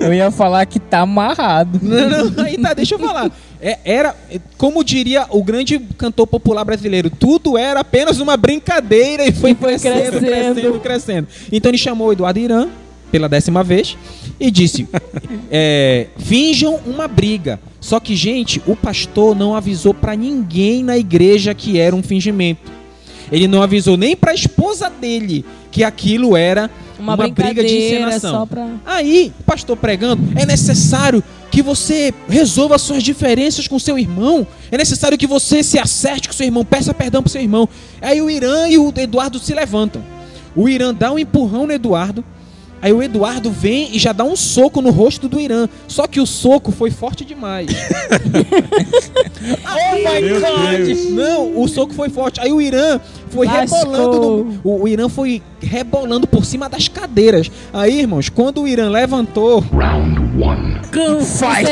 eu 0.00 0.14
ia 0.14 0.30
falar 0.30 0.64
que 0.64 0.80
tá 0.80 1.00
amarrado. 1.00 1.78
Não, 1.82 2.30
não, 2.30 2.42
aí 2.44 2.56
tá, 2.56 2.72
deixa 2.72 2.94
eu 2.94 2.98
falar. 2.98 3.30
É, 3.60 3.78
era, 3.84 4.14
como 4.58 4.84
diria 4.84 5.26
o 5.30 5.42
grande 5.42 5.78
cantor 5.96 6.26
popular 6.26 6.64
brasileiro, 6.64 7.08
tudo 7.08 7.56
era 7.56 7.80
apenas 7.80 8.20
uma 8.20 8.36
brincadeira 8.36 9.26
e 9.26 9.32
foi, 9.32 9.54
foi 9.54 9.78
crescendo, 9.78 10.18
crescendo. 10.18 10.54
crescendo, 10.54 10.80
crescendo, 10.80 11.28
Então 11.50 11.70
ele 11.70 11.78
chamou 11.78 12.08
o 12.08 12.12
Eduardo 12.12 12.38
Irã 12.38 12.68
pela 13.10 13.28
décima 13.28 13.62
vez 13.62 13.96
e 14.38 14.50
disse: 14.50 14.86
é, 15.50 16.08
finjam 16.18 16.78
uma 16.86 17.08
briga. 17.08 17.58
Só 17.80 18.00
que, 18.00 18.16
gente, 18.16 18.60
o 18.66 18.74
pastor 18.74 19.34
não 19.34 19.54
avisou 19.54 19.94
pra 19.94 20.16
ninguém 20.16 20.82
na 20.82 20.98
igreja 20.98 21.54
que 21.54 21.78
era 21.78 21.94
um 21.94 22.02
fingimento. 22.02 22.72
Ele 23.30 23.48
não 23.48 23.62
avisou 23.62 23.96
nem 23.96 24.16
pra 24.16 24.34
esposa 24.34 24.90
dele 24.90 25.44
que 25.70 25.82
aquilo 25.84 26.36
era 26.36 26.70
Uma, 26.98 27.14
uma, 27.14 27.28
briga 27.28 27.62
de 27.62 27.76
encenação. 27.76 28.46
pra... 28.46 28.68
Aí, 28.84 29.32
pastor 29.44 29.76
pregando, 29.76 30.22
é 30.34 30.46
necessário 30.46 31.22
que 31.56 31.62
você 31.62 32.12
resolva 32.28 32.76
suas 32.76 33.02
diferenças 33.02 33.66
com 33.66 33.78
seu 33.78 33.98
irmão. 33.98 34.46
É 34.70 34.76
necessário 34.76 35.16
que 35.16 35.26
você 35.26 35.62
se 35.62 35.78
acerte 35.78 36.28
com 36.28 36.34
seu 36.34 36.44
irmão, 36.44 36.62
peça 36.66 36.92
perdão 36.92 37.22
pro 37.22 37.32
seu 37.32 37.40
irmão. 37.40 37.66
Aí 38.02 38.20
o 38.20 38.28
Irã 38.28 38.68
e 38.68 38.76
o 38.76 38.92
Eduardo 38.94 39.38
se 39.38 39.54
levantam. 39.54 40.04
O 40.54 40.68
Irã 40.68 40.92
dá 40.92 41.10
um 41.10 41.18
empurrão 41.18 41.66
no 41.66 41.72
Eduardo. 41.72 42.22
Aí 42.82 42.92
o 42.92 43.02
Eduardo 43.02 43.50
vem 43.50 43.88
e 43.96 43.98
já 43.98 44.12
dá 44.12 44.22
um 44.22 44.36
soco 44.36 44.82
no 44.82 44.90
rosto 44.90 45.30
do 45.30 45.40
Irã. 45.40 45.66
Só 45.88 46.06
que 46.06 46.20
o 46.20 46.26
soco 46.26 46.70
foi 46.70 46.90
forte 46.90 47.24
demais. 47.24 47.68
Oh 49.68 49.96
my 49.96 50.20
Meu 50.22 50.40
god! 50.40 50.86
Deus. 50.86 51.10
Não, 51.10 51.60
o 51.60 51.68
soco 51.68 51.94
foi 51.94 52.08
forte. 52.08 52.40
Aí 52.40 52.52
o 52.52 52.60
Irã 52.60 53.00
foi 53.30 53.46
Lascou. 53.46 53.78
rebolando. 53.78 54.18
no- 54.18 54.60
o, 54.64 54.82
o 54.82 54.88
Irã 54.88 55.08
foi 55.08 55.42
rebolando 55.60 56.26
por 56.26 56.44
cima 56.44 56.68
das 56.68 56.88
cadeiras. 56.88 57.50
Aí, 57.72 58.00
irmãos, 58.00 58.28
quando 58.28 58.62
o 58.62 58.68
Irã 58.68 58.88
levantou, 58.90 59.62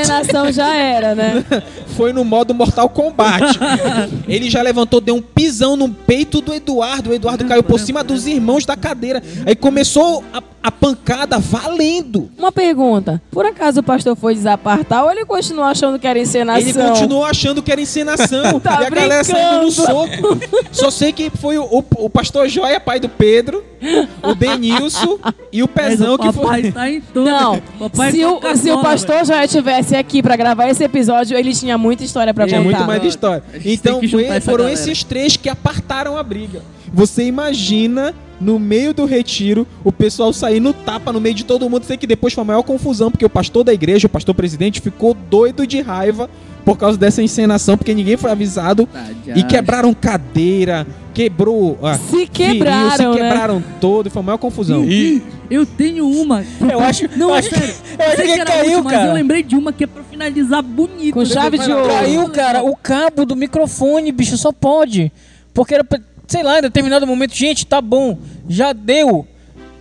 Encenação 0.00 0.50
já 0.52 0.74
era, 0.74 1.14
né? 1.14 1.44
foi 1.94 2.12
no 2.12 2.24
modo 2.24 2.52
Mortal 2.54 2.88
Kombat. 2.88 3.58
Ele 4.28 4.50
já 4.50 4.62
levantou, 4.62 5.00
deu 5.00 5.14
um 5.14 5.22
pisão 5.22 5.76
no 5.76 5.88
peito 5.88 6.40
do 6.40 6.52
Eduardo. 6.52 7.10
O 7.10 7.14
Eduardo 7.14 7.44
caiu 7.44 7.62
por 7.62 7.78
cima 7.78 8.02
dos 8.02 8.26
irmãos 8.26 8.66
da 8.66 8.76
cadeira. 8.76 9.22
Aí 9.46 9.54
começou 9.54 10.24
a, 10.32 10.42
a 10.62 10.70
pancada 10.72 11.38
valendo. 11.38 12.30
Uma 12.36 12.50
pergunta. 12.50 13.22
Por 13.30 13.46
acaso 13.46 13.80
o 13.80 13.82
pastor 13.82 14.16
foi 14.16 14.34
desapartar 14.34 15.04
ou 15.04 15.10
ele 15.10 15.24
continuou 15.24 15.66
achando 15.66 15.98
que 15.98 16.06
era 16.06 16.18
encenação? 16.18 16.68
Ele 16.68 16.72
continuou 16.72 17.24
achando 17.24 17.62
que 17.62 17.70
era 17.70 17.80
encenação. 17.80 18.60
Tá 18.64 18.82
e 18.82 18.86
a 18.86 18.90
galera 18.90 19.24
saindo 19.24 19.66
no 19.66 19.70
brincando. 19.70 19.72
soco. 19.72 20.38
Só 20.72 20.90
sei 20.90 21.12
que 21.12 21.28
foi 21.28 21.58
o, 21.58 21.64
o, 21.64 21.84
o 22.04 22.10
pastor 22.10 22.48
Joia, 22.48 22.80
pai 22.80 22.98
do 22.98 23.08
Pedro, 23.08 23.62
o 24.22 24.34
Denilson 24.34 25.18
e 25.54 25.62
o 25.62 25.68
Pezão 25.68 26.14
o 26.14 26.18
que 26.18 26.32
papai 26.32 26.62
foi. 26.62 26.72
tá 26.72 26.90
em 26.90 27.00
tudo. 27.00 27.24
Não, 27.30 27.60
papai 27.78 28.10
se 28.10 28.20
tá 28.20 28.28
o, 28.32 28.56
se 28.56 28.70
o 28.72 28.82
pastor 28.82 29.24
já 29.24 29.44
estivesse 29.44 29.94
aqui 29.94 30.20
pra 30.22 30.34
gravar 30.36 30.68
esse 30.68 30.82
episódio, 30.82 31.36
ele 31.38 31.54
tinha 31.54 31.78
muita 31.78 32.02
história 32.02 32.34
pra 32.34 32.46
Tinha 32.46 32.60
contar. 32.62 32.76
muito 32.78 32.86
mais 32.88 33.04
história. 33.04 33.42
Então 33.64 34.00
foi- 34.08 34.24
foram 34.40 34.64
galera. 34.64 34.72
esses 34.72 35.04
três 35.04 35.36
que 35.36 35.48
apartaram 35.48 36.16
a 36.16 36.22
briga. 36.24 36.60
Você 36.92 37.24
imagina 37.24 38.12
no 38.40 38.58
meio 38.58 38.92
do 38.92 39.04
retiro 39.04 39.64
o 39.84 39.92
pessoal 39.92 40.32
sair 40.32 40.58
no 40.58 40.72
tapa 40.72 41.12
no 41.12 41.20
meio 41.20 41.34
de 41.36 41.44
todo 41.44 41.70
mundo. 41.70 41.84
Sei 41.84 41.96
que 41.96 42.06
depois 42.06 42.34
foi 42.34 42.42
a 42.42 42.44
maior 42.44 42.62
confusão 42.64 43.10
porque 43.10 43.24
o 43.24 43.30
pastor 43.30 43.62
da 43.64 43.72
igreja, 43.72 44.06
o 44.06 44.10
pastor 44.10 44.34
presidente, 44.34 44.80
ficou 44.80 45.14
doido 45.14 45.66
de 45.66 45.80
raiva 45.80 46.28
por 46.64 46.76
causa 46.78 46.98
dessa 46.98 47.22
encenação 47.22 47.76
porque 47.76 47.94
ninguém 47.94 48.16
foi 48.16 48.30
avisado 48.30 48.88
e 49.36 49.42
quebraram 49.44 49.92
cadeira, 49.94 50.86
quebrou, 51.12 51.78
ah, 51.82 51.94
Se 51.98 52.10
feriu, 52.10 52.28
quebraram, 52.32 52.96
se 52.96 53.06
né? 53.06 53.12
quebraram 53.28 53.64
todo, 53.80 54.10
foi 54.10 54.20
a 54.20 54.24
maior 54.24 54.38
confusão. 54.38 54.84
E 54.84 55.22
Eu 55.50 55.66
tenho 55.66 56.08
uma. 56.08 56.42
que 56.42 56.64
Eu 56.72 56.80
acho, 56.80 57.08
Não, 57.16 57.28
eu 57.30 57.34
é 57.34 57.38
acho 57.38 57.50
que, 57.50 57.58
sério. 57.58 57.74
eu 57.98 58.06
acho 58.06 58.16
sei 58.16 58.26
que 58.26 58.32
era 58.32 58.44
caiu, 58.50 58.60
última, 58.76 58.82
Mas 58.84 58.92
eu 58.94 58.98
cara. 59.00 59.12
lembrei 59.12 59.42
de 59.42 59.56
uma 59.56 59.72
que 59.72 59.84
é 59.84 59.86
pra 59.86 60.02
finalizar 60.04 60.62
bonito. 60.62 61.14
Com 61.14 61.24
chave 61.24 61.58
de 61.58 61.72
ouro. 61.72 61.88
Caiu, 61.88 62.28
cara, 62.30 62.62
o 62.62 62.74
cabo 62.76 63.24
do 63.26 63.36
microfone, 63.36 64.10
bicho, 64.12 64.36
só 64.38 64.52
pode. 64.52 65.12
Porque 65.52 65.74
era 65.74 65.84
pra, 65.84 66.00
sei 66.26 66.42
lá, 66.42 66.58
em 66.58 66.62
determinado 66.62 67.06
momento, 67.06 67.34
gente, 67.34 67.66
tá 67.66 67.80
bom, 67.80 68.18
já 68.48 68.72
deu. 68.72 69.26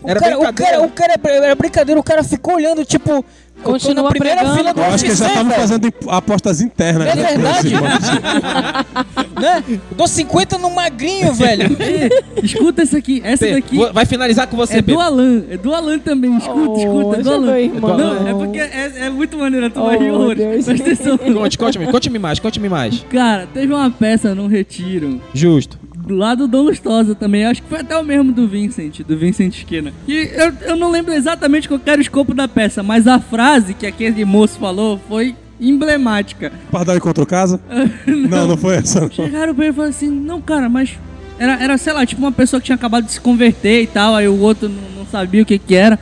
O 0.01 0.09
Era 0.09 0.19
cara, 0.19 0.35
o 0.37 0.41
brincadeira. 0.41 0.71
cara, 0.73 0.85
o 0.85 0.89
cara 0.91 1.13
era 1.45 1.55
brincadeira, 1.55 1.99
o 1.99 2.03
cara 2.03 2.23
ficou 2.23 2.55
olhando, 2.55 2.83
tipo, 2.83 3.23
Continua 3.61 4.03
na 4.03 4.09
primeira 4.09 4.37
pregando. 4.39 4.57
fila 4.57 4.73
do 4.73 4.79
eu 4.81 4.85
acho 4.85 5.05
que 5.05 5.15
já 5.15 5.27
estavam 5.27 5.51
fazendo 5.53 5.93
apostas 6.07 6.59
internas. 6.61 7.07
É 7.07 7.15
né? 7.15 7.27
verdade. 7.27 7.73
Né? 9.33 9.63
Eu 9.67 9.79
dou 9.97 10.07
50 10.07 10.57
no 10.57 10.69
magrinho, 10.69 11.33
velho. 11.33 11.75
Ei, 11.79 12.09
escuta 12.43 12.83
essa 12.83 12.97
aqui. 12.97 13.19
Essa 13.25 13.45
Pedro, 13.45 13.61
daqui 13.61 13.93
vai 13.93 14.05
finalizar 14.05 14.47
com 14.47 14.55
você, 14.55 14.75
é 14.77 14.81
do 14.81 14.85
Pedro. 14.85 15.01
Alan. 15.01 15.43
É 15.49 15.57
do 15.57 15.73
Alan 15.73 15.99
também. 15.99 16.37
Escuta, 16.37 16.59
Oh, 16.69 16.77
escuta. 16.77 17.19
É 17.19 17.23
do 17.23 17.33
Alan. 17.33 17.59
irmão. 17.59 17.97
Não, 17.97 18.27
é 18.27 18.33
porque 18.33 18.59
é, 18.59 18.91
é 19.05 19.09
muito 19.09 19.37
maneiro. 19.37 19.69
Tu 19.69 19.81
vai 19.81 19.97
rir 19.97 20.11
horrores. 20.11 20.37
Deus. 20.37 20.65
Presta 20.65 20.83
atenção. 20.83 21.17
Conte, 21.17 21.57
conte-me, 21.57 21.87
conte-me 21.87 22.19
mais, 22.19 22.39
conte-me 22.39 22.69
mais. 22.69 23.05
Cara, 23.09 23.47
teve 23.53 23.73
uma 23.73 23.89
peça 23.91 24.33
num 24.33 24.47
retiro. 24.47 25.19
Justo. 25.33 25.77
Do 26.05 26.15
lado 26.15 26.47
do 26.47 26.61
Lustosa 26.61 27.15
também. 27.15 27.45
Acho 27.45 27.61
que 27.61 27.69
foi 27.69 27.79
até 27.79 27.97
o 27.97 28.03
mesmo 28.03 28.31
do 28.31 28.47
Vincent, 28.47 29.01
do 29.01 29.17
Vincent 29.17 29.55
Esquina. 29.55 29.93
E 30.07 30.29
eu, 30.33 30.53
eu 30.69 30.75
não 30.75 30.91
lembro 30.91 31.13
exatamente 31.13 31.67
qual 31.67 31.79
era 31.85 31.99
o 31.99 32.01
escopo 32.01 32.33
da 32.33 32.47
peça, 32.47 32.83
mas 32.83 33.07
a 33.07 33.19
frase 33.19 33.73
que 33.73 33.85
aquele 33.85 34.25
moço 34.25 34.59
falou 34.59 34.99
foi 35.07 35.35
emblemática. 35.59 36.51
Pardal 36.71 36.97
encontrou 36.97 37.25
casa? 37.25 37.59
não, 38.05 38.47
não 38.47 38.57
foi 38.57 38.75
essa. 38.75 39.01
não. 39.01 39.11
Chegaram 39.11 39.55
pra 39.55 39.65
ele 39.65 39.71
e 39.71 39.75
falaram 39.75 39.95
assim, 39.95 40.09
não, 40.09 40.41
cara, 40.41 40.67
mas. 40.67 40.97
Era, 41.39 41.63
era, 41.63 41.77
sei 41.77 41.93
lá, 41.93 42.05
tipo 42.05 42.21
uma 42.21 42.31
pessoa 42.31 42.59
que 42.59 42.65
tinha 42.65 42.75
acabado 42.75 43.05
de 43.05 43.11
se 43.11 43.19
converter 43.21 43.81
e 43.81 43.87
tal, 43.87 44.15
aí 44.15 44.27
o 44.27 44.39
outro 44.39 44.69
não, 44.69 44.99
não 44.99 45.05
sabia 45.05 45.41
o 45.41 45.45
que 45.45 45.57
que 45.57 45.75
era. 45.75 45.97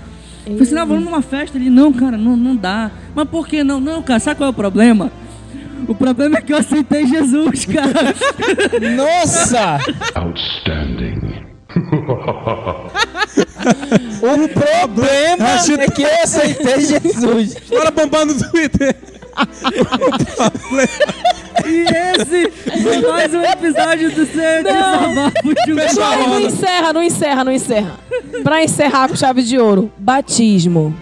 Eu 0.46 0.54
falei 0.54 0.64
assim, 0.64 0.76
não, 0.76 0.88
vamos 0.88 1.06
numa 1.06 1.22
festa. 1.22 1.58
Ele, 1.58 1.70
não, 1.70 1.94
cara, 1.94 2.18
não, 2.18 2.36
não 2.36 2.56
dá. 2.56 2.92
Mas 3.16 3.30
por 3.30 3.48
que 3.48 3.64
não? 3.64 3.80
Não, 3.80 4.02
cara, 4.02 4.20
sabe 4.20 4.38
qual 4.38 4.48
é 4.48 4.52
o 4.52 4.54
problema? 4.54 5.12
O 5.88 5.96
problema 5.96 6.38
é 6.38 6.42
que 6.42 6.54
eu 6.54 6.58
aceitei 6.58 7.06
Jesus, 7.06 7.66
cara. 7.66 8.14
Nossa! 8.96 9.80
Outstanding. 10.16 11.42
O 14.22 14.50
problema 14.50 15.84
é 15.84 15.88
que 15.90 16.02
eu 16.02 16.24
aceitei 16.24 16.82
Jesus. 16.82 17.56
Bora 17.70 17.92
bombar 17.92 18.26
no 18.26 18.38
Twitter. 18.38 18.94
e 21.66 21.86
esse 22.20 22.52
foi 22.84 23.02
mais 23.08 23.34
um 23.34 23.42
episódio 23.42 24.12
do 24.12 24.26
Ser 24.26 24.64
Desabafo 24.64 25.54
de 25.66 25.72
um 25.72 25.76
Não, 25.76 26.30
não 26.30 26.42
encerra, 26.42 26.94
não 26.94 27.04
encerra, 27.04 27.44
não 27.44 27.52
encerra. 27.52 28.00
Pra 28.44 28.64
encerrar 28.64 29.08
com 29.08 29.16
chave 29.16 29.42
de 29.44 29.58
ouro, 29.58 29.92
batismo. 29.98 30.96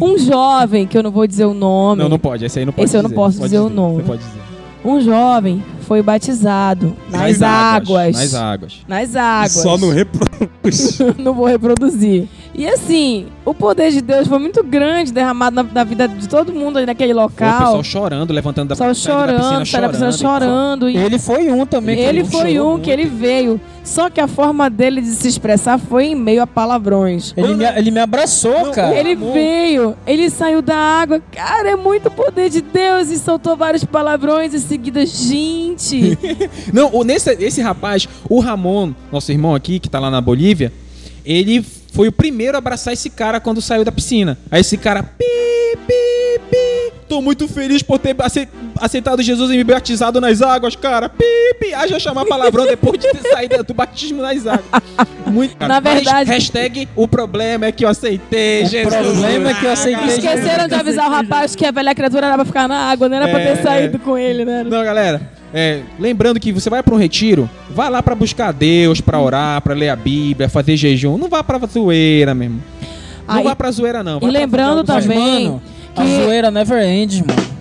Um 0.00 0.16
jovem, 0.18 0.86
que 0.86 0.96
eu 0.96 1.02
não 1.02 1.10
vou 1.10 1.26
dizer 1.26 1.44
o 1.46 1.54
nome, 1.54 2.02
Não, 2.02 2.08
não 2.08 2.18
pode, 2.18 2.44
esse 2.44 2.58
aí 2.58 2.64
não 2.64 2.72
pode 2.72 2.84
Esse 2.86 2.96
eu 2.96 3.02
não 3.02 3.08
dizer. 3.10 3.16
posso 3.20 3.38
Pode 3.38 3.50
dizer 3.50 3.60
o 3.60 3.68
nome. 3.68 3.96
Você 3.96 4.02
pode 4.08 4.22
dizer. 4.22 4.40
um 4.84 5.00
jovem 5.00 5.62
foi 5.82 6.00
batizado 6.02 6.96
nas, 7.10 7.42
águas. 7.42 8.16
Nas 8.16 8.34
águas. 8.34 8.78
Nas 8.88 9.16
águas. 9.16 9.52
Só 9.52 9.76
não 9.76 9.90
reproduz. 9.90 10.98
não 11.18 11.34
vou 11.34 11.46
reproduzir. 11.46 12.28
E 12.54 12.66
assim, 12.68 13.26
o 13.44 13.52
poder 13.54 13.90
de 13.90 14.00
Deus 14.00 14.28
foi 14.28 14.38
muito 14.38 14.62
grande 14.62 15.12
derramado 15.12 15.56
na, 15.56 15.62
na 15.62 15.84
vida 15.84 16.06
de 16.06 16.28
todo 16.28 16.52
mundo 16.52 16.76
ali 16.78 16.86
naquele 16.86 17.12
Pô, 17.12 17.20
o 17.20 17.22
local. 17.22 17.58
pessoal 17.58 17.84
chorando, 17.84 18.32
levantando 18.32 18.68
da, 18.68 18.74
Pessoal 18.74 18.94
saindo 18.94 19.32
da 19.32 19.38
chorando, 19.42 19.60
piscina, 19.62 19.80
da 19.82 19.88
piscina 19.88 20.12
chorando. 20.12 20.88
e- 20.90 20.96
Ele 20.96 21.18
foi 21.18 21.50
um 21.50 21.66
também. 21.66 21.96
que 21.96 22.02
Ele 22.02 22.24
foi 22.24 22.60
um 22.60 22.70
muito. 22.70 22.84
que 22.84 22.90
ele 22.90 23.06
veio. 23.06 23.60
Só 23.84 24.08
que 24.08 24.20
a 24.20 24.28
forma 24.28 24.70
dele 24.70 25.00
de 25.00 25.10
se 25.10 25.26
expressar 25.28 25.78
foi 25.78 26.06
em 26.06 26.14
meio 26.14 26.40
a 26.42 26.46
palavrões. 26.46 27.34
Ele 27.36 27.54
me, 27.54 27.64
ele 27.64 27.90
me 27.90 27.98
abraçou, 28.00 28.70
cara. 28.70 28.94
Ele 28.96 29.14
veio, 29.16 29.96
ele 30.06 30.30
saiu 30.30 30.62
da 30.62 30.76
água. 30.76 31.20
Cara, 31.32 31.70
é 31.70 31.76
muito 31.76 32.10
poder 32.10 32.48
de 32.48 32.60
Deus 32.60 33.10
e 33.10 33.18
soltou 33.18 33.56
vários 33.56 33.84
palavrões 33.84 34.54
em 34.54 34.58
seguida. 34.58 35.04
Gente, 35.04 36.16
Não, 36.72 36.90
o- 36.94 37.02
nesse 37.04 37.30
esse 37.40 37.60
rapaz, 37.60 38.08
o 38.28 38.38
Ramon, 38.40 38.92
nosso 39.10 39.32
irmão 39.32 39.54
aqui, 39.54 39.78
que 39.80 39.88
tá 39.88 39.98
lá 39.98 40.10
na 40.10 40.20
Bolívia, 40.20 40.72
ele 41.24 41.64
foi 41.92 42.08
o 42.08 42.12
primeiro 42.12 42.56
a 42.56 42.58
abraçar 42.58 42.92
esse 42.92 43.10
cara 43.10 43.40
quando 43.40 43.60
saiu 43.60 43.84
da 43.84 43.92
piscina. 43.92 44.38
Aí 44.50 44.60
esse 44.60 44.76
cara, 44.76 45.02
pi, 45.02 45.24
pi, 45.86 45.92
tô 47.08 47.20
muito 47.20 47.46
feliz 47.48 47.82
por 47.82 47.98
ter 47.98 48.16
ace- 48.20 48.48
aceitado 48.80 49.22
Jesus 49.22 49.50
e 49.50 49.56
me 49.56 49.64
batizado 49.64 50.20
nas 50.20 50.40
águas, 50.42 50.74
cara. 50.76 51.08
Pi, 51.08 51.24
pi, 51.60 51.74
haja 51.74 51.98
chamar 52.00 52.24
palavrão 52.24 52.64
depois 52.66 52.98
de 52.98 53.08
ter 53.10 53.28
saído 53.30 53.62
do 53.62 53.74
batismo 53.74 54.22
nas 54.22 54.46
águas. 54.46 54.64
Muito, 55.26 55.56
cara. 55.56 55.74
Na 55.74 55.80
Mas 55.80 55.94
verdade- 55.94 56.30
hashtag, 56.30 56.88
o 56.96 57.06
problema 57.06 57.66
é 57.66 57.72
que 57.72 57.84
eu 57.84 57.88
aceitei 57.88 58.62
O 58.64 58.66
Jesus. 58.66 58.94
problema 58.94 59.50
é 59.50 59.54
que 59.54 59.64
eu 59.66 59.72
aceitei 59.72 60.04
Jesus. 60.06 60.24
esqueceram 60.24 60.68
de 60.68 60.74
avisar 60.74 61.06
o 61.08 61.10
rapaz 61.10 61.54
que 61.54 61.64
a 61.66 61.70
velha 61.70 61.94
criatura 61.94 62.26
era 62.26 62.34
pra 62.36 62.44
ficar 62.44 62.68
na 62.68 62.76
água, 62.90 63.08
não 63.08 63.16
era 63.16 63.28
pra 63.28 63.40
É, 63.40 63.54
ter 63.56 63.62
saído 63.62 63.98
com 63.98 64.16
ele, 64.16 64.44
né? 64.44 64.64
Não, 64.64 64.82
galera. 64.84 65.20
é, 65.52 65.80
lembrando 65.98 66.40
que 66.40 66.50
você 66.52 66.70
vai 66.70 66.82
para 66.82 66.94
um 66.94 66.98
retiro, 66.98 67.48
vá 67.70 67.88
lá 67.88 68.02
pra 68.02 68.14
buscar 68.14 68.52
Deus, 68.52 69.00
pra 69.00 69.20
orar, 69.20 69.60
pra 69.60 69.74
ler 69.74 69.90
a 69.90 69.96
Bíblia, 69.96 70.48
fazer 70.48 70.76
jejum. 70.76 71.18
Não 71.18 71.28
vá 71.28 71.42
pra 71.44 71.58
zoeira 71.66 72.34
mesmo. 72.34 72.62
Não 73.28 73.36
Aí- 73.36 73.44
vá 73.44 73.54
pra 73.54 73.70
zoeira, 73.70 74.02
não. 74.02 74.18
Vai 74.18 74.28
E 74.28 74.32
pra 74.32 74.40
lembrando 74.40 74.84
também 74.84 75.44
Mano, 75.44 75.62
a 75.96 76.02
que- 76.04 76.16
zoeira 76.24 76.50
never 76.50 76.82
ends, 76.82 77.20
mano. 77.26 77.52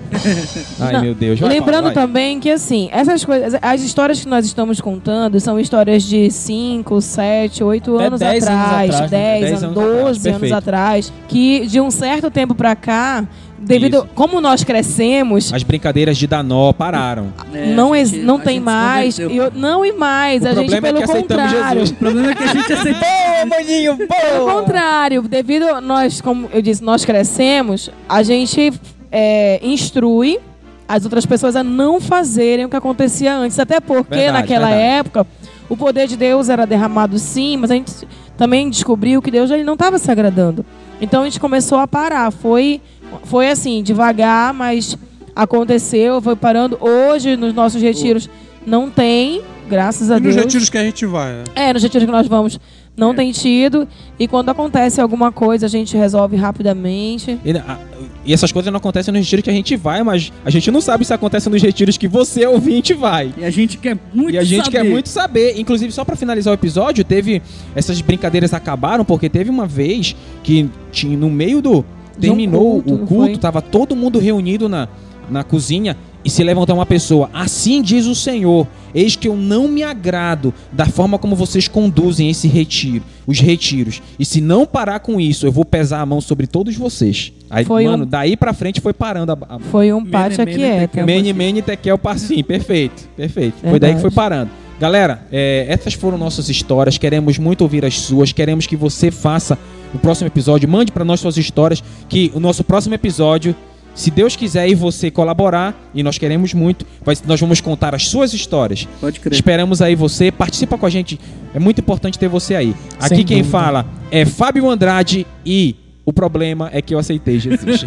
Ai, 0.80 0.94
Não, 0.94 1.02
meu 1.04 1.16
Deus. 1.16 1.40
Vai, 1.40 1.50
Lembrando 1.50 1.86
vai. 1.86 1.94
também 1.94 2.38
que, 2.40 2.50
assim, 2.50 2.90
essas 2.92 3.24
coisas, 3.24 3.58
as 3.62 3.82
histórias 3.82 4.20
que 4.20 4.28
nós 4.28 4.46
estamos 4.46 4.82
contando 4.82 5.40
são 5.40 5.58
histórias 5.58 6.04
de 6.04 6.30
5, 6.30 7.00
7, 7.02 7.64
8 7.64 7.96
Até 7.96 8.06
anos 8.08 8.20
10 8.20 8.48
anos 8.48 8.60
atrás, 8.62 8.90
atrás, 8.96 9.12
né? 9.12 9.18
10, 9.40 9.42
10 9.42 9.64
anos, 9.64 9.64
anos 9.64 9.78
atrás, 9.78 10.02
12 10.04 10.30
anos 10.30 10.40
perfeito. 10.42 10.54
atrás, 10.56 11.14
que 11.30 11.66
de 11.66 11.80
um 11.80 11.90
certo 11.90 12.30
tempo 12.30 12.54
pra 12.54 12.76
cá, 12.76 13.26
devido. 13.62 13.98
Isso. 14.00 14.10
Como 14.16 14.42
nós 14.42 14.64
crescemos, 14.64 15.54
As 15.54 15.64
brincadeiras 15.64 16.18
de 16.18 16.28
Danó 16.28 16.74
pararam. 16.74 17.34
É, 17.54 17.68
não, 17.74 17.96
gente- 17.96 18.20
não 18.20 18.40
tem 18.40 18.60
mais. 18.60 19.18
eu- 19.20 19.52
não 19.56 19.86
e 19.86 19.92
mais. 19.94 20.44
O 20.44 20.48
a 20.48 20.54
gente, 20.54 20.70
problema 20.70 20.88
é 20.88 20.92
pelo 20.92 20.98
que 20.98 21.12
aceitamos 21.12 21.44
contrário. 21.52 21.80
Jesus. 21.82 21.90
O 21.92 21.96
problema 21.96 22.32
é 22.32 22.36
que 22.36 22.44
a 22.44 22.48
gente 22.48 22.74
aceitou. 22.74 23.02
Maninho, 23.50 23.98
Pelo 23.98 24.46
contrário, 24.46 25.22
devido 25.24 25.64
a 25.64 25.82
nós, 25.82 26.22
como 26.22 26.48
eu 26.54 26.62
disse, 26.62 26.84
nós 26.84 27.04
crescemos, 27.06 27.90
a 28.08 28.22
gente 28.24 28.72
é, 29.12 29.60
instrui 29.64 30.40
as 30.88 31.04
outras 31.06 31.26
pessoas 31.26 31.56
a 31.56 31.64
não 31.64 32.00
fazerem 32.02 32.66
o 32.66 32.70
que 32.70 32.76
acontecia 32.76 33.34
antes. 33.34 33.58
Até 33.60 33.80
porque 33.80 34.16
Verdade, 34.16 34.42
naquela 34.42 34.68
verdade. 34.68 34.84
época 35.00 35.28
o 35.70 35.78
poder 35.78 36.06
de 36.08 36.18
Deus 36.18 36.50
era 36.50 36.66
derramado 36.68 37.18
sim, 37.18 37.56
mas 37.58 37.72
a 37.72 37.76
gente 37.76 37.92
também 38.38 38.70
descobriu 38.70 39.22
que 39.22 39.32
Deus 39.32 39.50
ele 39.52 39.64
não 39.64 39.74
estava 39.74 39.98
se 39.98 40.12
agradando. 40.12 40.66
Então 41.00 41.22
a 41.22 41.26
gente 41.26 41.40
começou 41.40 41.78
a 41.80 41.88
parar. 41.88 42.30
Foi, 42.32 42.80
foi 43.24 43.50
assim, 43.50 43.82
devagar, 43.84 44.54
mas 44.54 44.98
aconteceu, 45.36 46.22
foi 46.22 46.36
parando. 46.36 46.78
Hoje, 46.80 47.36
nos 47.36 47.54
nossos 47.54 47.82
retiros, 47.82 48.30
não 48.66 48.90
tem, 48.90 49.42
graças 49.70 50.12
a 50.12 50.18
E 50.18 50.20
nos 50.20 50.34
Deus. 50.36 50.46
retiros 50.46 50.70
que 50.70 50.78
a 50.78 50.84
gente 50.84 51.06
vai, 51.06 51.34
né? 51.34 51.44
É, 51.56 51.74
nos 51.74 51.82
retiros 51.84 52.06
que 52.06 52.12
nós 52.12 52.28
vamos 52.28 52.60
não 52.96 53.16
tem 53.16 53.32
tido. 53.32 53.88
E 54.20 54.28
quando 54.28 54.50
acontece 54.50 55.00
alguma 55.00 55.32
coisa, 55.32 55.66
a 55.66 55.70
gente 55.70 55.96
resolve 55.96 56.36
rapidamente. 56.36 57.40
E, 57.44 57.52
a- 57.52 57.80
e 58.26 58.34
essas 58.34 58.52
coisas 58.52 58.72
não 58.72 58.78
acontecem 58.78 59.12
nos 59.14 59.22
retiros 59.24 59.44
que 59.44 59.50
a 59.50 59.54
gente 59.54 59.76
vai, 59.78 60.04
mas 60.04 60.32
a 60.46 60.50
gente 60.50 60.70
não 60.70 60.82
sabe 60.82 61.06
se 61.06 61.14
acontece 61.14 61.50
nos 61.50 61.62
retiros 61.62 61.98
que 61.98 62.08
você, 62.08 62.46
ouvinte, 62.46 62.94
vai. 62.94 63.34
E 63.38 63.46
a 63.46 63.50
gente 63.50 63.78
quer 63.78 63.98
muito 64.14 64.36
E 64.36 64.38
a 64.38 64.44
gente 64.44 64.66
saber. 64.66 64.78
quer 64.78 64.84
muito 64.84 65.08
saber. 65.10 65.58
Inclusive, 65.60 65.92
só 65.92 66.04
pra 66.04 66.16
finalizar 66.18 66.52
o 66.52 66.54
episódio, 66.56 67.04
teve. 67.04 67.42
Essas 67.74 68.00
brincadeiras 68.02 68.54
acabaram, 68.54 69.06
porque 69.06 69.30
teve 69.30 69.50
uma 69.50 69.66
vez 69.66 70.16
que 70.44 70.70
tinha 70.92 71.18
no 71.18 71.30
meio 71.30 71.62
do. 71.62 71.84
Terminou 72.20 72.82
culto, 72.82 72.94
o 72.94 72.98
culto, 73.00 73.26
foi? 73.26 73.38
tava 73.38 73.62
todo 73.62 73.96
mundo 73.96 74.20
reunido 74.20 74.68
na, 74.70 74.88
na 75.30 75.44
cozinha 75.44 75.96
e 76.24 76.30
se 76.30 76.44
levantou 76.44 76.76
uma 76.76 76.86
pessoa. 76.86 77.30
Assim 77.34 77.82
diz 77.82 78.06
o 78.06 78.14
Senhor: 78.14 78.68
Eis 78.94 79.16
que 79.16 79.28
eu 79.28 79.36
não 79.36 79.68
me 79.68 79.82
agrado 79.84 80.54
da 80.72 80.86
forma 80.86 81.18
como 81.18 81.36
vocês 81.36 81.68
conduzem 81.68 82.30
esse 82.30 82.48
retiro, 82.48 83.04
os 83.26 83.40
retiros. 83.40 84.02
E 84.20 84.26
se 84.26 84.40
não 84.42 84.66
parar 84.66 85.00
com 85.00 85.20
isso, 85.20 85.46
eu 85.48 85.52
vou 85.52 85.66
pesar 85.66 86.02
a 86.02 86.06
mão 86.06 86.22
sobre 86.22 86.46
todos 86.46 86.76
vocês. 86.76 87.34
Aí, 87.50 87.66
Foi 87.66 87.86
mano, 87.86 88.04
um- 88.04 88.08
daí 88.08 88.38
pra 88.38 88.54
frente 88.54 88.80
foi 88.80 88.94
parando 88.94 89.32
a, 89.32 89.38
a, 89.56 89.60
Foi 89.60 89.92
um 89.92 90.06
pátia 90.06 90.46
mene, 90.46 90.58
quieta. 90.58 91.06
Mene, 91.06 91.34
mene, 91.34 91.62
tekel, 91.62 91.98
passim. 91.98 92.44
Perfeito, 92.44 93.10
perfeito. 93.18 93.56
Foi 93.60 93.72
Verdade. 93.72 93.94
daí 93.94 93.96
que 93.96 94.02
foi 94.02 94.12
parando. 94.12 94.52
Galera, 94.80 95.26
é, 95.32 95.66
essas 95.70 95.94
foram 95.94 96.18
nossas 96.18 96.50
histórias. 96.50 96.98
Queremos 96.98 97.38
muito 97.38 97.62
ouvir 97.62 97.86
as 97.86 98.00
suas. 98.00 98.32
Queremos 98.32 98.66
que 98.66 98.76
você 98.76 99.12
faça 99.12 99.58
o 99.94 100.00
próximo 100.00 100.28
episódio. 100.28 100.68
Mande 100.70 100.92
pra 100.92 101.06
nós 101.06 101.20
suas 101.20 101.38
histórias. 101.38 101.84
Que 102.10 102.32
o 102.34 102.40
nosso 102.40 102.64
próximo 102.64 102.96
episódio, 102.96 103.56
se 103.94 104.10
Deus 104.10 104.36
quiser 104.36 104.68
e 104.70 104.76
você 104.76 105.12
colaborar, 105.12 105.76
e 105.94 106.02
nós 106.04 106.18
queremos 106.18 106.54
muito, 106.54 106.86
nós 107.26 107.40
vamos 107.40 107.60
contar 107.62 107.94
as 107.94 108.08
suas 108.08 108.34
histórias. 108.34 108.88
Pode 109.00 109.20
crer. 109.20 109.34
Esperamos 109.34 109.82
aí 109.82 109.96
você. 109.96 110.32
Participa 110.32 110.78
com 110.78 110.86
a 110.86 110.90
gente. 110.90 111.20
É 111.54 111.60
muito 111.60 111.80
importante 111.80 112.18
ter 112.18 112.28
você 112.28 112.56
aí. 112.56 112.76
Aqui 113.00 113.16
Sem 113.16 113.26
quem 113.26 113.38
dúvida. 113.40 113.52
fala 113.52 113.86
é 114.10 114.26
Fábio 114.26 114.70
Andrade 114.70 115.26
e 115.46 115.76
o 116.06 116.12
problema 116.12 116.70
é 116.74 116.82
que 116.82 116.94
eu 116.94 117.00
aceitei 117.00 117.40
Jesus. 117.40 117.84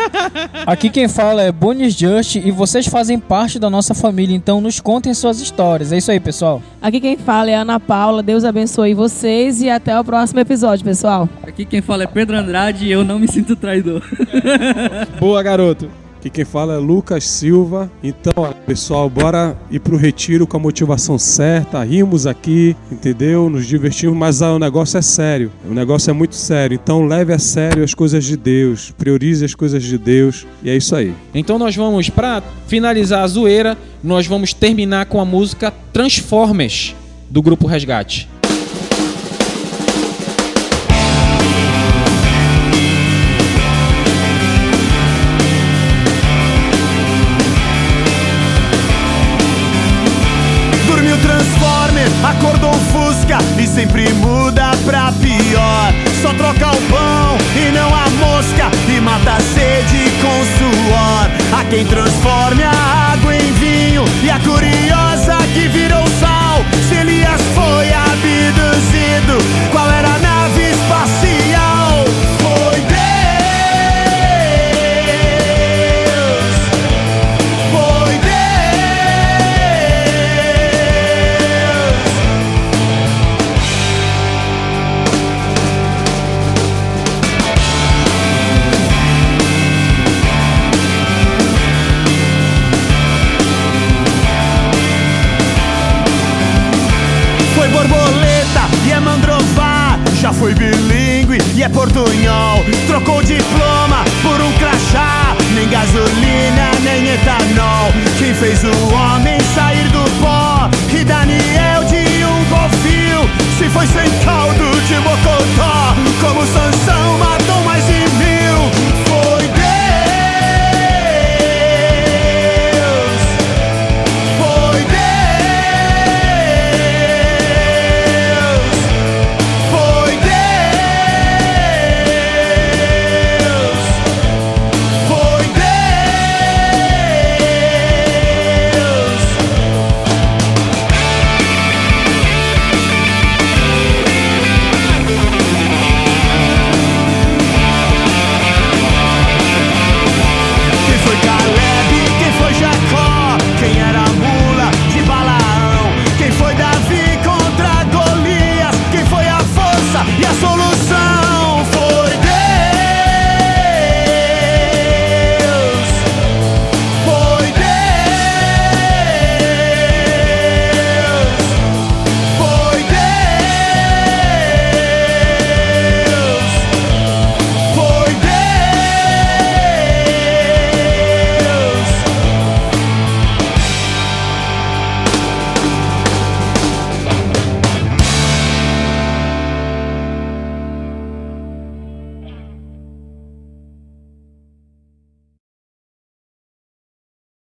Aqui 0.66 0.90
quem 0.90 1.08
fala 1.08 1.42
é 1.42 1.50
Bonis 1.50 1.94
Just 1.94 2.36
e 2.36 2.50
vocês 2.50 2.86
fazem 2.86 3.18
parte 3.18 3.58
da 3.58 3.70
nossa 3.70 3.94
família, 3.94 4.34
então 4.34 4.60
nos 4.60 4.80
contem 4.80 5.14
suas 5.14 5.40
histórias. 5.40 5.92
É 5.92 5.98
isso 5.98 6.10
aí, 6.10 6.20
pessoal. 6.20 6.62
Aqui 6.82 7.00
quem 7.00 7.16
fala 7.16 7.50
é 7.50 7.54
Ana 7.54 7.80
Paula. 7.80 8.22
Deus 8.22 8.44
abençoe 8.44 8.94
vocês 8.94 9.62
e 9.62 9.70
até 9.70 9.98
o 9.98 10.04
próximo 10.04 10.40
episódio, 10.40 10.84
pessoal. 10.84 11.28
Aqui 11.42 11.64
quem 11.64 11.80
fala 11.80 12.04
é 12.04 12.06
Pedro 12.06 12.36
Andrade 12.36 12.86
e 12.86 12.92
eu 12.92 13.04
não 13.04 13.18
me 13.18 13.28
sinto 13.28 13.56
traidor. 13.56 14.02
Boa, 15.18 15.42
garoto. 15.42 16.05
Aqui 16.26 16.30
quem 16.30 16.44
fala 16.44 16.74
é 16.74 16.76
Lucas 16.76 17.22
Silva. 17.22 17.88
Então, 18.02 18.52
pessoal, 18.66 19.08
bora 19.08 19.56
ir 19.70 19.78
pro 19.78 19.96
retiro 19.96 20.44
com 20.44 20.56
a 20.56 20.60
motivação 20.60 21.16
certa. 21.16 21.84
Rimos 21.84 22.26
aqui, 22.26 22.74
entendeu? 22.90 23.48
Nos 23.48 23.64
divertimos, 23.64 24.16
mas 24.16 24.42
ah, 24.42 24.52
o 24.52 24.58
negócio 24.58 24.98
é 24.98 25.02
sério. 25.02 25.52
O 25.70 25.72
negócio 25.72 26.10
é 26.10 26.12
muito 26.12 26.34
sério. 26.34 26.74
Então, 26.74 27.06
leve 27.06 27.32
a 27.32 27.38
sério 27.38 27.84
as 27.84 27.94
coisas 27.94 28.24
de 28.24 28.36
Deus. 28.36 28.90
Priorize 28.98 29.44
as 29.44 29.54
coisas 29.54 29.84
de 29.84 29.96
Deus. 29.96 30.44
E 30.64 30.70
é 30.70 30.76
isso 30.76 30.96
aí. 30.96 31.14
Então 31.32 31.60
nós 31.60 31.76
vamos, 31.76 32.10
pra 32.10 32.42
finalizar 32.66 33.22
a 33.22 33.28
zoeira, 33.28 33.78
nós 34.02 34.26
vamos 34.26 34.52
terminar 34.52 35.06
com 35.06 35.20
a 35.20 35.24
música 35.24 35.72
Transformers, 35.92 36.96
do 37.30 37.40
grupo 37.40 37.68
Resgate. 37.68 38.28